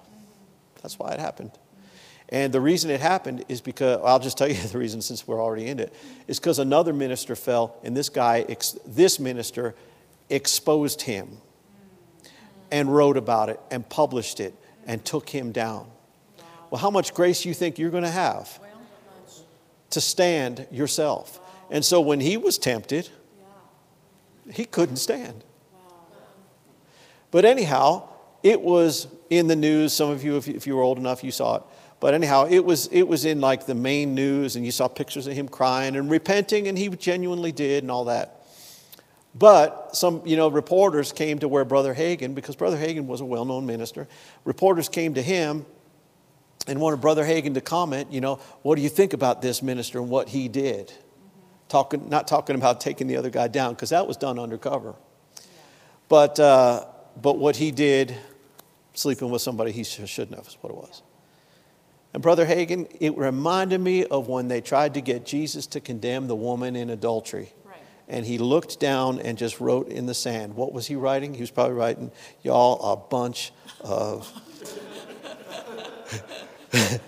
That's 0.83 0.98
why 0.98 1.12
it 1.12 1.20
happened. 1.20 1.53
And 2.33 2.51
the 2.51 2.62
reason 2.62 2.90
it 2.90 3.01
happened 3.01 3.45
is 3.49 3.61
because, 3.61 4.01
I'll 4.03 4.18
just 4.18 4.38
tell 4.38 4.49
you 4.49 4.55
the 4.73 4.79
reason 4.79 5.03
since 5.03 5.29
we're 5.29 5.40
already 5.40 5.68
in 5.68 5.79
it, 5.79 5.95
is 6.27 6.40
because 6.40 6.59
another 6.59 6.92
minister 6.92 7.37
fell, 7.37 7.77
and 7.85 7.97
this 7.97 8.09
guy, 8.09 8.45
this 8.87 9.21
minister, 9.21 9.77
exposed 10.31 11.03
him 11.03 11.37
and 12.71 12.92
wrote 12.92 13.18
about 13.18 13.51
it 13.51 13.61
and 13.71 13.87
published 13.88 14.40
it 14.40 14.55
and 14.87 15.05
took 15.05 15.29
him 15.29 15.53
down. 15.53 15.87
Well, 16.71 16.81
how 16.81 16.90
much 16.90 17.12
grace 17.12 17.45
you 17.45 17.53
think 17.53 17.79
you're 17.79 17.90
going 17.90 18.03
to 18.03 18.11
have 18.11 18.59
to 19.90 20.01
stand 20.01 20.66
yourself? 20.71 21.38
And 21.71 21.85
so 21.85 22.01
when 22.01 22.18
he 22.18 22.38
was 22.38 22.57
tempted, 22.57 23.11
he 24.51 24.64
couldn't 24.64 24.97
stand. 24.97 25.45
But 27.31 27.45
anyhow, 27.45 28.09
it 28.42 28.62
was 28.62 29.07
in 29.29 29.49
the 29.49 29.57
news. 29.57 29.92
Some 29.92 30.11
of 30.11 30.25
you, 30.25 30.38
if 30.38 30.66
you 30.66 30.77
were 30.77 30.83
old 30.83 30.97
enough, 30.97 31.23
you 31.23 31.31
saw 31.31 31.57
it. 31.57 31.62
But 32.02 32.14
anyhow, 32.14 32.48
it 32.50 32.64
was, 32.64 32.88
it 32.88 33.04
was 33.04 33.24
in 33.24 33.40
like 33.40 33.64
the 33.64 33.76
main 33.76 34.12
news, 34.12 34.56
and 34.56 34.66
you 34.66 34.72
saw 34.72 34.88
pictures 34.88 35.28
of 35.28 35.34
him 35.34 35.46
crying 35.46 35.94
and 35.94 36.10
repenting, 36.10 36.66
and 36.66 36.76
he 36.76 36.88
genuinely 36.88 37.52
did 37.52 37.84
and 37.84 37.92
all 37.92 38.06
that. 38.06 38.44
But 39.36 39.94
some, 39.94 40.20
you 40.24 40.36
know, 40.36 40.48
reporters 40.48 41.12
came 41.12 41.38
to 41.38 41.46
where 41.46 41.64
Brother 41.64 41.94
Hagin, 41.94 42.34
because 42.34 42.56
Brother 42.56 42.76
Hagin 42.76 43.06
was 43.06 43.20
a 43.20 43.24
well 43.24 43.44
known 43.44 43.66
minister, 43.66 44.08
reporters 44.44 44.88
came 44.88 45.14
to 45.14 45.22
him 45.22 45.64
and 46.66 46.80
wanted 46.80 47.00
Brother 47.00 47.22
Hagin 47.22 47.54
to 47.54 47.60
comment, 47.60 48.10
you 48.10 48.20
know, 48.20 48.40
what 48.62 48.74
do 48.74 48.82
you 48.82 48.88
think 48.88 49.12
about 49.12 49.40
this 49.40 49.62
minister 49.62 50.00
and 50.00 50.10
what 50.10 50.28
he 50.28 50.48
did? 50.48 50.92
Talking, 51.68 52.08
not 52.08 52.26
talking 52.26 52.56
about 52.56 52.80
taking 52.80 53.06
the 53.06 53.16
other 53.16 53.30
guy 53.30 53.46
down, 53.46 53.74
because 53.74 53.90
that 53.90 54.08
was 54.08 54.16
done 54.16 54.40
undercover. 54.40 54.96
But, 56.08 56.40
uh, 56.40 56.84
but 57.22 57.38
what 57.38 57.54
he 57.54 57.70
did, 57.70 58.16
sleeping 58.92 59.30
with 59.30 59.40
somebody 59.40 59.70
he 59.70 59.84
sh- 59.84 60.00
shouldn't 60.06 60.36
have, 60.36 60.48
is 60.48 60.58
what 60.60 60.70
it 60.70 60.76
was. 60.76 61.02
And 62.14 62.22
Brother 62.22 62.44
Hagin, 62.46 62.94
it 63.01 63.16
reminded 63.16 63.81
me 63.81 64.05
of 64.05 64.29
when 64.29 64.48
they 64.48 64.61
tried 64.61 64.94
to 64.94 65.01
get 65.01 65.25
Jesus 65.25 65.66
to 65.68 65.81
condemn 65.81 66.27
the 66.27 66.37
woman 66.37 66.77
in 66.77 66.90
adultery. 66.90 67.53
Right. 67.64 67.77
And 68.09 68.27
he 68.27 68.38
looked 68.38 68.79
down 68.79 69.18
and 69.20 69.38
just 69.38 69.61
wrote 69.61 69.88
in 69.88 70.07
the 70.07 70.14
sand. 70.14 70.55
What 70.55 70.72
was 70.72 70.87
he 70.87 70.96
writing? 70.96 71.33
He 71.35 71.40
was 71.40 71.51
probably 71.51 71.75
writing, 71.75 72.11
Y'all, 72.42 72.92
a 72.92 72.96
bunch 72.96 73.53
of 73.81 74.31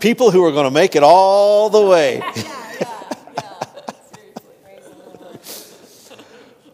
people 0.00 0.32
who 0.32 0.44
are 0.44 0.52
going 0.52 0.64
to 0.64 0.72
make 0.72 0.96
it 0.96 1.02
all 1.04 1.70
the 1.70 1.86
way. 1.86 2.22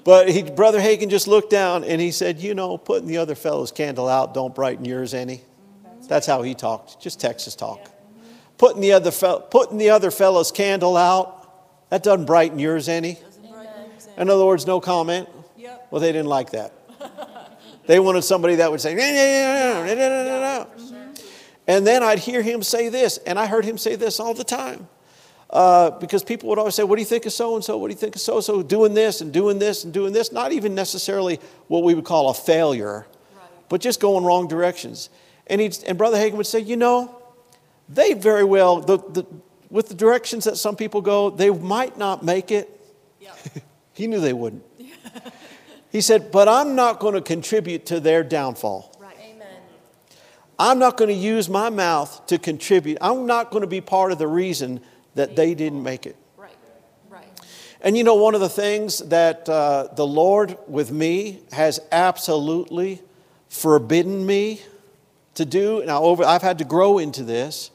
But 0.05 0.29
he, 0.29 0.43
Brother 0.43 0.79
Hagin 0.79 1.09
just 1.09 1.27
looked 1.27 1.51
down 1.51 1.83
and 1.83 2.01
he 2.01 2.11
said, 2.11 2.39
You 2.39 2.55
know, 2.55 2.77
putting 2.77 3.09
the 3.09 3.17
other 3.17 3.35
fellow's 3.35 3.73
candle 3.73 4.07
out 4.07 4.35
don't 4.35 4.55
brighten 4.55 4.85
yours 4.85 5.15
any. 5.15 5.41
That's 6.09 6.27
how 6.27 6.43
he 6.43 6.55
talked, 6.55 7.01
just 7.01 7.21
Texas 7.21 7.55
talk. 7.55 7.81
Putting 8.59 8.81
the 8.81 8.93
other, 8.93 9.11
fel- 9.11 9.41
putting 9.41 9.79
the 9.79 9.91
other 9.91 10.11
fellow's 10.11 10.53
candle 10.53 10.97
out, 10.97 11.91
that 11.91 12.03
doesn't 12.03 12.27
brighten 12.27 12.59
yours 12.59 12.89
any. 12.89 13.19
In 14.17 14.31
other 14.31 14.47
words, 14.47 14.67
no 14.67 14.81
comment. 14.81 15.29
Yep. 15.57 15.89
Well, 15.91 16.01
they 16.01 16.13
didn't 16.13 16.29
like 16.29 16.51
that. 16.51 16.73
They 17.87 18.01
wanted 18.01 18.23
somebody 18.23 18.55
that 18.55 18.71
would 18.71 18.81
say. 18.81 18.93
And 21.67 21.87
then 21.87 22.03
I'd 22.03 22.19
hear 22.19 22.41
him 22.41 22.63
say 22.63 22.89
this, 22.89 23.19
and 23.19 23.39
I 23.39 23.45
heard 23.45 23.67
him 23.67 23.77
say 23.77 23.95
this 23.97 24.21
all 24.21 24.33
the 24.33 24.43
time. 24.43 24.89
Uh, 25.51 25.91
because 25.91 26.25
people 26.25 26.49
would 26.49 26.59
always 26.59 26.75
say, 26.75 26.83
What 26.83 26.97
do 26.97 27.03
you 27.03 27.07
think 27.07 27.27
of 27.27 27.33
so 27.33 27.55
and 27.55 27.65
so? 27.65 27.77
What 27.77 27.89
do 27.89 27.93
you 27.93 27.99
think 27.99 28.17
of 28.17 28.21
so 28.21 28.37
and 28.37 28.45
so? 28.45 28.63
Doing 28.63 28.95
this 28.95 29.21
and 29.21 29.33
doing 29.33 29.59
this 29.59 29.85
and 29.85 29.93
doing 29.93 30.13
this. 30.13 30.33
Not 30.33 30.53
even 30.53 30.75
necessarily 30.75 31.39
what 31.69 31.85
we 31.85 31.95
would 31.95 32.05
call 32.05 32.31
a 32.31 32.35
failure, 32.35 33.07
but 33.69 33.81
just 33.81 34.01
going 34.01 34.25
wrong 34.25 34.49
directions. 34.49 35.11
And, 35.47 35.61
he'd, 35.61 35.77
and 35.87 35.99
Brother 35.99 36.17
Hagin 36.17 36.35
would 36.35 36.47
say, 36.47 36.61
You 36.61 36.77
know, 36.77 37.21
they 37.89 38.15
very 38.15 38.45
well, 38.45 38.81
the, 38.81 38.99
the, 38.99 39.27
with 39.71 39.89
the 39.89 39.95
directions 39.95 40.45
that 40.45 40.57
some 40.57 40.77
people 40.77 41.01
go, 41.01 41.31
they 41.31 41.51
might 41.51 41.99
not 41.99 42.23
make 42.23 42.51
it. 42.51 42.71
Yep. 43.21 43.39
He 43.95 44.09
knew 44.09 44.19
they 44.19 44.33
wouldn't. 44.33 44.65
he 45.93 46.01
said, 46.01 46.33
But 46.33 46.49
I'm 46.49 46.75
not 46.75 46.99
going 46.99 47.15
to 47.15 47.21
contribute 47.21 47.87
to 47.87 48.01
their 48.01 48.25
downfall. 48.25 48.93
Right. 48.99 49.17
Amen. 49.25 49.47
I'm 50.59 50.81
not 50.81 50.97
going 50.97 51.09
to 51.09 51.15
use 51.15 51.49
my 51.49 51.71
mouth 51.71 52.27
to 52.27 52.37
contribute. 52.37 52.99
I'm 53.01 53.25
not 53.27 53.53
going 53.53 53.61
to 53.61 53.69
be 53.69 53.81
part 53.81 54.11
of 54.11 54.19
the 54.19 54.27
reason 54.27 54.81
that 55.15 55.37
they 55.37 55.55
didn't 55.55 55.85
make 55.85 56.07
it. 56.07 56.17
Right. 56.37 56.57
Right. 57.09 57.29
And 57.81 57.97
you 57.97 58.03
know, 58.03 58.17
one 58.17 58.35
of 58.35 58.41
the 58.41 58.49
things 58.49 58.99
that 58.99 59.49
uh, 59.49 59.89
the 59.95 60.07
Lord 60.07 60.59
with 60.67 60.91
me 60.91 61.43
has 61.53 61.79
absolutely 61.93 63.01
forbidden 63.49 64.27
me 64.27 64.61
to 65.35 65.45
do, 65.45 65.83
now 65.85 66.03
over, 66.03 66.25
I've 66.25 66.43
had 66.43 66.59
to 66.59 66.65
grow 66.65 66.99
into 66.99 67.23
this, 67.23 67.71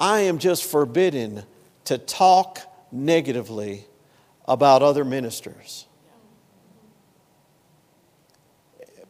I 0.00 0.20
am 0.20 0.38
just 0.38 0.64
forbidden 0.64 1.44
to 1.84 1.98
talk 1.98 2.60
negatively 2.90 3.86
about 4.46 4.82
other 4.82 5.04
ministers. 5.04 5.86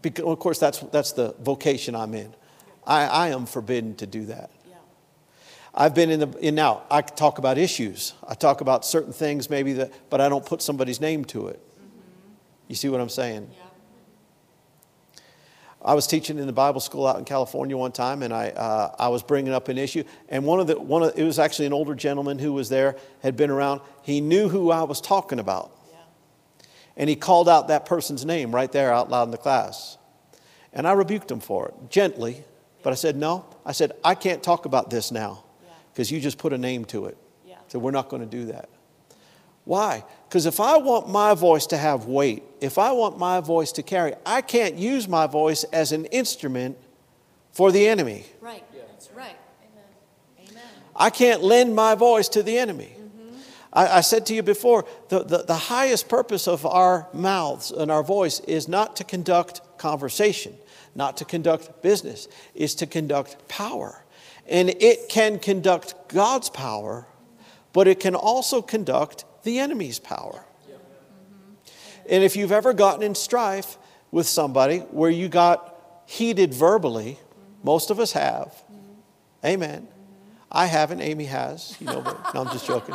Because, 0.01 0.25
of 0.25 0.39
course, 0.39 0.59
that's, 0.59 0.79
that's 0.79 1.13
the 1.13 1.35
vocation 1.41 1.95
I'm 1.95 2.15
in. 2.15 2.35
I, 2.87 3.07
I 3.07 3.29
am 3.29 3.47
forbidden 3.47 3.95
to 3.97 4.07
do 4.07 4.27
that. 4.27 4.51
I've 5.75 5.95
been 5.95 6.11
in 6.11 6.21
the 6.21 6.29
in 6.39 6.55
now. 6.55 6.83
I 6.91 7.01
talk 7.01 7.39
about 7.39 7.57
issues. 7.57 8.13
I 8.27 8.35
talk 8.35 8.61
about 8.61 8.85
certain 8.85 9.13
things, 9.13 9.49
maybe 9.49 9.73
that, 9.75 9.91
but 10.11 10.21
I 10.21 10.29
don't 10.29 10.45
put 10.45 10.61
somebody's 10.61 11.01
name 11.01 11.25
to 11.27 11.49
it. 11.49 11.61
Mm-hmm. 11.61 12.35
You 12.69 12.75
see 12.75 12.89
what 12.91 13.01
I'm 13.01 13.09
saying? 13.09 13.49
Yeah. 13.51 13.65
I 15.85 15.95
was 15.95 16.07
teaching 16.07 16.39
in 16.39 16.47
the 16.47 16.53
Bible 16.53 16.81
school 16.81 17.07
out 17.07 17.19
in 17.19 17.25
California 17.25 17.77
one 17.77 17.91
time, 17.93 18.23
and 18.23 18.33
I 18.33 18.51
uh, 18.51 18.95
I 18.99 19.09
was 19.09 19.23
bringing 19.23 19.53
up 19.53 19.69
an 19.69 19.79
issue, 19.79 20.05
and 20.29 20.45
one 20.47 20.61
of 20.61 20.67
the 20.69 20.79
one 20.81 21.03
of 21.03 21.13
it 21.19 21.25
was 21.25 21.39
actually 21.39 21.67
an 21.67 21.73
older 21.73 21.95
gentleman 21.95 22.39
who 22.39 22.53
was 22.53 22.69
there, 22.69 22.97
had 23.23 23.37
been 23.37 23.51
around. 23.51 23.81
He 24.03 24.21
knew 24.21 24.49
who 24.49 24.71
I 24.71 24.83
was 24.85 25.01
talking 25.01 25.39
about, 25.41 25.73
Yeah. 25.91 25.99
and 26.97 27.11
he 27.11 27.17
called 27.17 27.49
out 27.49 27.69
that 27.69 27.85
person's 27.87 28.25
name 28.25 28.55
right 28.55 28.71
there 28.71 28.93
out 28.93 29.11
loud 29.11 29.25
in 29.25 29.31
the 29.33 29.39
class, 29.39 29.99
and 30.73 30.87
I 30.87 30.93
rebuked 30.93 31.31
him 31.31 31.41
for 31.41 31.69
it 31.69 31.75
gently, 31.91 32.45
but 32.85 32.93
I 32.93 32.97
said 32.97 33.17
no. 33.17 33.45
I 33.67 33.73
said 33.73 33.93
I 34.05 34.15
can't 34.15 34.43
talk 34.43 34.67
about 34.67 34.89
this 34.89 35.11
now 35.11 35.43
Yeah. 35.65 35.73
because 35.93 36.13
you 36.13 36.21
just 36.21 36.39
put 36.39 36.53
a 36.53 36.59
name 36.59 36.85
to 36.87 37.07
it. 37.07 37.17
Yeah. 37.45 37.57
So 37.67 37.81
we're 37.81 37.91
not 37.91 38.09
going 38.09 38.23
to 38.23 38.29
do 38.39 38.47
that. 38.53 38.69
Why? 39.65 40.05
Because 40.33 40.47
if 40.47 40.61
I 40.61 40.79
want 40.79 41.11
my 41.11 41.35
voice 41.35 41.67
to 41.67 41.77
have 41.77 42.07
weight, 42.07 42.43
if 42.63 42.79
I 42.79 42.93
want 42.93 43.19
my 43.19 43.41
voice 43.41 43.71
to 43.73 43.83
carry, 43.83 44.15
I 44.25 44.41
can't 44.41 44.77
use 44.77 45.07
my 45.07 45.27
voice 45.27 45.65
as 45.65 45.93
an 45.93 46.07
instrument 46.07 46.79
for 47.51 47.71
the 47.71 47.87
enemy. 47.87 48.25
Right. 48.41 48.65
That's 48.73 49.11
right. 49.11 49.37
Amen. 49.63 50.49
Amen. 50.49 50.63
I 50.97 51.11
can't 51.11 51.43
lend 51.43 51.77
my 51.77 51.95
voice 51.95 52.31
to 52.31 52.43
the 52.43 52.57
enemy. 52.57 52.97
Mm-hmm. 52.99 53.37
I, 53.75 53.99
I 53.99 54.01
said 54.01 54.25
to 54.25 54.35
you 54.35 54.43
before 54.43 54.87
the, 55.11 55.23
the, 55.23 55.43
the 55.43 55.55
highest 55.55 56.09
purpose 56.09 56.49
of 56.49 56.65
our 56.65 57.09
mouths 57.13 57.71
and 57.71 57.91
our 57.91 58.03
voice 58.03 58.41
is 58.41 58.69
not 58.69 58.97
to 58.97 59.05
conduct 59.05 59.61
conversation, 59.77 60.55
not 60.95 61.19
to 61.19 61.27
conduct 61.27 61.83
business, 61.83 62.27
is 62.55 62.75
to 62.77 62.87
conduct 62.87 63.37
power. 63.49 64.03
And 64.47 64.71
it 64.81 65.11
can 65.11 65.39
conduct 65.39 65.95
God's 66.09 66.49
power, 66.49 67.07
but 67.75 67.87
it 67.87 68.01
can 68.01 68.15
also 68.15 68.63
conduct 68.63 69.27
the 69.43 69.59
enemy's 69.59 69.99
power. 69.99 70.45
And 72.09 72.25
if 72.25 72.37
you've 72.37 72.53
ever 72.53 72.73
gotten 72.73 73.03
in 73.03 73.15
strife 73.15 73.79
with 74.11 74.27
somebody 74.27 74.79
where 74.79 75.11
you 75.11 75.29
got 75.29 76.03
heated 76.07 76.53
verbally, 76.53 77.19
most 77.63 77.91
of 77.91 78.01
us 78.01 78.13
have. 78.13 78.55
Amen. 79.45 79.89
I 80.51 80.67
haven't, 80.67 81.01
Amy 81.01 81.25
has, 81.25 81.77
you 81.81 81.87
know, 81.87 82.03
but 82.03 82.35
no, 82.35 82.43
I'm 82.43 82.53
just 82.53 82.67
joking. 82.67 82.95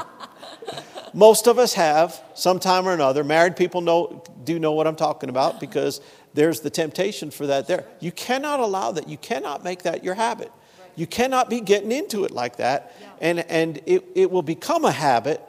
Most 1.13 1.47
of 1.47 1.57
us 1.57 1.73
have, 1.73 2.21
sometime 2.36 2.88
or 2.88 2.93
another. 2.93 3.23
Married 3.23 3.55
people 3.55 3.81
know, 3.81 4.23
do 4.43 4.60
know 4.60 4.73
what 4.73 4.86
I'm 4.86 4.95
talking 4.95 5.29
about 5.29 5.60
because 5.60 5.99
there's 6.36 6.60
the 6.60 6.69
temptation 6.69 7.31
for 7.31 7.47
that 7.47 7.67
there. 7.67 7.86
You 7.99 8.12
cannot 8.12 8.60
allow 8.60 8.91
that. 8.91 9.10
You 9.10 9.17
cannot 9.17 9.63
make 9.63 9.83
that 9.83 10.03
your 10.03 10.13
habit. 10.13 10.51
You 10.95 11.07
cannot 11.07 11.49
be 11.49 11.62
getting 11.62 11.91
into 11.91 12.25
it 12.25 12.31
like 12.31 12.57
that. 12.57 12.95
And, 13.19 13.39
and 13.39 13.81
it, 13.88 14.03
it 14.13 14.29
will 14.29 14.43
become 14.43 14.86
a 14.86 14.91
habit 14.91 15.41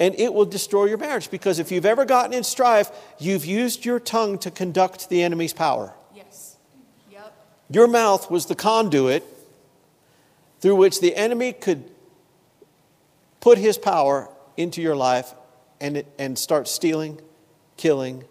and 0.00 0.18
it 0.18 0.32
will 0.32 0.46
destroy 0.46 0.86
your 0.86 0.96
marriage 0.96 1.30
because 1.30 1.58
if 1.58 1.70
you've 1.70 1.84
ever 1.84 2.06
gotten 2.06 2.32
in 2.32 2.42
strife, 2.42 2.90
you've 3.18 3.44
used 3.44 3.84
your 3.84 4.00
tongue 4.00 4.38
to 4.38 4.50
conduct 4.50 5.10
the 5.10 5.22
enemy's 5.22 5.52
power. 5.52 5.94
Yes. 6.14 6.56
Yep. 7.12 7.32
Your 7.68 7.86
mouth 7.86 8.30
was 8.30 8.46
the 8.46 8.54
conduit 8.54 9.22
through 10.60 10.76
which 10.76 11.00
the 11.00 11.14
enemy 11.14 11.52
could 11.52 11.90
put 13.40 13.58
his 13.58 13.76
power 13.76 14.30
into 14.56 14.80
your 14.80 14.96
life 14.96 15.34
and, 15.80 16.02
and 16.18 16.38
start 16.38 16.66
stealing, 16.66 17.20
killing, 17.76 18.24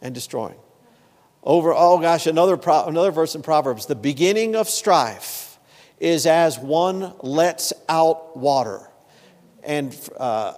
and 0.00 0.14
destroying. 0.14 0.56
Over, 1.42 1.72
oh 1.74 1.98
gosh, 1.98 2.26
another, 2.26 2.56
pro, 2.56 2.86
another 2.86 3.10
verse 3.10 3.34
in 3.34 3.42
Proverbs 3.42 3.86
the 3.86 3.94
beginning 3.94 4.54
of 4.54 4.68
strife 4.68 5.58
is 5.98 6.26
as 6.26 6.58
one 6.58 7.14
lets 7.22 7.72
out 7.88 8.36
water. 8.36 8.88
And 9.62 9.96
uh, 10.18 10.54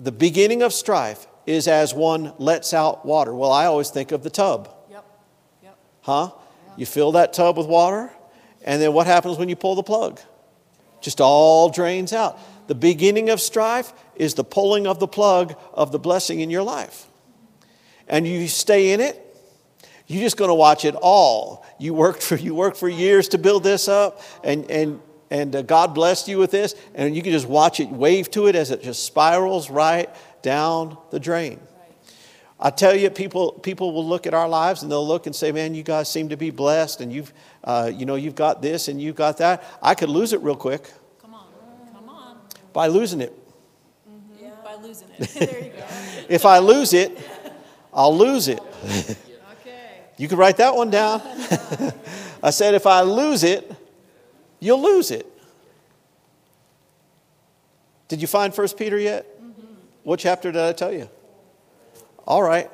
the 0.00 0.12
beginning 0.12 0.62
of 0.62 0.72
strife 0.72 1.26
is 1.46 1.68
as 1.68 1.92
one 1.94 2.32
lets 2.38 2.72
out 2.72 3.04
water. 3.04 3.34
Well, 3.34 3.52
I 3.52 3.66
always 3.66 3.90
think 3.90 4.12
of 4.12 4.22
the 4.22 4.30
tub. 4.30 4.74
Yep. 4.90 5.04
Yep. 5.62 5.78
Huh? 6.02 6.30
You 6.76 6.86
fill 6.86 7.12
that 7.12 7.32
tub 7.32 7.58
with 7.58 7.66
water, 7.66 8.10
and 8.64 8.80
then 8.80 8.92
what 8.92 9.06
happens 9.06 9.36
when 9.36 9.48
you 9.48 9.56
pull 9.56 9.74
the 9.74 9.82
plug? 9.82 10.20
Just 11.00 11.20
all 11.20 11.68
drains 11.68 12.12
out. 12.12 12.38
The 12.68 12.74
beginning 12.74 13.30
of 13.30 13.40
strife 13.40 13.92
is 14.14 14.34
the 14.34 14.44
pulling 14.44 14.86
of 14.86 15.00
the 15.00 15.08
plug 15.08 15.56
of 15.72 15.92
the 15.92 15.98
blessing 15.98 16.40
in 16.40 16.50
your 16.50 16.62
life. 16.62 17.06
And 18.06 18.26
you 18.26 18.48
stay 18.48 18.92
in 18.92 19.00
it, 19.00 19.26
you're 20.06 20.22
just 20.22 20.36
going 20.36 20.48
to 20.48 20.54
watch 20.54 20.84
it 20.84 20.94
all. 20.94 21.64
You 21.78 21.94
worked 21.94 22.22
for, 22.22 22.36
you 22.36 22.54
worked 22.54 22.76
for 22.76 22.88
years 22.88 23.28
to 23.28 23.38
build 23.38 23.62
this 23.62 23.88
up, 23.88 24.22
and, 24.42 24.70
and, 24.70 25.00
and 25.30 25.54
uh, 25.54 25.62
God 25.62 25.94
blessed 25.94 26.28
you 26.28 26.38
with 26.38 26.50
this, 26.50 26.74
and 26.94 27.14
you 27.14 27.22
can 27.22 27.32
just 27.32 27.46
watch 27.46 27.80
it, 27.80 27.88
wave 27.88 28.30
to 28.32 28.46
it 28.46 28.56
as 28.56 28.70
it 28.70 28.82
just 28.82 29.04
spirals 29.04 29.70
right 29.70 30.10
down 30.42 30.98
the 31.10 31.20
drain. 31.20 31.60
I 32.62 32.68
tell 32.68 32.94
you, 32.94 33.08
people, 33.08 33.52
people 33.52 33.92
will 33.92 34.06
look 34.06 34.26
at 34.26 34.34
our 34.34 34.48
lives 34.48 34.82
and 34.82 34.92
they'll 34.92 35.06
look 35.06 35.24
and 35.24 35.34
say, 35.34 35.50
man, 35.50 35.74
you 35.74 35.82
guys 35.82 36.10
seem 36.10 36.28
to 36.28 36.36
be 36.36 36.50
blessed 36.50 37.00
and 37.00 37.10
you've, 37.10 37.32
uh, 37.64 37.90
you 37.94 38.04
know, 38.04 38.16
you've 38.16 38.34
got 38.34 38.60
this 38.60 38.88
and 38.88 39.00
you've 39.00 39.16
got 39.16 39.38
that. 39.38 39.64
I 39.82 39.94
could 39.94 40.10
lose 40.10 40.34
it 40.34 40.42
real 40.42 40.56
quick 40.56 40.92
Come 41.22 41.32
on. 41.32 41.46
Come 41.94 42.08
on. 42.10 42.36
by 42.74 42.88
losing 42.88 43.22
it. 43.22 43.32
Yeah. 44.38 44.50
By 44.62 44.74
losing 44.74 45.08
it. 45.18 45.28
there 45.28 45.64
you 45.64 45.70
go. 45.70 45.84
If 46.28 46.44
I 46.44 46.58
lose 46.58 46.92
it, 46.92 47.18
I'll 47.94 48.16
lose 48.16 48.48
it. 48.48 48.60
Okay. 48.90 50.02
You 50.18 50.28
can 50.28 50.36
write 50.36 50.58
that 50.58 50.76
one 50.76 50.90
down. 50.90 51.22
I 52.42 52.50
said, 52.50 52.74
if 52.74 52.86
I 52.86 53.00
lose 53.00 53.42
it, 53.42 53.72
you'll 54.60 54.82
lose 54.82 55.10
it. 55.10 55.26
Did 58.08 58.20
you 58.20 58.26
find 58.26 58.54
First 58.54 58.76
Peter 58.76 58.98
yet? 58.98 59.26
Mm-hmm. 59.40 59.74
What 60.04 60.20
chapter 60.20 60.52
did 60.52 60.60
I 60.60 60.72
tell 60.72 60.92
you? 60.92 61.08
All 62.26 62.42
right. 62.42 62.70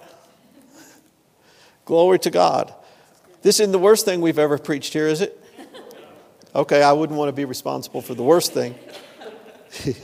Glory 1.85 2.19
to 2.21 2.31
God. 2.31 2.75
This 3.43 3.61
isn't 3.61 3.73
the 3.73 3.79
worst 3.79 4.05
thing 4.05 4.21
we've 4.21 4.39
ever 4.39 4.59
preached 4.59 4.93
here, 4.93 5.07
is 5.07 5.21
it? 5.21 5.41
Okay, 6.55 6.83
I 6.83 6.93
wouldn't 6.93 7.19
want 7.19 7.29
to 7.29 7.35
be 7.35 7.45
responsible 7.45 8.01
for 8.01 8.15
the 8.15 8.23
worst 8.23 8.55
thing. 8.55 8.75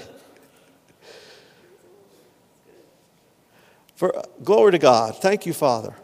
for, 3.95 4.23
glory 4.45 4.73
to 4.73 4.79
God. 4.79 5.17
Thank 5.17 5.47
you, 5.47 5.55
Father. 5.55 5.95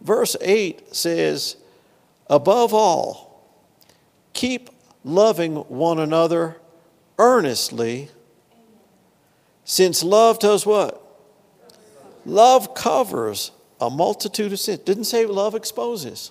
Verse 0.00 0.34
8 0.40 0.96
says, 0.96 1.56
Above 2.28 2.72
all, 2.72 3.27
keep 4.38 4.70
loving 5.02 5.56
one 5.56 5.98
another 5.98 6.56
earnestly, 7.18 8.08
since 9.64 10.04
love 10.04 10.38
does 10.38 10.64
what? 10.64 11.04
Love 12.24 12.72
covers 12.72 13.50
a 13.80 13.90
multitude 13.90 14.52
of 14.52 14.60
sins. 14.60 14.78
Didn't 14.78 15.04
say 15.04 15.26
love 15.26 15.56
exposes. 15.56 16.30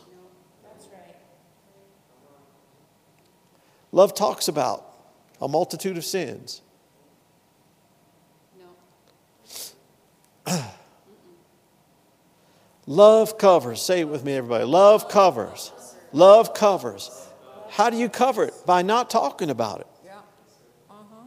Love 3.92 4.16
talks 4.16 4.48
about 4.48 4.86
a 5.42 5.48
multitude 5.50 5.98
of 5.98 6.06
sins. 6.06 6.62
Love 12.86 13.38
covers. 13.38 13.82
Say 13.82 14.00
it 14.00 14.08
with 14.08 14.24
me, 14.24 14.32
everybody. 14.32 14.64
Love 14.64 15.10
covers. 15.10 15.74
Love 16.14 16.54
covers. 16.54 17.27
How 17.70 17.90
do 17.90 17.98
you 17.98 18.10
cover 18.10 18.44
it? 18.44 18.54
By 18.66 18.82
not 18.82 19.10
talking 19.10 19.50
about 19.50 19.82
it. 19.82 19.88
Yeah. 20.06 20.12
Uh-huh. 20.90 21.26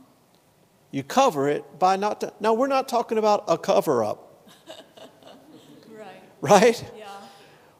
You 0.90 1.02
cover 1.02 1.48
it 1.48 1.78
by 1.78 1.96
not. 1.96 2.20
Ta- 2.20 2.30
now, 2.40 2.54
we're 2.54 2.66
not 2.68 2.88
talking 2.88 3.18
about 3.18 3.44
a 3.48 3.56
cover 3.58 4.02
up, 4.04 4.48
Right. 5.90 6.22
right? 6.40 6.84
Yeah. 6.96 7.06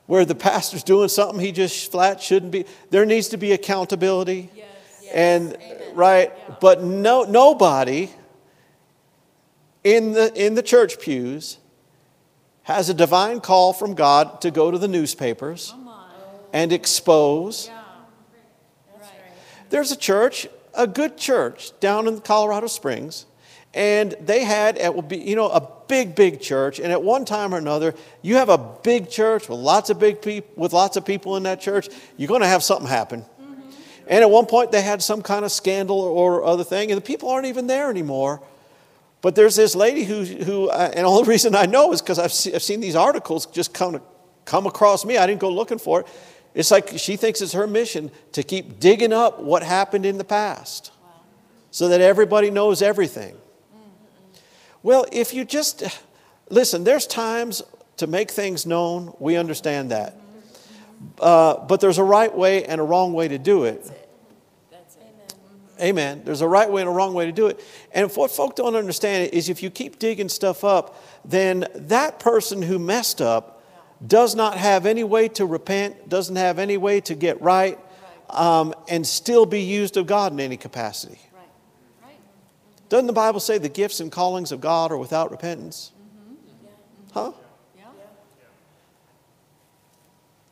Where 0.07 0.25
the 0.25 0.35
pastor's 0.35 0.83
doing 0.83 1.09
something 1.09 1.39
he 1.41 1.53
just 1.53 1.91
flat 1.93 2.21
shouldn't 2.21 2.53
be. 2.53 2.65
There 2.91 3.07
needs 3.07 3.29
to 3.29 3.37
be 3.37 3.53
accountability. 3.53 4.51
Yes. 4.55 4.67
and 5.13 5.57
right 5.95 6.31
but 6.61 6.85
no 6.85 7.25
nobody 7.25 8.09
in 9.83 10.13
the 10.13 10.33
in 10.35 10.55
the 10.55 10.63
church 10.63 11.01
pews 11.01 11.59
has 12.63 12.89
a 12.89 12.95
divine 12.95 13.41
call 13.41 13.73
from 13.73 13.95
god 13.95 14.41
to 14.41 14.53
go 14.53 14.71
to 14.71 14.79
the 14.79 14.87
newspapers 14.87 15.75
and 16.53 16.73
expose 16.73 17.67
Yeah. 17.67 17.80
There's 19.71 19.91
a 19.93 19.97
church 19.97 20.47
a 20.75 20.87
good 20.87 21.17
church 21.17 21.73
down 21.81 22.07
in 22.07 22.21
colorado 22.21 22.67
springs 22.67 23.27
and 23.75 24.15
they 24.21 24.45
had 24.45 24.77
it 24.77 24.95
will 24.95 25.03
be 25.03 25.19
you 25.19 25.37
know 25.37 25.49
a 25.49 25.69
big 25.89 26.15
big 26.15 26.41
church 26.41 26.79
and 26.79 26.93
at 26.93 27.03
one 27.03 27.25
time 27.25 27.55
or 27.55 27.59
another 27.59 27.95
you 28.23 28.37
have 28.37 28.49
a 28.49 28.59
big 28.59 29.11
church 29.11 29.49
with 29.49 29.59
lots 29.59 29.91
of 29.91 29.99
big 29.99 30.21
people 30.23 30.51
with 30.57 30.73
lots 30.73 30.97
of 30.97 31.05
people 31.05 31.37
in 31.37 31.43
that 31.45 31.61
church 31.61 31.89
you're 32.17 32.29
going 32.29 32.41
to 32.41 32.47
have 32.47 32.63
something 32.63 32.89
happen. 32.89 33.25
And 34.07 34.23
at 34.23 34.31
one 34.31 34.47
point 34.47 34.73
they 34.73 34.83
had 34.83 35.03
some 35.03 35.23
kind 35.23 35.45
of 35.45 35.53
scandal 35.53 36.01
or 36.01 36.43
other 36.45 36.65
thing 36.65 36.91
and 36.91 36.99
the 36.99 37.05
people 37.05 37.29
aren't 37.31 37.47
even 37.47 37.69
there 37.69 37.91
anymore. 37.91 38.43
But 39.23 39.37
there's 39.37 39.55
this 39.55 39.77
lady 39.77 40.03
who, 40.03 40.25
who 40.25 40.69
uh, 40.69 40.91
and 40.95 41.07
all 41.07 41.15
the 41.15 41.21
only 41.21 41.29
reason 41.35 41.55
i 41.55 41.67
know 41.67 41.93
is 41.93 42.01
because 42.01 42.19
I've, 42.19 42.33
see, 42.33 42.53
I've 42.53 42.63
seen 42.63 42.81
these 42.81 42.97
articles 42.97 43.47
just 43.47 43.73
come, 43.73 44.01
come 44.45 44.67
across 44.67 45.05
me. 45.05 45.17
I 45.17 45.27
didn't 45.27 45.41
go 45.41 45.51
looking 45.51 45.79
for 45.79 46.01
it 46.01 46.07
it's 46.55 46.71
like 46.71 46.99
she 46.99 47.17
thinks 47.17 47.41
it's 47.41 47.53
her 47.53 47.67
mission 47.67 48.11
to 48.33 48.43
keep 48.43 48.81
digging 48.81 49.13
up 49.13 49.41
what 49.41 49.63
happened 49.63 50.05
in 50.05 50.19
the 50.19 50.25
past 50.25 50.93
so 51.71 51.89
that 51.89 52.01
everybody 52.01 52.51
knows 52.51 52.83
everything 52.83 53.37
well, 54.83 55.05
if 55.13 55.35
you 55.35 55.45
just 55.45 55.83
listen, 56.49 56.85
there's 56.85 57.07
times 57.07 57.63
to 57.99 58.07
make 58.07 58.31
things 58.31 58.65
known. 58.65 59.15
We 59.19 59.37
understand 59.37 59.91
that. 59.91 60.17
Uh, 61.19 61.65
but 61.67 61.81
there's 61.81 61.99
a 61.99 62.05
right 62.05 62.35
way 62.35 62.65
and 62.65 62.81
a 62.81 62.85
wrong 62.85 63.13
way 63.13 63.29
to 63.29 63.39
do 63.39 63.65
it. 63.65 63.83
That's 64.71 64.97
it. 64.97 65.35
Amen. 65.81 66.23
There's 66.25 66.41
a 66.41 66.49
right 66.49 66.71
way 66.71 66.83
and 66.83 66.89
a 66.89 66.93
wrong 66.93 67.15
way 67.15 67.27
to 67.27 67.33
do 67.33 67.47
it. 67.47 67.63
And 67.93 68.11
what 68.13 68.31
folk 68.31 68.57
don't 68.57 68.75
understand 68.75 69.33
is 69.33 69.49
if 69.49 69.63
you 69.63 69.71
keep 69.71 69.99
digging 69.99 70.29
stuff 70.29 70.65
up, 70.65 71.03
then 71.25 71.67
that 71.75 72.19
person 72.19 72.63
who 72.63 72.79
messed 72.79 73.21
up 73.21 73.60
does 74.07 74.35
not 74.35 74.57
have 74.57 74.87
any 74.87 75.05
way 75.05 75.29
to 75.29 75.45
repent, 75.47 76.09
doesn't 76.09 76.37
have 76.37 76.59
any 76.59 76.77
way 76.77 77.01
to 77.03 77.15
get 77.15 77.41
right, 77.43 77.79
um, 78.31 78.75
and 78.89 79.07
still 79.07 79.47
be 79.47 79.63
used 79.63 79.97
of 79.97 80.07
God 80.07 80.33
in 80.33 80.41
any 80.41 80.57
capacity. 80.57 81.19
Doesn't 82.89 83.07
the 83.07 83.13
Bible 83.13 83.39
say 83.39 83.59
the 83.59 83.69
gifts 83.69 84.01
and 84.01 84.11
callings 84.11 84.51
of 84.51 84.61
God 84.61 84.91
are 84.91 84.97
without 84.97 85.31
repentance? 85.31 85.93
Huh? 87.13 87.33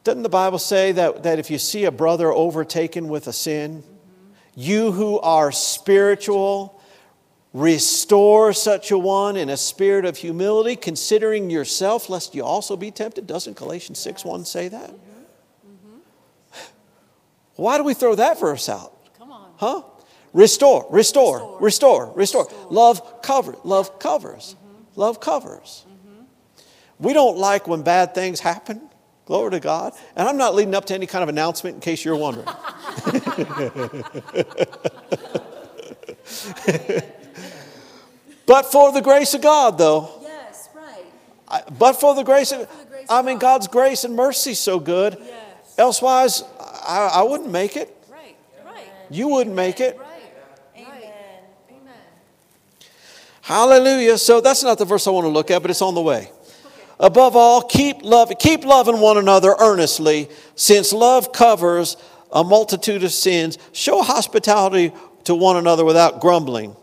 Doesn't 0.04 0.22
the 0.22 0.28
Bible 0.28 0.58
say 0.58 0.92
that, 0.92 1.24
that 1.24 1.38
if 1.38 1.50
you 1.50 1.58
see 1.58 1.84
a 1.84 1.90
brother 1.90 2.32
overtaken 2.32 3.08
with 3.08 3.26
a 3.26 3.32
sin, 3.32 3.82
you 4.54 4.92
who 4.92 5.18
are 5.20 5.52
spiritual, 5.52 6.77
restore 7.52 8.52
such 8.52 8.90
a 8.90 8.98
one 8.98 9.36
in 9.36 9.48
a 9.48 9.56
spirit 9.56 10.04
of 10.04 10.16
humility, 10.16 10.76
considering 10.76 11.50
yourself, 11.50 12.08
lest 12.08 12.34
you 12.34 12.44
also 12.44 12.76
be 12.76 12.90
tempted? 12.90 13.26
Doesn't 13.26 13.56
Galatians 13.56 13.98
6 13.98 14.24
1 14.24 14.44
say 14.44 14.68
that? 14.68 14.94
Why 17.56 17.76
do 17.76 17.82
we 17.82 17.94
throw 17.94 18.14
that 18.14 18.38
verse 18.38 18.68
out? 18.68 18.92
Come 19.18 19.32
on. 19.32 19.50
Huh? 19.56 19.82
Restore, 20.32 20.86
restore, 20.90 21.58
restore, 21.60 22.12
restore. 22.14 22.48
Love 22.70 23.22
covers. 23.22 23.56
Mm-hmm. 23.56 23.68
Love 23.68 23.98
covers. 23.98 24.56
Love 24.94 25.20
covers. 25.20 25.84
We 27.00 27.12
don't 27.12 27.38
like 27.38 27.66
when 27.66 27.82
bad 27.82 28.14
things 28.14 28.40
happen. 28.40 28.82
Glory 29.26 29.52
to 29.52 29.60
God. 29.60 29.92
And 30.16 30.28
I'm 30.28 30.36
not 30.36 30.54
leading 30.54 30.74
up 30.74 30.86
to 30.86 30.94
any 30.94 31.06
kind 31.06 31.22
of 31.22 31.28
announcement 31.28 31.74
in 31.74 31.80
case 31.80 32.04
you're 32.04 32.16
wondering. 32.16 32.46
but 38.48 38.66
for 38.72 38.90
the 38.90 39.00
grace 39.00 39.34
of 39.34 39.42
God, 39.42 39.78
though, 39.78 40.10
Yes. 40.22 40.68
Right. 40.74 41.04
I- 41.48 41.62
but 41.78 41.92
for 41.94 42.14
the 42.16 42.24
grace 42.24 42.50
of, 42.50 42.60
the 42.60 42.66
grace 42.90 43.06
I 43.08 43.20
of 43.20 43.24
mean, 43.24 43.38
God. 43.38 43.60
God's 43.60 43.68
grace 43.68 44.02
and 44.02 44.16
mercy 44.16 44.50
is 44.52 44.58
so 44.58 44.80
good. 44.80 45.16
Yes. 45.20 45.74
Elsewise, 45.78 46.42
I, 46.58 47.10
I 47.14 47.22
wouldn't 47.22 47.50
make 47.50 47.76
it. 47.76 47.94
Right. 48.10 48.34
Right. 48.66 48.84
You 49.10 49.28
wouldn't 49.28 49.54
make 49.54 49.78
it. 49.78 49.96
Right. 49.96 50.06
Amen. 50.76 51.02
Amen. 51.70 51.94
Hallelujah. 53.42 54.18
So 54.18 54.40
that's 54.40 54.62
not 54.62 54.78
the 54.78 54.84
verse 54.84 55.06
I 55.06 55.10
want 55.10 55.24
to 55.26 55.30
look 55.30 55.50
at, 55.50 55.62
but 55.62 55.70
it's 55.70 55.82
on 55.82 55.94
the 55.94 56.02
way. 56.02 56.30
Above 57.00 57.36
all, 57.36 57.62
keep 57.62 58.02
love, 58.02 58.32
keep 58.40 58.64
loving 58.64 58.98
one 59.00 59.16
another 59.18 59.54
earnestly, 59.60 60.28
since 60.56 60.92
love 60.92 61.32
covers 61.32 61.96
a 62.32 62.42
multitude 62.42 63.04
of 63.04 63.12
sins. 63.12 63.56
Show 63.72 64.02
hospitality 64.02 64.92
to 65.24 65.34
one 65.34 65.56
another 65.56 65.84
without 65.84 66.20
grumbling. 66.20 66.74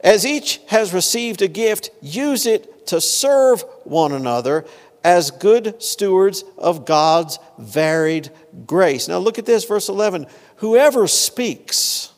As 0.00 0.24
each 0.24 0.60
has 0.68 0.92
received 0.92 1.42
a 1.42 1.48
gift, 1.48 1.90
use 2.00 2.46
it 2.46 2.86
to 2.88 3.00
serve 3.00 3.62
one 3.84 4.12
another 4.12 4.64
as 5.04 5.30
good 5.30 5.82
stewards 5.82 6.44
of 6.56 6.84
God's 6.84 7.38
varied 7.58 8.30
grace. 8.66 9.08
Now 9.08 9.18
look 9.18 9.38
at 9.38 9.46
this, 9.46 9.64
verse 9.64 9.88
11. 9.88 10.26
Whoever 10.56 11.06
speaks, 11.06 12.12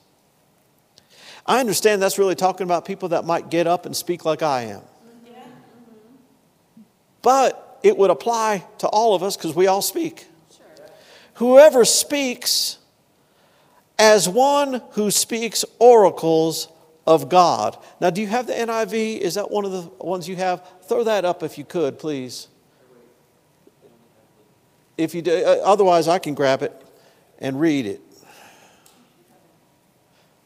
I 1.47 1.61
understand 1.61 2.03
that's 2.03 2.19
really 2.19 2.35
talking 2.35 2.65
about 2.65 2.85
people 2.85 3.11
that 3.11 3.25
might 3.25 3.51
get 3.51 3.67
up 3.67 3.87
and 3.87 3.97
speak 3.97 4.25
like 4.25 4.43
I 4.43 4.63
am. 4.63 4.83
But 7.23 7.79
it 7.83 7.97
would 7.97 8.11
apply 8.11 8.65
to 8.79 8.89
all 8.89 9.15
of 9.15 9.23
us 9.23 9.37
because 9.37 9.55
we 9.55 9.67
all 9.67 9.83
speak. 9.83 10.27
Whoever 11.35 11.85
speaks 11.85 12.79
as 13.99 14.29
one 14.29 14.83
who 14.93 15.11
speaks 15.11 15.65
oracles 15.79 16.69
of 17.11 17.29
God. 17.29 17.77
Now, 18.01 18.11
do 18.11 18.21
you 18.21 18.29
have 18.29 18.47
the 18.47 18.53
NIV? 18.53 19.19
Is 19.19 19.35
that 19.35 19.51
one 19.51 19.65
of 19.65 19.73
the 19.73 19.83
ones 19.99 20.29
you 20.29 20.37
have? 20.37 20.65
Throw 20.85 21.03
that 21.03 21.25
up 21.25 21.43
if 21.43 21.59
you 21.59 21.65
could, 21.65 21.99
please. 21.99 22.47
If 24.97 25.13
you 25.13 25.21
do, 25.21 25.33
uh, 25.33 25.61
otherwise, 25.65 26.07
I 26.07 26.21
can 26.21 26.35
grab 26.35 26.63
it 26.63 26.73
and 27.41 27.61
read 27.61 27.87
it. 27.87 28.01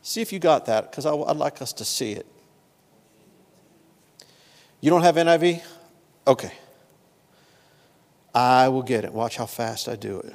See 0.00 0.22
if 0.22 0.32
you 0.32 0.38
got 0.38 0.64
that, 0.64 0.90
because 0.90 1.04
I'd 1.04 1.36
like 1.36 1.60
us 1.60 1.74
to 1.74 1.84
see 1.84 2.12
it. 2.12 2.26
You 4.80 4.88
don't 4.88 5.02
have 5.02 5.16
NIV? 5.16 5.62
Okay. 6.26 6.52
I 8.34 8.68
will 8.70 8.82
get 8.82 9.04
it. 9.04 9.12
Watch 9.12 9.36
how 9.36 9.46
fast 9.46 9.86
I 9.86 9.96
do 9.96 10.20
it. 10.20 10.34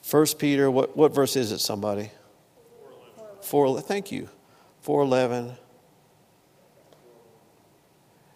First 0.00 0.38
Peter, 0.38 0.70
what, 0.70 0.96
what 0.96 1.12
verse 1.12 1.34
is 1.34 1.50
it, 1.50 1.58
somebody? 1.58 2.12
4, 3.40 3.80
thank 3.80 4.12
you. 4.12 4.28
411 4.82 5.56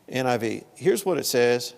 NIV. 0.09 0.65
Here's 0.77 1.05
what 1.05 1.19
it 1.19 1.27
says. 1.27 1.75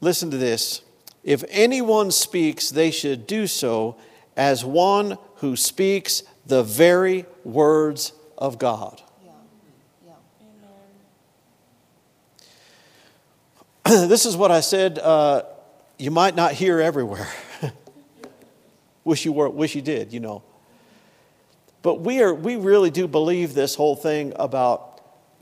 Listen 0.00 0.30
to 0.30 0.38
this. 0.38 0.82
If 1.22 1.44
anyone 1.50 2.10
speaks, 2.10 2.70
they 2.70 2.90
should 2.90 3.26
do 3.26 3.46
so 3.46 3.96
as 4.36 4.64
one 4.64 5.18
who 5.36 5.56
speaks 5.56 6.22
the 6.46 6.62
very 6.62 7.26
words 7.44 8.14
of 8.38 8.58
God. 8.58 9.02
Yeah. 9.24 10.12
Yeah. 13.84 14.06
this 14.06 14.24
is 14.24 14.36
what 14.36 14.50
I 14.50 14.60
said 14.60 14.98
uh, 14.98 15.42
you 15.98 16.10
might 16.10 16.34
not 16.34 16.52
hear 16.52 16.80
everywhere. 16.80 17.28
Wish 19.04 19.26
you 19.26 19.32
were, 19.32 19.48
wish 19.48 19.74
you 19.74 19.82
did, 19.82 20.12
you 20.12 20.20
know. 20.20 20.42
But 21.82 22.00
we 22.00 22.22
are 22.22 22.34
we 22.34 22.56
really 22.56 22.90
do 22.90 23.08
believe 23.08 23.54
this 23.54 23.74
whole 23.74 23.96
thing 23.96 24.32
about 24.36 25.00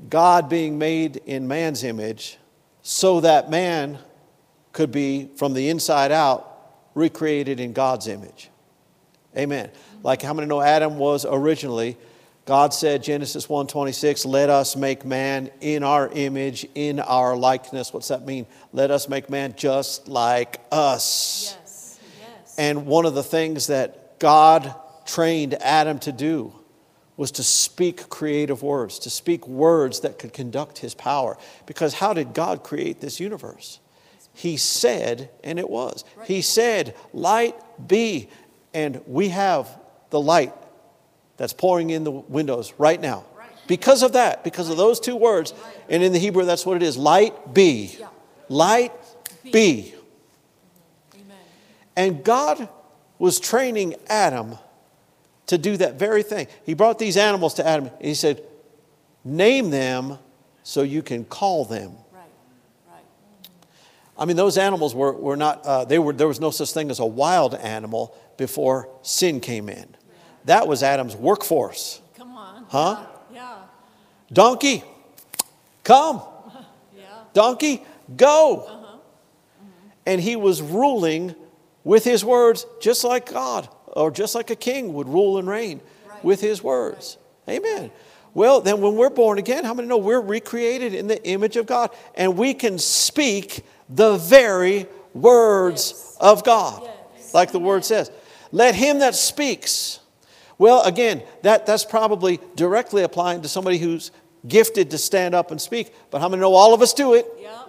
God 0.09 0.49
being 0.49 0.79
made 0.79 1.17
in 1.27 1.49
man's 1.49 1.83
image 1.85 2.39
so 2.83 3.21
that 3.21 3.51
man 3.51 3.99
could 4.73 4.93
be 4.93 5.31
from 5.37 5.55
the 5.55 5.69
inside 5.69 6.13
out 6.13 6.45
recreated 6.95 7.59
in 7.59 7.73
God's 7.73 8.07
image. 8.07 8.51
Amen. 9.37 9.71
Like 10.03 10.23
how 10.23 10.33
many 10.33 10.47
know 10.47 10.61
Adam 10.61 10.99
was 10.99 11.27
originally 11.29 11.97
God 12.49 12.73
said 12.73 13.03
Genesis 13.03 13.47
1:26, 13.47 14.25
"Let 14.25 14.49
us 14.49 14.75
make 14.75 15.05
man 15.05 15.51
in 15.61 15.83
our 15.83 16.09
image, 16.09 16.67
in 16.75 16.99
our 16.99 17.37
likeness." 17.37 17.93
What's 17.93 18.09
that 18.09 18.25
mean? 18.25 18.47
Let 18.73 18.91
us 18.91 19.07
make 19.07 19.29
man 19.29 19.53
just 19.55 20.09
like 20.09 20.59
us. 20.73 21.55
Yes, 21.61 21.99
yes. 22.19 22.55
And 22.57 22.87
one 22.87 23.05
of 23.05 23.15
the 23.15 23.23
things 23.23 23.67
that 23.67 24.19
God 24.19 24.75
trained 25.09 25.55
Adam 25.55 25.99
to 26.01 26.13
do 26.13 26.53
was 27.17 27.33
to 27.33 27.43
speak 27.43 28.09
creative 28.09 28.63
words, 28.63 29.01
to 29.01 29.11
speak 29.11 29.49
words 29.49 30.01
that 30.01 30.21
could 30.21 30.33
conduct 30.33 30.79
his 30.79 30.95
power. 30.95 31.37
Because 31.67 31.95
how 31.95 32.13
did 32.13 32.33
God 32.33 32.63
create 32.63 33.01
this 33.01 33.19
universe? 33.19 33.81
He 34.35 34.57
said, 34.57 35.31
and 35.43 35.59
it 35.59 35.69
was. 35.69 36.05
He 36.25 36.43
said, 36.43 36.95
Light 37.13 37.57
be. 37.89 38.29
And 38.73 39.01
we 39.07 39.31
have 39.31 39.69
the 40.11 40.21
light 40.21 40.53
that's 41.39 41.53
pouring 41.53 41.91
in 41.91 42.05
the 42.05 42.13
windows 42.13 42.73
right 42.79 43.01
now. 43.01 43.25
Because 43.67 44.03
of 44.03 44.13
that, 44.13 44.45
because 44.45 44.71
of 44.71 44.77
those 44.77 45.01
two 45.01 45.17
words, 45.17 45.53
and 45.89 46.03
in 46.03 46.13
the 46.13 46.19
Hebrew, 46.19 46.45
that's 46.45 46.65
what 46.65 46.77
it 46.77 46.83
is 46.83 46.97
light 46.97 47.53
be. 47.53 47.99
Light 48.49 48.93
be. 49.43 49.93
Mm-hmm. 51.13 51.31
And 51.97 52.25
God 52.25 52.69
was 53.19 53.41
training 53.41 53.97
Adam 54.07 54.57
to 55.49 55.59
do 55.59 55.77
that 55.79 55.99
very 55.99 56.23
thing. 56.23 56.47
He 56.65 56.75
brought 56.75 56.99
these 56.99 57.17
animals 57.17 57.55
to 57.55 57.67
Adam 57.67 57.87
and 57.87 58.07
he 58.07 58.15
said, 58.15 58.43
Name 59.25 59.71
them 59.71 60.19
so 60.63 60.83
you 60.83 61.03
can 61.03 61.25
call 61.25 61.65
them. 61.65 61.93
Right, 62.13 62.23
right. 62.89 63.03
I 64.17 64.25
mean, 64.25 64.37
those 64.37 64.57
animals 64.57 64.95
were, 64.95 65.13
were 65.13 65.37
not, 65.37 65.65
uh, 65.65 65.85
they 65.85 65.99
were, 65.99 66.13
there 66.13 66.29
was 66.29 66.41
no 66.41 66.51
such 66.51 66.73
thing 66.73 66.91
as 66.91 66.99
a 66.99 67.07
wild 67.07 67.55
animal 67.55 68.17
before 68.37 68.89
sin 69.03 69.41
came 69.41 69.69
in. 69.69 69.97
That 70.45 70.69
was 70.69 70.83
Adam's 70.83 71.17
workforce. 71.17 72.01
Come 72.17 72.37
on. 72.37 72.65
Huh? 72.69 73.07
Yeah, 73.35 73.57
Donkey, 74.33 74.85
come. 75.85 76.23
yeah. 76.97 77.05
Donkey, 77.35 77.83
go. 78.17 78.65
Uh 78.67 78.87
huh. 78.87 78.99
And 80.07 80.21
he 80.21 80.37
was 80.37 80.63
ruling 80.63 81.35
with 81.85 82.05
his 82.05 82.25
words, 82.25 82.67
just 82.81 83.05
like 83.05 83.31
God, 83.31 83.69
or 83.97 84.11
just 84.11 84.35
like 84.35 84.51
a 84.51 84.57
king 84.57 84.93
would 84.95 85.09
rule 85.09 85.39
and 85.39 85.49
reign 85.49 85.81
with 86.23 86.41
his 86.41 86.63
words. 86.63 87.19
Amen. 87.49 87.91
Well, 88.35 88.61
then 88.61 88.81
when 88.81 88.95
we're 88.95 89.11
born 89.11 89.39
again, 89.39 89.65
how 89.65 89.75
many 89.75 89.89
know 89.89 89.99
we're 89.99 90.21
recreated 90.21 90.95
in 90.95 91.07
the 91.09 91.23
image 91.27 91.57
of 91.57 91.67
God 91.67 91.91
and 92.15 92.37
we 92.37 92.55
can 92.55 92.79
speak 92.79 93.65
the 93.89 94.17
very 94.17 94.87
words 95.15 96.17
of 96.21 96.45
God, 96.45 96.89
Yes. 97.17 97.35
like 97.35 97.53
the 97.53 97.59
word 97.59 97.85
says. 97.85 98.11
Let 98.53 98.75
him 98.75 99.01
that 99.01 99.15
speaks. 99.15 100.01
Well, 100.57 100.83
again, 100.83 101.23
that, 101.43 101.67
that's 101.67 101.85
probably 101.85 102.39
directly 102.55 103.03
applying 103.03 103.43
to 103.43 103.49
somebody 103.49 103.79
who's 103.79 104.11
gifted 104.47 104.91
to 104.93 104.99
stand 104.99 105.35
up 105.35 105.51
and 105.51 105.61
speak, 105.61 105.93
but 106.11 106.21
how 106.21 106.29
many 106.29 106.41
know 106.41 106.55
all 106.55 106.75
of 106.75 106.83
us 106.83 106.93
do 106.93 107.15
it? 107.15 107.27
Yeah. 107.41 107.63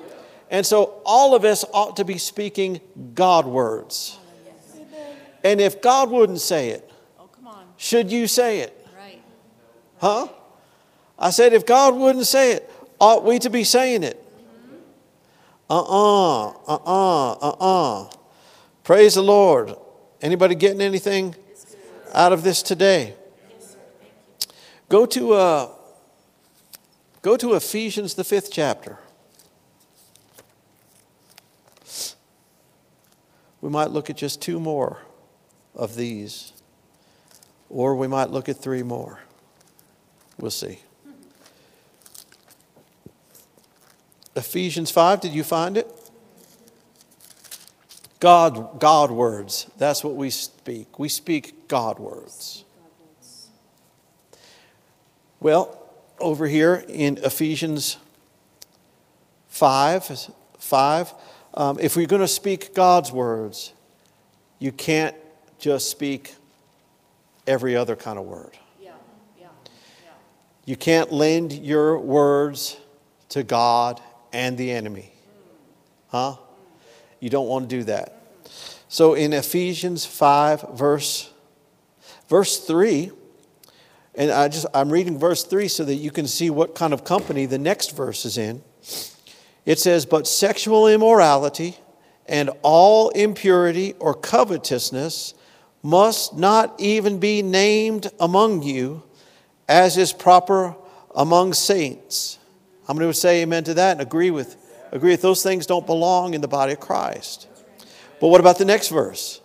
And 0.51 0.65
so 0.65 1.01
all 1.05 1.35
of 1.35 1.45
us 1.45 1.65
ought 1.73 1.95
to 1.97 2.05
be 2.05 2.17
speaking 2.17 2.79
God 3.15 3.45
words. 3.45 4.18
And 5.43 5.61
if 5.61 5.81
God 5.81 6.09
wouldn't 6.09 6.41
say 6.41 6.69
it, 6.69 6.89
Oh, 7.19 7.27
come 7.27 7.47
on. 7.47 7.65
should 7.77 8.11
you 8.11 8.27
say 8.27 8.59
it? 8.59 8.87
Right. 8.97 9.21
Huh? 9.99 10.27
I 11.17 11.29
said, 11.29 11.53
if 11.53 11.65
God 11.65 11.95
wouldn't 11.95 12.27
say 12.27 12.53
it, 12.53 12.69
ought 12.99 13.23
we 13.23 13.39
to 13.39 13.49
be 13.49 13.63
saying 13.63 14.03
it? 14.03 14.25
Uh 15.69 15.79
uh-uh, 15.79 16.47
uh, 16.47 16.53
uh 16.67 17.31
uh, 17.31 17.31
uh 17.33 17.55
uh. 17.59 18.09
Praise 18.83 19.15
the 19.15 19.21
Lord. 19.21 19.75
Anybody 20.21 20.55
getting 20.55 20.81
anything 20.81 21.35
out 22.13 22.33
of 22.33 22.43
this 22.43 22.63
today? 22.63 23.15
Go 24.89 25.05
to, 25.05 25.33
uh, 25.33 25.69
go 27.21 27.37
to 27.37 27.53
Ephesians, 27.53 28.15
the 28.15 28.23
fifth 28.23 28.49
chapter. 28.51 28.97
We 33.61 33.69
might 33.69 33.91
look 33.91 34.09
at 34.09 34.17
just 34.17 34.41
two 34.41 34.59
more 34.59 34.99
of 35.75 35.95
these, 35.95 36.53
or 37.69 37.95
we 37.95 38.07
might 38.07 38.29
look 38.29 38.49
at 38.49 38.57
three 38.57 38.83
more. 38.83 39.19
We'll 40.37 40.51
see. 40.51 40.79
Ephesians 44.35 44.91
5, 44.91 45.21
did 45.21 45.33
you 45.33 45.43
find 45.43 45.77
it? 45.77 45.87
God, 48.19 48.79
God 48.79 49.11
words. 49.11 49.67
That's 49.77 50.03
what 50.03 50.15
we 50.15 50.29
speak. 50.29 50.99
We 50.99 51.09
speak 51.09 51.67
God 51.67 51.99
words. 51.99 52.63
Well, 55.39 55.77
over 56.19 56.47
here 56.47 56.83
in 56.87 57.17
Ephesians 57.17 57.97
5, 59.47 60.29
5 60.57 61.13
um, 61.53 61.77
if 61.81 61.95
we're 61.95 62.07
going 62.07 62.21
to 62.21 62.27
speak 62.27 62.73
God's 62.73 63.11
words, 63.11 63.73
you 64.59 64.71
can't 64.71 65.15
just 65.59 65.89
speak 65.89 66.33
every 67.45 67.75
other 67.75 67.95
kind 67.95 68.17
of 68.17 68.25
word. 68.25 68.57
Yeah, 68.81 68.91
yeah, 69.37 69.47
yeah. 70.03 70.11
You 70.65 70.75
can't 70.75 71.11
lend 71.11 71.53
your 71.53 71.99
words 71.99 72.77
to 73.29 73.43
God 73.43 74.01
and 74.33 74.57
the 74.57 74.71
enemy. 74.71 75.11
Mm. 75.11 75.51
Huh? 76.09 76.31
Mm. 76.31 76.37
You 77.19 77.29
don't 77.29 77.47
want 77.47 77.69
to 77.69 77.75
do 77.75 77.83
that. 77.85 78.15
So 78.87 79.13
in 79.13 79.33
Ephesians 79.33 80.05
5 80.05 80.69
verse 80.73 81.31
verse 82.27 82.57
3 82.57 83.11
and 84.15 84.31
I 84.31 84.47
just 84.47 84.65
I'm 84.73 84.89
reading 84.89 85.17
verse 85.17 85.43
3 85.43 85.67
so 85.67 85.85
that 85.85 85.95
you 85.95 86.11
can 86.11 86.27
see 86.27 86.49
what 86.49 86.75
kind 86.75 86.91
of 86.91 87.03
company 87.03 87.45
the 87.45 87.59
next 87.59 87.95
verse 87.95 88.25
is 88.25 88.37
in. 88.37 88.63
It 89.65 89.77
says, 89.77 90.05
But 90.05 90.27
sexual 90.27 90.87
immorality 90.87 91.77
and 92.27 92.49
all 92.63 93.09
impurity 93.09 93.93
or 93.99 94.13
covetousness 94.15 95.35
must 95.81 96.37
not 96.37 96.75
even 96.79 97.19
be 97.19 97.41
named 97.41 98.11
among 98.19 98.63
you, 98.63 99.03
as 99.67 99.97
is 99.97 100.13
proper 100.13 100.75
among 101.15 101.53
saints. 101.53 102.37
How 102.87 102.93
many 102.93 103.05
would 103.05 103.15
say 103.15 103.41
amen 103.41 103.63
to 103.65 103.73
that 103.75 103.93
and 103.93 104.01
agree 104.01 104.31
with, 104.31 104.57
agree 104.91 105.11
with 105.11 105.21
those 105.21 105.43
things 105.43 105.65
don't 105.65 105.85
belong 105.85 106.33
in 106.33 106.41
the 106.41 106.47
body 106.47 106.73
of 106.73 106.79
Christ? 106.79 107.47
But 108.19 108.27
what 108.27 108.41
about 108.41 108.57
the 108.57 108.65
next 108.65 108.89
verse? 108.89 109.41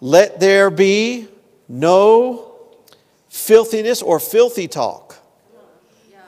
Let 0.00 0.40
there 0.40 0.70
be 0.70 1.28
no 1.68 2.56
filthiness 3.28 4.00
or 4.02 4.20
filthy 4.20 4.68
talk. 4.68 5.18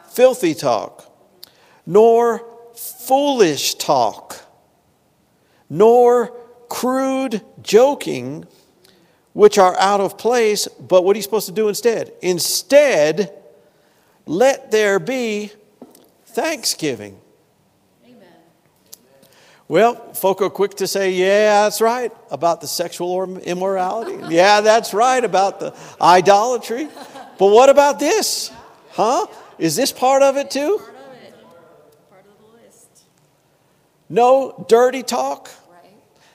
Filthy 0.09 0.55
talk 0.55 1.07
nor 1.87 2.45
foolish 2.75 3.77
talk, 3.77 4.45
nor 5.71 6.37
crude 6.69 7.41
joking, 7.63 8.45
which 9.37 9.59
are 9.59 9.77
out 9.79 10.01
of 10.01 10.17
place. 10.17 10.67
But 10.67 11.05
what 11.05 11.15
are 11.15 11.19
you 11.19 11.23
supposed 11.23 11.45
to 11.45 11.53
do 11.53 11.69
instead? 11.69 12.11
Instead, 12.23 13.35
let 14.25 14.71
there 14.71 14.99
be 14.99 15.51
thanksgiving. 16.25 17.21
Amen. 18.07 18.29
Well, 19.69 20.15
folk 20.15 20.41
are 20.41 20.49
quick 20.49 20.77
to 20.77 20.87
say, 20.87 21.13
yeah, 21.13 21.65
that's 21.65 21.83
right 21.83 22.11
about 22.31 22.63
the 22.63 22.67
sexual 22.67 23.11
or- 23.11 23.29
immorality. 23.41 24.17
yeah, 24.35 24.63
that's 24.63 24.95
right 24.95 25.23
about 25.23 25.61
the 25.61 25.77
idolatry. 26.01 26.89
But 27.39 27.49
what 27.49 27.69
about 27.69 27.99
this? 27.99 28.51
Huh? 28.93 29.27
Is 29.59 29.77
this 29.77 29.93
part 29.93 30.23
of 30.23 30.39
it 30.39 30.51
too? 30.51 30.79
Part 30.79 30.89
of 30.89 31.13
it. 31.13 31.35
Part 32.09 32.25
of 32.25 32.39
the 32.39 32.65
list. 32.65 33.03
No 34.09 34.65
dirty 34.67 35.03
talk. 35.03 35.51
Right. 35.71 35.93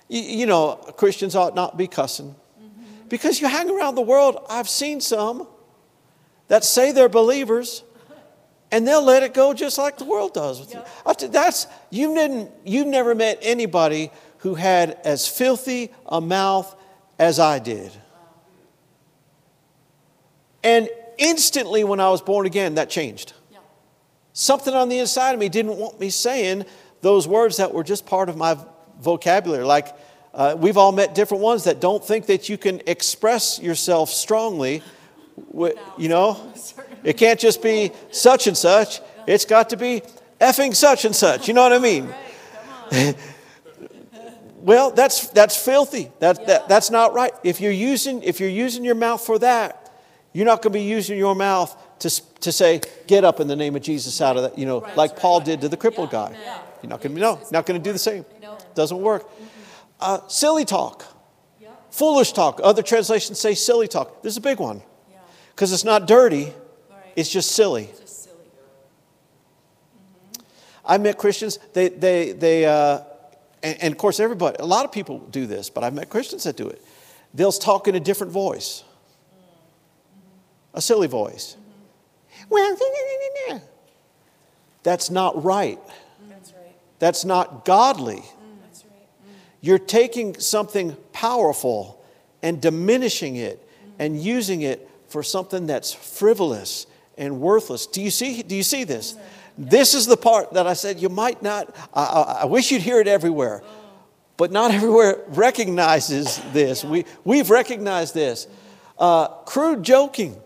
You, 0.07 0.21
you 0.21 0.45
know, 0.45 0.75
Christians 0.97 1.35
ought 1.35 1.55
not 1.55 1.77
be 1.77 1.87
cussing. 1.87 2.35
Because 3.11 3.41
you 3.41 3.47
hang 3.49 3.69
around 3.69 3.95
the 3.95 4.01
world, 4.01 4.41
I've 4.49 4.69
seen 4.69 5.01
some 5.01 5.45
that 6.47 6.63
say 6.63 6.93
they're 6.93 7.09
believers 7.09 7.83
and 8.71 8.87
they'll 8.87 9.03
let 9.03 9.21
it 9.21 9.33
go 9.33 9.53
just 9.53 9.77
like 9.77 9.97
the 9.97 10.05
world 10.05 10.33
does. 10.33 10.61
with 10.61 10.73
you. 10.73 10.81
I 11.05 11.13
said, 11.17 11.33
That's, 11.33 11.67
you 11.89 12.15
didn't, 12.15 12.49
you've 12.63 12.87
never 12.87 13.13
met 13.13 13.39
anybody 13.41 14.11
who 14.37 14.55
had 14.55 14.91
as 15.03 15.27
filthy 15.27 15.91
a 16.05 16.21
mouth 16.21 16.73
as 17.19 17.37
I 17.37 17.59
did. 17.59 17.91
And 20.63 20.87
instantly, 21.17 21.83
when 21.83 21.99
I 21.99 22.09
was 22.11 22.21
born 22.21 22.45
again, 22.45 22.75
that 22.75 22.89
changed. 22.89 23.33
Yeah. 23.51 23.57
Something 24.31 24.73
on 24.73 24.87
the 24.87 24.99
inside 24.99 25.33
of 25.33 25.39
me 25.41 25.49
didn't 25.49 25.75
want 25.75 25.99
me 25.99 26.11
saying 26.11 26.63
those 27.01 27.27
words 27.27 27.57
that 27.57 27.73
were 27.73 27.83
just 27.83 28.05
part 28.05 28.29
of 28.29 28.37
my 28.37 28.57
vocabulary, 29.01 29.65
like 29.65 29.93
Uh, 30.33 30.55
we've 30.57 30.77
all 30.77 30.91
met 30.91 31.13
different 31.13 31.43
ones 31.43 31.65
that 31.65 31.81
don't 31.81 32.03
think 32.03 32.27
that 32.27 32.47
you 32.49 32.57
can 32.57 32.81
express 32.87 33.59
yourself 33.59 34.09
strongly. 34.09 34.81
wi- 35.51 35.75
You 35.97 36.07
know, 36.09 36.39
it 37.03 37.17
can't 37.17 37.39
just 37.39 37.61
be 37.61 37.91
such 38.11 38.47
and 38.47 38.55
such. 38.57 39.01
It's 39.27 39.45
got 39.45 39.69
to 39.71 39.77
be 39.77 40.01
effing 40.39 40.73
such 40.75 41.05
and 41.05 41.15
such. 41.15 41.47
You 41.47 41.53
know 41.53 41.63
what 41.63 41.73
I 41.73 41.79
mean? 41.79 42.13
Well, 44.63 44.91
that's 44.91 45.27
that's 45.29 45.57
filthy. 45.57 46.11
That, 46.19 46.45
that 46.45 46.69
that's 46.69 46.91
not 46.91 47.13
right. 47.15 47.31
If 47.43 47.59
you're 47.61 47.71
using 47.71 48.21
if 48.21 48.39
you're 48.39 48.47
using 48.49 48.83
your 48.85 48.93
mouth 48.93 49.25
for 49.25 49.39
that, 49.39 49.91
you're 50.33 50.45
not 50.45 50.61
going 50.61 50.71
to 50.73 50.77
be 50.77 50.83
using 50.83 51.17
your 51.17 51.33
mouth 51.33 51.75
to 51.99 52.09
to 52.41 52.51
say, 52.51 52.81
"Get 53.07 53.23
up 53.23 53.39
in 53.39 53.47
the 53.47 53.55
name 53.55 53.75
of 53.75 53.81
Jesus 53.81 54.21
out 54.21 54.37
of 54.37 54.43
that." 54.43 54.59
You 54.59 54.67
know, 54.67 54.85
like 54.95 55.15
Paul 55.17 55.39
did 55.39 55.61
to 55.61 55.67
the 55.69 55.77
crippled 55.77 56.11
guy. 56.11 56.35
You're 56.83 56.89
not 56.89 57.01
going 57.01 57.15
to 57.15 57.21
no, 57.21 57.39
not 57.51 57.65
going 57.65 57.81
to 57.81 57.83
do 57.83 57.91
the 57.91 57.97
same. 57.99 58.23
Doesn't 58.75 59.01
work. 59.01 59.27
Uh, 60.01 60.27
silly 60.27 60.65
talk, 60.65 61.05
foolish 61.91 62.31
talk. 62.33 62.59
Other 62.63 62.81
translations 62.81 63.39
say 63.39 63.53
silly 63.53 63.87
talk. 63.87 64.23
This 64.23 64.33
is 64.33 64.37
a 64.37 64.41
big 64.41 64.59
one 64.59 64.81
because 65.55 65.71
it's 65.71 65.83
not 65.83 66.07
dirty. 66.07 66.53
It's 67.15 67.29
just 67.29 67.51
silly. 67.51 67.89
Just 67.99 68.23
silly. 68.23 68.35
I 70.83 70.97
met 70.97 71.17
Christians, 71.17 71.59
they, 71.73 71.89
they, 71.89 72.31
they 72.31 72.65
uh, 72.65 73.01
and, 73.63 73.83
and 73.83 73.91
of 73.91 73.97
course, 73.97 74.19
everybody, 74.19 74.57
a 74.59 74.65
lot 74.65 74.85
of 74.85 74.91
people 74.91 75.19
do 75.19 75.45
this, 75.45 75.69
but 75.69 75.83
I've 75.83 75.93
met 75.93 76.09
Christians 76.09 76.43
that 76.43 76.57
do 76.57 76.67
it. 76.67 76.83
They'll 77.33 77.51
talk 77.51 77.87
in 77.87 77.95
a 77.95 77.99
different 77.99 78.33
voice, 78.33 78.83
a 80.73 80.81
silly 80.81 81.07
voice. 81.07 81.57
Well, 82.49 82.77
that's 84.83 85.09
not 85.09 85.43
right. 85.43 85.79
That's 86.27 86.53
right. 86.53 86.75
That's 86.99 87.23
not 87.23 87.65
godly. 87.65 88.23
You're 89.61 89.79
taking 89.79 90.39
something 90.39 90.97
powerful 91.13 92.03
and 92.41 92.59
diminishing 92.61 93.35
it 93.35 93.65
and 93.99 94.19
using 94.19 94.61
it 94.61 94.89
for 95.07 95.21
something 95.21 95.67
that's 95.67 95.93
frivolous 95.93 96.87
and 97.17 97.39
worthless. 97.39 97.85
Do 97.85 98.01
you 98.01 98.09
see, 98.09 98.41
do 98.41 98.55
you 98.55 98.63
see 98.63 98.83
this? 98.83 99.15
This 99.57 99.93
is 99.93 100.07
the 100.07 100.17
part 100.17 100.53
that 100.53 100.65
I 100.65 100.73
said 100.73 100.99
you 100.99 101.09
might 101.09 101.43
not, 101.43 101.75
I, 101.93 102.03
I, 102.03 102.21
I 102.41 102.45
wish 102.45 102.71
you'd 102.71 102.81
hear 102.81 102.99
it 102.99 103.07
everywhere, 103.07 103.61
but 104.37 104.51
not 104.51 104.71
everywhere 104.71 105.21
recognizes 105.27 106.41
this. 106.51 106.83
We, 106.83 107.05
we've 107.23 107.49
recognized 107.49 108.15
this. 108.15 108.47
Uh, 108.97 109.27
crude 109.27 109.83
joking. 109.83 110.41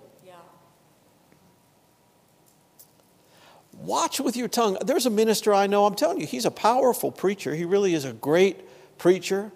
Watch 3.74 4.20
with 4.20 4.36
your 4.36 4.47
tongue. 4.47 4.78
There's 4.84 5.05
a 5.05 5.11
minister 5.11 5.53
I 5.53 5.68
know, 5.68 5.86
I'm 5.86 5.93
telling 5.93 6.20
you, 6.20 6.26
he's 6.26 6.45
a 6.45 6.51
powerful 6.51 7.11
preacher. 7.11 7.53
He 7.53 7.66
really 7.66 7.93
is 7.93 8.03
a 8.03 8.13
great 8.13 8.59
preacher. 8.98 9.52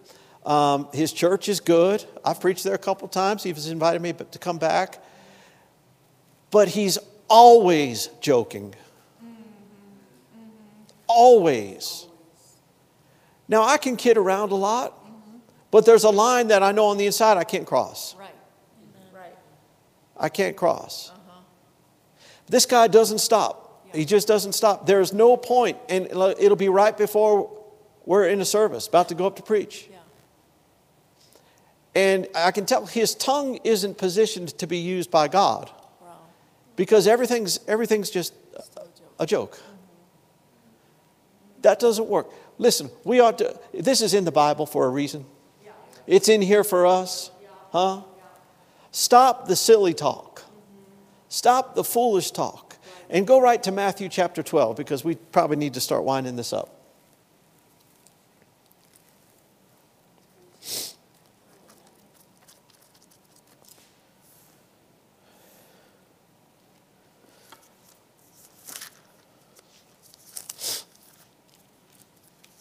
Um, 0.46 0.88
his 0.94 1.12
church 1.12 1.50
is 1.50 1.60
good. 1.60 2.06
I've 2.24 2.40
preached 2.40 2.64
there 2.64 2.74
a 2.74 2.80
couple 2.80 3.08
times. 3.08 3.44
He's 3.44 3.68
invited 3.68 4.02
me 4.02 4.14
to 4.14 4.40
come 4.40 4.58
back. 4.58 5.04
But 6.52 6.70
he's 6.70 6.98
always 7.28 8.10
joking. 8.22 8.74
Always. 11.08 12.08
Now, 13.48 13.64
I 13.64 13.78
can 13.78 13.96
kid 13.96 14.18
around 14.18 14.52
a 14.52 14.56
lot, 14.56 14.94
but 15.72 15.86
there's 15.86 16.04
a 16.04 16.10
line 16.10 16.48
that 16.48 16.64
I 16.64 16.72
know 16.72 16.86
on 16.86 16.98
the 16.98 17.06
inside 17.06 17.38
I 17.38 17.44
can't 17.44 17.66
cross. 17.66 18.16
Right. 18.16 18.30
Right. 19.14 19.36
I 20.18 20.30
can't 20.30 20.56
cross. 20.56 21.12
This 22.48 22.66
guy 22.66 22.88
doesn't 22.88 23.20
stop. 23.20 23.88
He 23.94 24.06
just 24.06 24.28
doesn't 24.28 24.54
stop. 24.54 24.86
There's 24.86 25.14
no 25.14 25.36
point, 25.36 25.78
and 25.90 26.08
it'll 26.08 26.56
be 26.56 26.70
right 26.70 26.96
before 26.96 27.59
we're 28.10 28.28
in 28.28 28.42
a 28.42 28.46
service, 28.46 28.88
about 28.88 29.08
to 29.10 29.14
go 29.14 29.28
up 29.28 29.36
to 29.36 29.44
preach. 29.44 29.88
Yeah. 29.92 29.98
And 31.94 32.28
I 32.34 32.50
can 32.50 32.66
tell 32.66 32.88
his 32.88 33.14
tongue 33.14 33.60
isn't 33.64 34.00
positioned 34.00 34.58
to 34.58 34.66
be 34.66 34.78
used 34.78 35.12
by 35.12 35.28
God 35.28 35.70
Wow. 36.02 36.18
because 36.76 37.06
everything's, 37.06 37.60
everything's 37.68 38.10
just 38.10 38.34
a 39.20 39.28
joke. 39.28 39.58
Mm-hmm. 39.58 39.76
That 41.62 41.80
doesn't 41.80 42.08
work. 42.08 42.32
Listen, 42.58 42.90
we 43.04 43.20
ought 43.20 43.38
to, 43.38 43.60
this 43.76 44.02
is 44.02 44.16
in 44.16 44.26
the 44.26 44.32
Bible 44.32 44.66
for 44.66 44.88
a 44.88 44.90
reason. 44.90 45.24
It's 46.08 46.30
in 46.30 46.42
here 46.42 46.64
for 46.64 46.88
us. 46.88 47.30
Huh? 47.72 48.02
Stop 48.90 49.48
the 49.48 49.56
silly 49.56 49.94
talk. 49.94 50.42
Mm-hmm. 50.42 50.94
Stop 51.30 51.76
the 51.76 51.84
foolish 51.84 52.32
talk. 52.32 52.76
And 53.08 53.28
go 53.28 53.40
right 53.40 53.62
to 53.62 53.72
Matthew 53.72 54.10
chapter 54.10 54.42
12 54.42 54.76
because 54.76 55.04
we 55.04 55.14
probably 55.14 55.58
need 55.58 55.76
to 55.76 55.80
start 55.80 56.04
winding 56.04 56.38
this 56.38 56.54
up. 56.54 56.79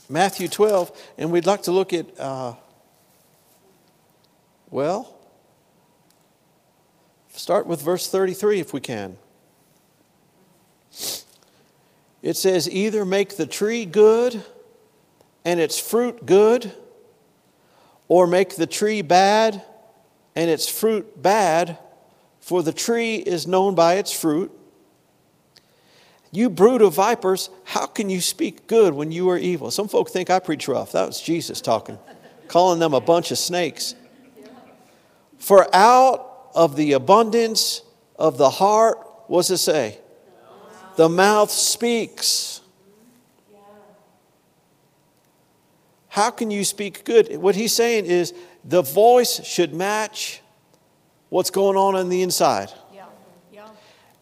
Matthew 0.08 0.48
12, 0.48 0.90
and 1.18 1.30
we'd 1.30 1.46
like 1.46 1.62
to 1.64 1.72
look 1.72 1.92
at, 1.92 2.18
uh, 2.18 2.54
well, 4.70 5.14
start 7.32 7.66
with 7.66 7.82
verse 7.82 8.08
33 8.08 8.60
if 8.60 8.72
we 8.72 8.80
can. 8.80 9.18
It 12.22 12.36
says, 12.36 12.68
either 12.70 13.04
make 13.04 13.36
the 13.36 13.46
tree 13.46 13.84
good 13.84 14.42
and 15.44 15.60
its 15.60 15.78
fruit 15.78 16.26
good, 16.26 16.72
or 18.08 18.26
make 18.26 18.56
the 18.56 18.66
tree 18.66 19.02
bad 19.02 19.62
and 20.34 20.50
its 20.50 20.68
fruit 20.68 21.20
bad, 21.20 21.78
for 22.40 22.62
the 22.62 22.72
tree 22.72 23.16
is 23.16 23.46
known 23.46 23.74
by 23.74 23.94
its 23.94 24.12
fruit. 24.12 24.50
You 26.30 26.50
brood 26.50 26.82
of 26.82 26.94
vipers, 26.94 27.48
how 27.64 27.86
can 27.86 28.10
you 28.10 28.20
speak 28.20 28.66
good 28.66 28.92
when 28.92 29.10
you 29.10 29.30
are 29.30 29.38
evil? 29.38 29.70
Some 29.70 29.88
folk 29.88 30.10
think 30.10 30.28
I 30.28 30.38
preach 30.38 30.68
rough. 30.68 30.92
That 30.92 31.06
was 31.06 31.20
Jesus 31.20 31.60
talking, 31.60 31.98
calling 32.48 32.78
them 32.80 32.92
a 32.92 33.00
bunch 33.00 33.30
of 33.30 33.38
snakes. 33.38 33.94
For 35.38 35.74
out 35.74 36.50
of 36.54 36.76
the 36.76 36.92
abundance 36.92 37.82
of 38.18 38.36
the 38.36 38.50
heart, 38.50 38.98
what's 39.26 39.50
it 39.50 39.58
say? 39.58 39.98
The 40.96 41.08
mouth 41.08 41.50
speaks. 41.50 42.60
How 46.08 46.30
can 46.30 46.50
you 46.50 46.64
speak 46.64 47.04
good? 47.04 47.36
What 47.36 47.54
he's 47.54 47.72
saying 47.72 48.06
is 48.06 48.34
the 48.64 48.82
voice 48.82 49.44
should 49.44 49.72
match 49.72 50.42
what's 51.28 51.50
going 51.50 51.76
on 51.76 51.94
on 51.94 52.08
the 52.08 52.22
inside. 52.22 52.72
Yeah. 52.92 53.06
Yeah. 53.52 53.68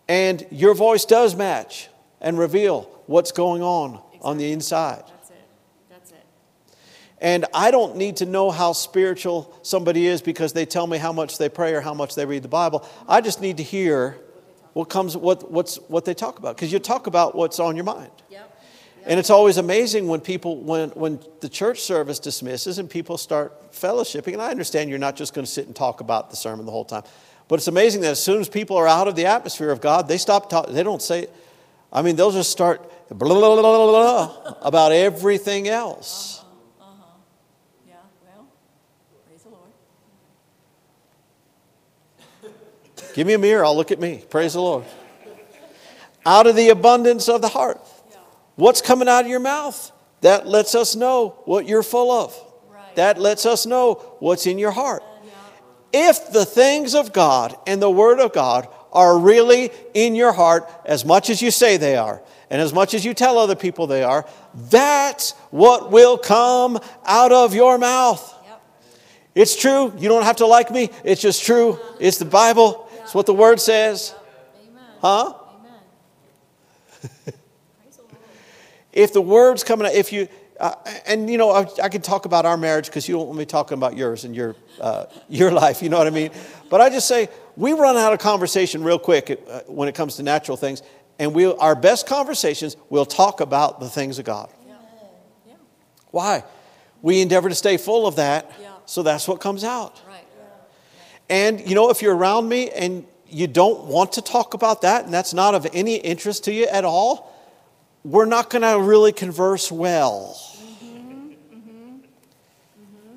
And 0.07 0.47
your 0.51 0.75
voice 0.75 1.05
does 1.05 1.35
match 1.35 1.89
and 2.27 2.37
reveal 2.37 2.91
what's 3.07 3.31
going 3.31 3.62
on 3.62 4.03
on 4.20 4.37
the 4.37 4.51
inside. 4.51 5.05
That's 5.07 5.31
it. 5.31 5.49
That's 5.89 6.11
it. 6.11 6.27
And 7.20 7.45
I 7.55 7.70
don't 7.70 7.97
need 7.97 8.16
to 8.16 8.27
know 8.27 8.51
how 8.51 8.72
spiritual 8.72 9.57
somebody 9.62 10.09
is 10.09 10.22
because 10.22 10.53
they 10.53 10.66
tell 10.66 10.89
me 10.89 10.99
how 10.99 11.12
much 11.12 11.39
they 11.39 11.49
pray 11.49 11.72
or 11.72 11.81
how 11.81 11.95
much 11.95 12.16
they 12.16 12.27
read 12.27 12.43
the 12.43 12.49
Bible. 12.49 12.85
I 13.07 13.20
just 13.20 13.41
need 13.41 13.59
to 13.59 13.62
hear 13.62 14.18
what 14.72 14.87
comes 14.87 15.16
what 15.16 15.53
what's 15.53 15.77
what 15.89 16.05
they 16.05 16.14
talk 16.14 16.41
about 16.41 16.57
because 16.57 16.72
you 16.72 16.81
talk 16.81 17.07
about 17.07 17.37
what's 17.37 17.61
on 17.61 17.77
your 17.77 17.85
mind. 17.85 18.11
Yep. 18.29 18.61
And 19.05 19.20
it's 19.20 19.31
always 19.31 19.57
amazing 19.57 20.09
when 20.09 20.20
people 20.20 20.57
when 20.57 20.89
when 20.91 21.20
the 21.41 21.49
church 21.49 21.81
service 21.81 22.18
dismisses 22.18 22.81
and 22.81 22.91
people 22.91 23.18
start 23.18 23.70
fellowshipping 23.70 24.33
and 24.33 24.43
I 24.43 24.51
understand 24.51 24.91
you're 24.91 24.99
not 24.99 25.14
just 25.14 25.33
going 25.33 25.45
to 25.45 25.51
sit 25.51 25.66
and 25.66 25.77
talk 25.77 26.01
about 26.01 26.31
the 26.31 26.37
sermon 26.37 26.66
the 26.66 26.72
whole 26.72 26.85
time. 26.85 27.05
But 27.47 27.61
it's 27.61 27.68
amazing 27.68 28.01
that 28.01 28.11
as 28.11 28.22
soon 28.22 28.41
as 28.41 28.49
people 28.49 28.77
are 28.77 28.89
out 28.89 29.07
of 29.07 29.14
the 29.14 29.27
atmosphere 29.27 29.70
of 29.70 29.81
God, 29.81 30.09
they 30.09 30.18
stop 30.18 30.51
talking. 30.51 30.74
They 30.74 30.83
don't 30.83 31.01
say 31.01 31.29
I 31.97 32.03
mean, 32.03 32.14
they'll 32.14 32.30
just 32.30 32.51
start 32.51 32.82
blah, 33.09 33.26
blah, 33.38 33.62
blah, 33.62 34.55
about 34.61 34.92
everything 34.92 35.66
else. 35.66 36.44
Uh 36.78 36.84
huh. 36.84 37.05
Yeah. 37.88 37.94
Well, 38.22 38.47
praise 39.26 39.42
the 39.42 39.49
Lord. 39.49 39.70
Give 43.14 43.26
me 43.26 43.32
a 43.32 43.38
mirror, 43.38 43.64
I'll 43.64 43.74
look 43.74 43.92
at 43.92 43.99
me. 43.99 44.22
Praise 44.28 44.53
the 44.53 44.61
Lord. 44.61 44.84
Out 46.26 46.47
of 46.47 46.55
the 46.55 46.68
abundance 46.68 47.30
of 47.30 47.40
the 47.40 47.49
heart. 47.49 47.80
What's 48.57 48.82
coming 48.82 49.09
out 49.09 49.24
of 49.24 49.30
your 49.30 49.40
mouth? 49.40 49.90
That 50.20 50.47
lets 50.47 50.74
us 50.74 50.97
know 50.97 51.40
what 51.47 51.66
you're 51.66 51.82
full 51.82 52.11
of. 52.11 52.38
Right. 52.70 52.94
That 52.97 53.18
lets 53.18 53.47
us 53.47 53.64
know 53.64 53.94
what's 54.18 54.47
in 54.47 54.59
your 54.59 54.70
heart. 54.70 55.03
Yeah. 55.24 56.11
If 56.11 56.30
the 56.30 56.44
things 56.44 56.94
of 56.94 57.14
God 57.14 57.57
and 57.66 57.80
the 57.80 57.90
Word 57.90 58.20
of 58.20 58.34
God 58.34 58.68
are 58.97 59.18
really 59.18 59.70
in 59.92 60.14
your 60.14 60.32
heart 60.32 60.68
as 60.86 61.05
much 61.05 61.28
as 61.28 61.42
you 61.42 61.51
say 61.51 61.76
they 61.76 61.97
are, 61.97 62.22
and 62.51 62.62
as 62.62 62.72
much 62.72 62.94
as 62.94 63.05
you 63.05 63.12
tell 63.12 63.38
other 63.38 63.55
people 63.55 63.86
they 63.86 64.03
are, 64.03 64.26
that's 64.55 65.32
what 65.51 65.92
will 65.92 66.16
come 66.16 66.78
out 67.05 67.30
of 67.30 67.55
your 67.55 67.76
mouth. 67.76 68.34
Yep. 68.47 68.62
It's 69.34 69.55
true. 69.55 69.92
You 69.99 70.09
don't 70.09 70.22
have 70.22 70.36
to 70.36 70.47
like 70.47 70.70
me. 70.70 70.90
It's 71.05 71.20
just 71.20 71.44
true. 71.44 71.78
It's 72.01 72.16
the 72.16 72.24
Bible. 72.24 72.88
It's 73.03 73.14
what 73.14 73.26
the 73.26 73.34
Word 73.34 73.61
says. 73.61 74.14
Amen. 74.62 74.84
Huh? 75.01 75.34
Amen. 75.59 75.70
praise 77.03 77.97
the 77.97 78.03
Lord. 78.03 78.16
If 78.92 79.12
the 79.12 79.22
Word's 79.22 79.62
coming 79.62 79.86
out, 79.86 79.94
if 79.94 80.11
you, 80.11 80.26
uh, 80.59 80.74
and 81.07 81.28
you 81.28 81.36
know, 81.36 81.51
I, 81.51 81.66
I 81.82 81.88
could 81.90 82.03
talk 82.03 82.24
about 82.24 82.47
our 82.47 82.57
marriage 82.57 82.86
because 82.86 83.09
you 83.09 83.14
don't 83.14 83.26
want 83.26 83.38
me 83.38 83.44
talking 83.44 83.76
about 83.76 83.94
yours 83.94 84.24
and 84.24 84.34
your, 84.34 84.57
uh, 84.80 85.05
your 85.28 85.53
life, 85.62 85.82
you 85.82 85.90
know 85.90 85.99
what 85.99 86.07
I 86.07 86.11
mean? 86.11 86.30
But 86.70 86.80
I 86.80 86.88
just 86.88 87.07
say, 87.07 87.28
we 87.57 87.73
run 87.73 87.97
out 87.97 88.13
of 88.13 88.19
conversation 88.19 88.85
real 88.85 88.99
quick 88.99 89.31
uh, 89.49 89.61
when 89.67 89.89
it 89.89 89.95
comes 89.95 90.17
to 90.17 90.23
natural 90.23 90.57
things, 90.57 90.83
and 91.19 91.35
we 91.35 91.47
our 91.47 91.75
best 91.75 92.07
conversations, 92.07 92.77
we'll 92.91 93.07
talk 93.07 93.41
about 93.41 93.81
the 93.81 93.89
things 93.89 94.19
of 94.19 94.25
God. 94.25 94.51
Yeah. 94.67 94.75
Yeah, 95.47 95.55
Why? 96.11 96.45
We 97.03 97.21
endeavor 97.21 97.49
to 97.49 97.55
stay 97.55 97.77
full 97.77 98.07
of 98.07 98.17
that, 98.17 98.51
Yeah. 98.61 98.73
so 98.85 99.03
that's 99.03 99.27
what 99.29 99.41
comes 99.41 99.65
out. 99.65 100.01
right. 100.09 100.25
And 101.29 101.61
you 101.69 101.75
know, 101.75 101.91
if 101.91 102.03
you're 102.03 102.15
around 102.15 102.49
me 102.49 102.71
and 102.71 103.05
you 103.29 103.47
don't 103.49 103.85
want 103.85 104.13
to 104.13 104.23
talk 104.23 104.55
about 104.55 104.83
that, 104.83 105.05
and 105.05 105.13
that's 105.13 105.35
not 105.35 105.55
of 105.55 105.67
any 105.73 105.97
interest 105.97 106.45
to 106.45 106.53
you 106.53 106.67
at 106.67 106.85
all, 106.85 107.33
we're 108.05 108.27
not 108.27 108.51
going 108.51 108.63
to 108.63 108.81
really 108.81 109.11
converse 109.13 109.73
well. 109.73 110.39
Mm-hmm. 110.39 111.31
Mm-hmm. 111.31 111.97
Mm-hmm. 111.97 113.17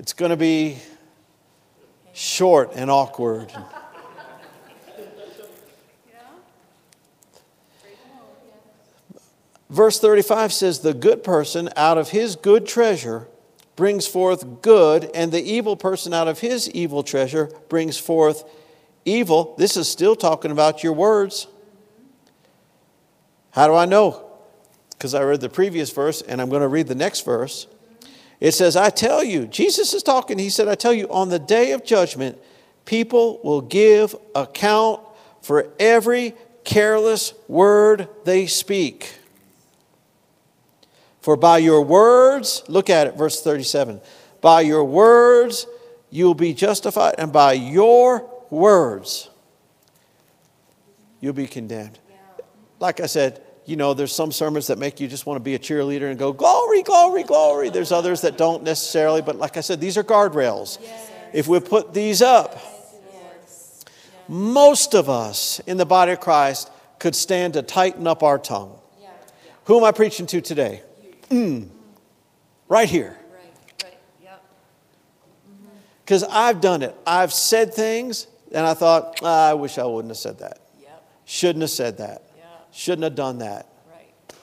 It's 0.00 0.12
going 0.12 0.30
to 0.30 0.36
be 0.36 0.78
short 2.16 2.72
and 2.74 2.90
awkward. 2.90 3.52
Verse 9.68 10.00
35 10.00 10.52
says, 10.52 10.80
The 10.80 10.94
good 10.94 11.22
person 11.22 11.68
out 11.76 11.98
of 11.98 12.08
his 12.10 12.36
good 12.36 12.66
treasure 12.66 13.28
brings 13.74 14.06
forth 14.06 14.62
good, 14.62 15.10
and 15.14 15.30
the 15.30 15.42
evil 15.42 15.76
person 15.76 16.14
out 16.14 16.26
of 16.26 16.40
his 16.40 16.70
evil 16.70 17.02
treasure 17.02 17.50
brings 17.68 17.98
forth 17.98 18.44
evil. 19.04 19.54
This 19.58 19.76
is 19.76 19.86
still 19.86 20.16
talking 20.16 20.50
about 20.50 20.82
your 20.82 20.94
words. 20.94 21.46
How 23.50 23.66
do 23.66 23.74
I 23.74 23.84
know? 23.84 24.24
Because 24.92 25.12
I 25.12 25.22
read 25.22 25.42
the 25.42 25.50
previous 25.50 25.90
verse, 25.92 26.22
and 26.22 26.40
I'm 26.40 26.48
going 26.48 26.62
to 26.62 26.68
read 26.68 26.86
the 26.86 26.94
next 26.94 27.26
verse. 27.26 27.66
It 28.40 28.52
says, 28.52 28.76
I 28.76 28.90
tell 28.90 29.24
you, 29.24 29.46
Jesus 29.46 29.94
is 29.94 30.02
talking, 30.02 30.38
he 30.38 30.50
said, 30.50 30.68
I 30.68 30.74
tell 30.74 30.92
you, 30.92 31.08
on 31.08 31.28
the 31.30 31.38
day 31.38 31.72
of 31.72 31.84
judgment, 31.84 32.38
people 32.84 33.40
will 33.42 33.62
give 33.62 34.14
account 34.34 35.00
for 35.40 35.72
every 35.78 36.34
careless 36.64 37.32
word 37.48 38.08
they 38.24 38.46
speak. 38.46 39.14
For 41.20 41.36
by 41.36 41.58
your 41.58 41.82
words, 41.82 42.62
look 42.68 42.90
at 42.90 43.06
it, 43.06 43.16
verse 43.16 43.42
37. 43.42 44.00
By 44.40 44.60
your 44.60 44.84
words 44.84 45.66
you 46.10 46.24
will 46.26 46.34
be 46.34 46.54
justified, 46.54 47.16
and 47.18 47.32
by 47.32 47.54
your 47.54 48.30
words 48.50 49.28
you'll 51.20 51.32
be 51.32 51.46
condemned. 51.46 51.98
Like 52.78 53.00
I 53.00 53.06
said, 53.06 53.42
you 53.66 53.74
know, 53.76 53.94
there's 53.94 54.12
some 54.12 54.30
sermons 54.30 54.68
that 54.68 54.78
make 54.78 55.00
you 55.00 55.08
just 55.08 55.26
want 55.26 55.36
to 55.36 55.42
be 55.42 55.54
a 55.56 55.58
cheerleader 55.58 56.08
and 56.08 56.18
go, 56.18 56.32
glory, 56.32 56.82
glory, 56.82 57.24
glory. 57.24 57.68
There's 57.68 57.90
others 57.90 58.20
that 58.20 58.38
don't 58.38 58.62
necessarily, 58.62 59.22
but 59.22 59.36
like 59.36 59.56
I 59.56 59.60
said, 59.60 59.80
these 59.80 59.98
are 59.98 60.04
guardrails. 60.04 60.78
If 61.32 61.48
we 61.48 61.58
put 61.58 61.92
these 61.92 62.22
up, 62.22 62.56
most 64.28 64.94
of 64.94 65.10
us 65.10 65.60
in 65.66 65.76
the 65.76 65.84
body 65.84 66.12
of 66.12 66.20
Christ 66.20 66.70
could 67.00 67.14
stand 67.14 67.54
to 67.54 67.62
tighten 67.62 68.06
up 68.06 68.22
our 68.22 68.38
tongue. 68.38 68.78
Who 69.64 69.78
am 69.78 69.84
I 69.84 69.90
preaching 69.90 70.26
to 70.26 70.40
today? 70.40 70.82
Mm. 71.28 71.68
Right 72.68 72.88
here. 72.88 73.18
Right, 73.32 73.52
right, 73.82 73.98
yep. 74.22 74.44
Because 76.04 76.22
I've 76.22 76.60
done 76.60 76.82
it. 76.82 76.94
I've 77.04 77.32
said 77.32 77.74
things 77.74 78.28
and 78.52 78.64
I 78.64 78.74
thought, 78.74 79.18
"Ah, 79.22 79.50
I 79.50 79.54
wish 79.54 79.76
I 79.76 79.84
wouldn't 79.84 80.10
have 80.10 80.18
said 80.18 80.38
that. 80.38 80.60
Yep, 80.80 81.04
Shouldn't 81.24 81.62
have 81.62 81.70
said 81.70 81.98
that. 81.98 82.25
Shouldn't 82.76 83.04
have 83.04 83.14
done 83.14 83.38
that. 83.38 83.66
right. 83.90 84.36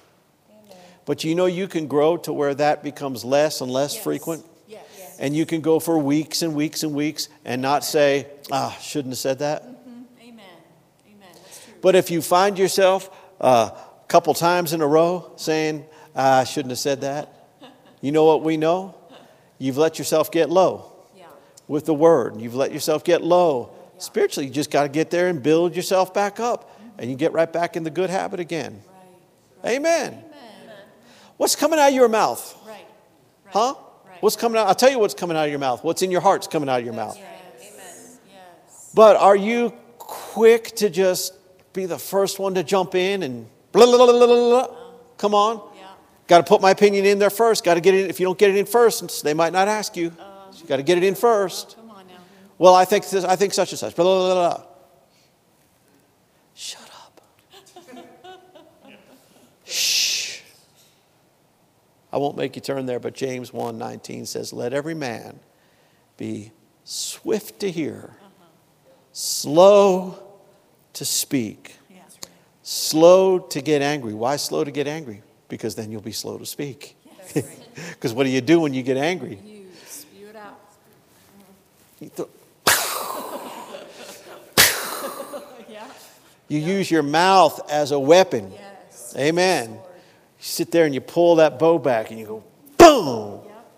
But 1.05 1.23
you 1.23 1.35
know, 1.35 1.45
you 1.45 1.67
can 1.67 1.85
grow 1.85 2.17
to 2.17 2.33
where 2.33 2.55
that 2.55 2.81
becomes 2.81 3.23
less 3.23 3.61
and 3.61 3.69
less 3.71 3.95
frequent. 3.95 4.43
Yes. 4.67 4.81
And 5.19 5.35
you 5.35 5.45
can 5.45 5.61
go 5.61 5.79
for 5.79 5.99
weeks 5.99 6.41
and 6.41 6.55
weeks 6.55 6.81
and 6.81 6.95
weeks 6.95 7.29
and 7.45 7.61
not 7.61 7.83
say, 7.85 8.25
ah, 8.51 8.75
shouldn't 8.81 9.11
have 9.11 9.19
said 9.19 9.39
that. 9.39 9.61
Amen, 9.61 10.39
amen, 11.05 11.27
that's 11.31 11.63
true. 11.63 11.73
But 11.81 11.93
if 11.95 12.09
you 12.09 12.23
find 12.23 12.57
yourself 12.57 13.15
uh, 13.39 13.69
a 13.71 14.07
couple 14.07 14.33
times 14.33 14.73
in 14.73 14.81
a 14.81 14.87
row 14.87 15.31
saying, 15.35 15.85
ah, 16.15 16.39
I 16.39 16.43
shouldn't 16.43 16.71
have 16.71 16.79
said 16.79 17.01
that, 17.01 17.29
you 18.01 18.11
know 18.11 18.25
what 18.25 18.41
we 18.43 18.57
know? 18.57 18.95
You've 19.59 19.77
let 19.77 19.99
yourself 19.99 20.31
get 20.31 20.49
low 20.49 20.91
Yeah, 21.15 21.25
with 21.67 21.85
the 21.85 21.93
word. 21.93 22.41
You've 22.41 22.55
let 22.55 22.73
yourself 22.73 23.03
get 23.03 23.21
low. 23.23 23.69
Spiritually, 23.99 24.47
you 24.47 24.53
just 24.53 24.71
got 24.71 24.83
to 24.83 24.89
get 24.89 25.11
there 25.11 25.27
and 25.27 25.41
build 25.43 25.75
yourself 25.75 26.13
back 26.13 26.39
up, 26.39 26.72
and 26.97 27.09
you 27.09 27.15
get 27.15 27.33
right 27.33 27.51
back 27.51 27.75
in 27.75 27.83
the 27.83 27.89
good 27.89 28.09
habit 28.09 28.39
again. 28.39 28.81
right, 29.63 29.73
Amen. 29.75 30.13
amen, 30.13 30.75
What's 31.37 31.55
coming 31.55 31.79
out 31.79 31.89
of 31.89 31.95
your 31.95 32.07
mouth? 32.09 32.55
right. 32.65 32.71
right, 33.45 33.53
Huh? 33.53 33.75
Right. 34.07 34.21
What's 34.21 34.35
coming 34.35 34.59
out? 34.59 34.67
I'll 34.67 34.75
tell 34.75 34.91
you 34.91 34.99
what's 34.99 35.13
coming 35.13 35.35
out 35.35 35.45
of 35.45 35.49
your 35.49 35.59
mouth. 35.59 35.83
What's 35.83 36.01
in 36.01 36.11
your 36.11 36.21
heart's 36.21 36.47
coming 36.47 36.69
out 36.69 36.79
of 36.79 36.85
your 36.85 36.93
mouth. 36.93 37.17
Yes, 37.17 38.17
yes. 38.31 38.91
But 38.93 39.15
are 39.17 39.35
you 39.35 39.73
quick 39.97 40.67
to 40.77 40.89
just 40.89 41.33
be 41.73 41.85
the 41.85 41.97
first 41.97 42.39
one 42.39 42.53
to 42.55 42.63
jump 42.63 42.93
in 42.95 43.23
and 43.23 43.47
blah, 43.71 43.85
blah, 43.85 43.97
blah, 43.97 44.05
blah, 44.05 44.17
blah, 44.17 44.27
blah? 44.27 44.59
Uh-huh. 44.59 44.91
Come 45.17 45.33
on. 45.33 45.61
Yeah, 45.75 45.87
Got 46.27 46.37
to 46.39 46.43
put 46.43 46.61
my 46.61 46.71
opinion 46.71 47.05
in 47.05 47.17
there 47.19 47.29
first. 47.31 47.63
Got 47.63 47.73
to 47.75 47.81
get 47.81 47.93
it. 47.95 48.09
If 48.09 48.19
you 48.19 48.25
don't 48.25 48.37
get 48.37 48.51
it 48.51 48.55
in 48.57 48.65
first, 48.65 49.23
they 49.23 49.33
might 49.33 49.53
not 49.53 49.67
ask 49.67 49.97
you. 49.97 50.07
Uh-huh. 50.19 50.51
you 50.55 50.65
got 50.67 50.77
to 50.77 50.83
get 50.83 50.97
it 50.97 51.03
in 51.03 51.13
oh, 51.13 51.17
first. 51.17 51.75
come 51.75 51.89
on 51.89 52.05
now. 52.07 52.13
Well, 52.59 52.75
I 52.75 52.85
think 52.85 53.09
this, 53.09 53.23
I 53.23 53.35
think 53.35 53.53
such 53.53 53.71
and 53.71 53.79
such. 53.79 53.95
Blah, 53.95 54.05
blah, 54.05 54.33
blah, 54.33 54.57
blah. 54.57 54.65
Shut 56.53 56.81
up. 56.81 57.21
Shh. 59.65 60.41
I 62.13 62.17
won't 62.17 62.37
make 62.37 62.55
you 62.55 62.61
turn 62.61 62.85
there, 62.85 62.99
but 62.99 63.15
James 63.15 63.51
1:19 63.51 64.27
says, 64.27 64.53
"Let 64.53 64.71
every 64.71 64.93
man 64.93 65.39
be 66.15 66.51
swift 66.83 67.59
to 67.61 67.71
hear, 67.71 68.15
slow 69.13 70.19
to 70.93 71.05
speak, 71.05 71.77
right. 71.89 72.03
slow 72.61 73.39
to 73.39 73.61
get 73.63 73.81
angry." 73.81 74.13
Why 74.13 74.35
slow 74.35 74.63
to 74.63 74.69
get 74.69 74.87
angry? 74.87 75.23
Because 75.49 75.73
then 75.73 75.91
you'll 75.91 76.01
be 76.01 76.11
slow 76.11 76.37
to 76.37 76.45
speak. 76.45 76.95
Because 77.33 78.13
what 78.15 78.25
do 78.25 78.29
you 78.29 78.41
do 78.41 78.59
when 78.59 78.75
you 78.75 78.83
get 78.83 78.97
angry? 78.97 79.39
You 79.43 79.65
spew 79.89 80.27
it 80.27 80.35
out. 80.35 80.59
You 81.99 82.11
th- 82.15 82.29
Yeah, 86.47 86.59
use 86.59 86.91
your 86.91 87.01
mouth 87.01 87.59
as 87.71 87.91
a 87.91 87.99
weapon. 87.99 88.51
yes. 88.51 89.15
Amen. 89.17 89.79
You 90.43 90.47
sit 90.47 90.71
there 90.71 90.83
and 90.83 90.93
you 90.93 90.99
pull 90.99 91.37
that 91.37 91.57
bow 91.57 91.79
back 91.79 92.11
and 92.11 92.19
you 92.19 92.25
go, 92.25 92.43
boom. 92.77 93.39
Yep, 93.45 93.71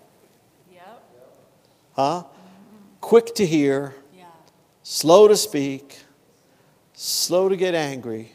yep, 0.73 1.03
Huh? 1.93 2.23
Quick 3.01 3.35
to 3.35 3.45
hear, 3.45 3.93
yeah, 4.17 4.25
slow 4.81 5.27
to 5.27 5.37
speak, 5.37 5.99
slow 6.95 7.49
to 7.49 7.55
get 7.55 7.75
angry. 7.75 8.31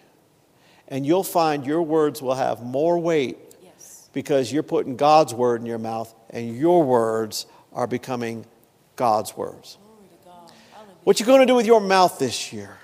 And 0.87 1.05
you'll 1.05 1.25
find 1.25 1.67
your 1.67 1.83
words 1.83 2.23
will 2.23 2.37
have 2.37 2.63
more 2.63 3.01
weight 3.01 3.37
yes. 3.65 4.09
because 4.13 4.53
you're 4.53 4.63
putting 4.63 4.95
God's 4.95 5.35
word 5.35 5.61
in 5.61 5.67
your 5.67 5.79
mouth 5.79 6.15
and 6.31 6.57
your 6.57 6.85
words 6.85 7.47
are 7.73 7.89
becoming 7.89 8.47
God's 8.95 9.37
words. 9.37 9.77
God. 10.25 10.53
What 11.03 11.19
you 11.19 11.27
going 11.27 11.41
to 11.41 11.47
do 11.47 11.57
with 11.57 11.67
your 11.67 11.81
mouth 11.81 12.21
this 12.21 12.53
year? 12.53 12.79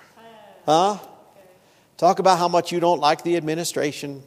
Huh? 0.64 0.98
Talk 1.96 2.18
about 2.18 2.36
how 2.36 2.48
much 2.48 2.72
you 2.72 2.80
don't 2.80 2.98
like 2.98 3.22
the 3.22 3.36
administration. 3.36 4.24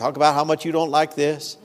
Talk 0.00 0.16
about 0.16 0.34
how 0.34 0.44
much 0.44 0.64
you 0.64 0.72
don't 0.72 0.90
like 0.90 1.14
this. 1.14 1.58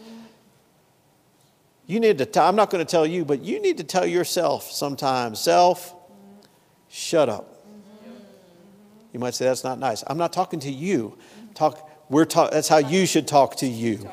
You 1.88 2.02
need 2.02 2.18
to, 2.18 2.26
t- 2.26 2.38
I'm 2.38 2.58
not 2.58 2.70
going 2.70 2.86
to 2.86 2.92
tell 2.92 3.06
you, 3.06 3.24
but 3.24 3.42
you 3.42 3.62
need 3.62 3.78
to 3.78 3.86
tell 3.86 4.06
yourself 4.06 4.70
sometimes, 4.70 5.40
self, 5.40 5.96
shut 6.90 7.30
up. 7.30 7.64
You 9.14 9.22
might 9.22 9.36
say 9.36 9.46
that's 9.46 9.64
not 9.64 9.80
nice. 9.80 10.04
I'm 10.06 10.18
not 10.18 10.34
talking 10.34 10.60
to 10.60 10.70
you. 10.70 11.18
Talk, 11.54 11.90
we're 12.10 12.26
talk, 12.26 12.52
that's 12.52 12.68
how 12.68 12.80
you 12.80 13.06
should 13.06 13.26
talk 13.26 13.56
to 13.60 13.68
you. 13.68 14.12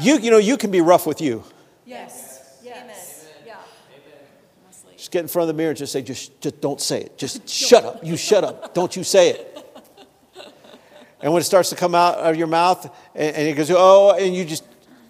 You, 0.00 0.16
you 0.16 0.30
know, 0.30 0.38
you 0.38 0.56
can 0.56 0.70
be 0.70 0.80
rough 0.80 1.06
with 1.06 1.20
you. 1.20 1.44
Yes, 1.84 2.62
yes, 2.64 3.28
yeah. 3.44 3.56
Mostly. 4.66 4.94
Just 4.96 5.10
get 5.10 5.20
in 5.20 5.28
front 5.28 5.50
of 5.50 5.54
the 5.54 5.58
mirror 5.60 5.72
and 5.72 5.78
just 5.78 5.92
say, 5.92 6.00
just, 6.00 6.40
just 6.40 6.62
don't 6.62 6.80
say 6.80 7.02
it. 7.02 7.18
Just 7.18 7.46
shut 7.46 7.84
up. 7.84 8.02
You 8.02 8.16
shut 8.16 8.42
up. 8.42 8.72
Don't 8.72 8.96
you 8.96 9.04
say 9.04 9.28
it. 9.28 9.59
And 11.22 11.32
when 11.32 11.40
it 11.40 11.44
starts 11.44 11.70
to 11.70 11.76
come 11.76 11.94
out 11.94 12.18
of 12.18 12.36
your 12.36 12.46
mouth 12.46 12.84
and, 13.14 13.36
and 13.36 13.48
it 13.48 13.54
goes, 13.54 13.70
oh, 13.70 14.16
and 14.18 14.34
you 14.34 14.44
just, 14.44 14.64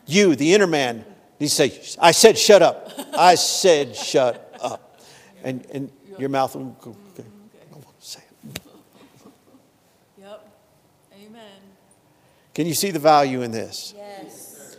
you, 0.06 0.34
the 0.34 0.54
inner 0.54 0.66
man, 0.66 1.04
you 1.38 1.48
say, 1.48 1.80
I 1.98 2.10
said 2.10 2.36
shut 2.36 2.62
up. 2.62 2.90
I 3.16 3.34
said 3.34 3.96
shut 3.96 4.54
up. 4.60 5.00
And, 5.42 5.64
and 5.72 5.90
your 6.18 6.28
mouth 6.28 6.54
will 6.54 6.76
go, 6.80 6.96
okay, 7.12 7.28
I 7.70 7.74
won't 7.74 7.86
say 8.02 8.20
it. 8.20 8.60
Yep, 10.18 10.52
amen. 11.14 11.60
Can 12.54 12.66
you 12.66 12.74
see 12.74 12.90
the 12.90 12.98
value 12.98 13.42
in 13.42 13.52
this? 13.52 13.94
Yes. 13.96 14.76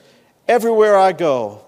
Everywhere 0.48 0.98
I 0.98 1.14
go, 1.14 1.66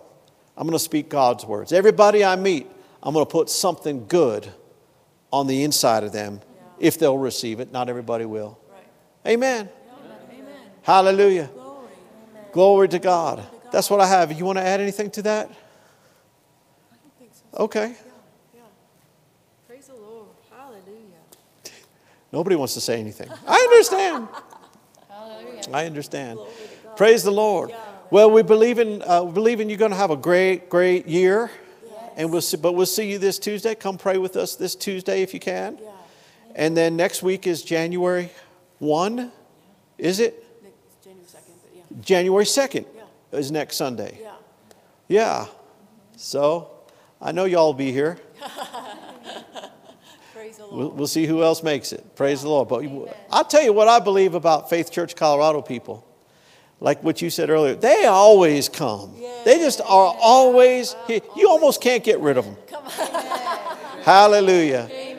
I'm 0.56 0.68
going 0.68 0.78
to 0.78 0.84
speak 0.84 1.10
God's 1.10 1.46
words. 1.46 1.74
Everybody 1.74 2.24
I 2.24 2.36
meet, 2.36 2.70
I'm 3.02 3.14
going 3.14 3.26
to 3.26 3.32
put 3.32 3.50
something 3.50 4.06
good 4.08 4.52
on 5.32 5.48
the 5.48 5.64
inside 5.64 6.04
of 6.04 6.12
them 6.12 6.42
if 6.80 7.00
they'll 7.00 7.18
receive 7.18 7.60
it. 7.60 7.72
Not 7.72 7.90
everybody 7.90 8.26
will. 8.26 8.60
Amen. 9.26 9.70
Amen. 10.32 10.46
Hallelujah. 10.82 11.50
Glory. 11.54 11.90
Glory 12.52 12.88
to 12.90 13.00
God. 13.00 13.44
That's 13.72 13.90
what 13.90 14.02
I 14.02 14.08
have. 14.08 14.32
You 14.32 14.46
want 14.46 14.58
to 14.58 14.64
add 14.64 14.82
anything 14.82 15.10
to 15.12 15.22
that? 15.24 15.50
I 15.50 16.96
don't 17.02 17.20
think 17.20 17.32
so. 17.34 17.64
Okay. 17.64 17.88
Yeah, 17.88 17.96
yeah. 18.56 18.62
Praise 19.68 19.88
the 19.88 19.96
Lord. 19.96 20.28
Hallelujah. 20.52 21.22
Nobody 22.32 22.56
wants 22.56 22.74
to 22.74 22.82
say 22.82 23.00
anything. 23.00 23.30
I 23.48 23.60
understand. 23.60 24.28
Hallelujah. 25.10 25.62
I 25.72 25.86
understand. 25.86 26.40
Praise 26.98 27.24
the 27.24 27.32
Lord. 27.32 27.74
Well, 28.12 28.30
we 28.30 28.44
believe 28.44 28.78
in 28.78 29.02
uh, 29.02 29.24
we 29.24 29.32
believe 29.32 29.60
in 29.60 29.70
you're 29.70 29.80
going 29.80 29.92
to 29.92 29.98
have 29.98 30.12
a 30.12 30.18
great, 30.18 30.70
great 30.70 31.08
year, 31.08 31.50
and 32.16 32.32
we'll 32.32 32.42
see. 32.42 32.58
But 32.58 32.74
we'll 32.74 32.86
see 32.86 33.10
you 33.10 33.18
this 33.18 33.40
Tuesday. 33.40 33.74
Come 33.74 33.98
pray 33.98 34.18
with 34.18 34.36
us 34.36 34.56
this 34.56 34.76
Tuesday 34.76 35.22
if 35.22 35.34
you 35.34 35.40
can. 35.40 35.80
Yeah. 35.82 35.90
And 36.56 36.78
then 36.78 36.96
next 36.96 37.24
week 37.24 37.48
is 37.48 37.64
January 37.64 38.30
one. 38.84 39.32
Is 39.98 40.20
it 40.20 40.44
January 41.04 41.26
second, 41.26 41.54
but 41.64 41.72
yeah, 41.76 42.02
January 42.02 42.46
second? 42.46 42.86
Yeah. 42.96 43.40
Is 43.40 43.52
next 43.52 43.78
Sunday. 43.78 44.20
yeah. 44.22 44.34
Yeah. 45.08 45.46
So 46.18 46.70
I 47.22 47.32
know 47.32 47.46
y'all 47.46 47.68
will 47.68 47.74
be 47.74 47.92
here. 47.92 48.18
Praise 50.34 50.58
the 50.58 50.68
We'll, 50.68 50.86
Lord. 50.88 50.98
we'll 50.98 51.08
see 51.08 51.26
who 51.26 51.42
else 51.44 51.64
makes 51.64 51.94
it. 51.94 52.16
Praise 52.16 52.42
the 52.42 52.50
Lord. 52.50 52.68
But 52.70 52.84
I'll 53.32 53.46
tell 53.46 53.64
you 53.64 53.74
what 53.74 53.88
I 53.88 54.00
believe 54.00 54.36
about 54.36 54.70
Faith 54.70 54.92
Church 54.92 55.16
Colorado 55.16 55.62
people. 55.62 56.06
Like 56.80 57.02
what 57.04 57.22
you 57.22 57.30
said 57.30 57.50
earlier, 57.50 57.76
they 57.76 58.06
always 58.06 58.68
come. 58.68 59.16
They 59.46 59.58
just 59.58 59.80
are 59.82 60.16
always 60.22 60.96
here. 61.08 61.22
You 61.38 61.48
almost 61.50 61.82
can't 61.82 62.04
get 62.04 62.20
rid 62.20 62.38
of 62.38 62.46
them. 62.46 62.58
Come 62.68 62.84
on. 62.84 62.92
Hallelujah. 64.04 64.90
Amen. 64.92 65.13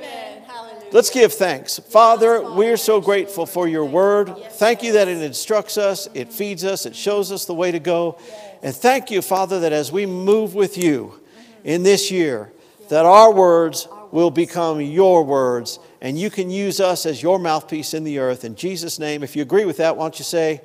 Let's 0.94 1.10
give 1.10 1.32
thanks. 1.32 1.80
Father, 1.80 2.52
we're 2.52 2.76
so 2.76 3.00
grateful 3.00 3.46
for 3.46 3.66
your 3.66 3.84
word. 3.84 4.32
Thank 4.52 4.84
you 4.84 4.92
that 4.92 5.08
it 5.08 5.20
instructs 5.20 5.76
us, 5.76 6.08
it 6.14 6.32
feeds 6.32 6.64
us, 6.64 6.86
it 6.86 6.94
shows 6.94 7.32
us 7.32 7.46
the 7.46 7.52
way 7.52 7.72
to 7.72 7.80
go. 7.80 8.16
And 8.62 8.72
thank 8.72 9.10
you, 9.10 9.20
Father, 9.20 9.58
that 9.58 9.72
as 9.72 9.90
we 9.90 10.06
move 10.06 10.54
with 10.54 10.78
you 10.78 11.20
in 11.64 11.82
this 11.82 12.12
year, 12.12 12.52
that 12.90 13.04
our 13.04 13.34
words 13.34 13.88
will 14.12 14.30
become 14.30 14.80
your 14.80 15.24
words 15.24 15.80
and 16.00 16.16
you 16.16 16.30
can 16.30 16.48
use 16.48 16.78
us 16.78 17.06
as 17.06 17.20
your 17.20 17.40
mouthpiece 17.40 17.92
in 17.92 18.04
the 18.04 18.20
earth. 18.20 18.44
In 18.44 18.54
Jesus' 18.54 19.00
name, 19.00 19.24
if 19.24 19.34
you 19.34 19.42
agree 19.42 19.64
with 19.64 19.78
that, 19.78 19.96
why 19.96 20.04
don't 20.04 20.16
you 20.20 20.24
say, 20.24 20.60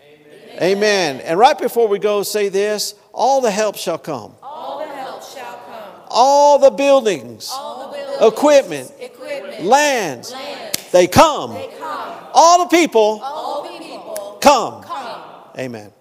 Amen. 0.00 0.62
Amen. 0.62 1.20
And 1.20 1.38
right 1.38 1.58
before 1.58 1.88
we 1.88 1.98
go, 1.98 2.22
say 2.22 2.48
this 2.48 2.94
all 3.12 3.42
the 3.42 3.50
help 3.50 3.76
shall 3.76 3.98
come, 3.98 4.34
All 4.42 4.78
the 4.78 4.86
help 4.86 5.22
shall 5.22 5.58
come. 5.66 6.06
all 6.08 6.58
the 6.58 6.70
buildings, 6.70 7.50
All 7.52 7.74
the 7.74 7.78
buildings. 7.82 7.87
Equipment, 8.20 8.92
Equipment. 9.00 9.64
lands, 9.64 10.32
Lands. 10.32 10.90
they 10.92 11.06
come. 11.06 11.54
They 11.54 11.68
come. 11.78 12.14
All 12.34 12.64
the 12.64 12.76
people 12.76 13.20
All 13.22 13.62
the 13.64 13.78
people 13.78 14.38
come. 14.40 14.82
come. 14.82 15.22
Amen. 15.58 15.92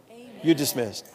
You're 0.43 0.55
dismissed. 0.55 1.05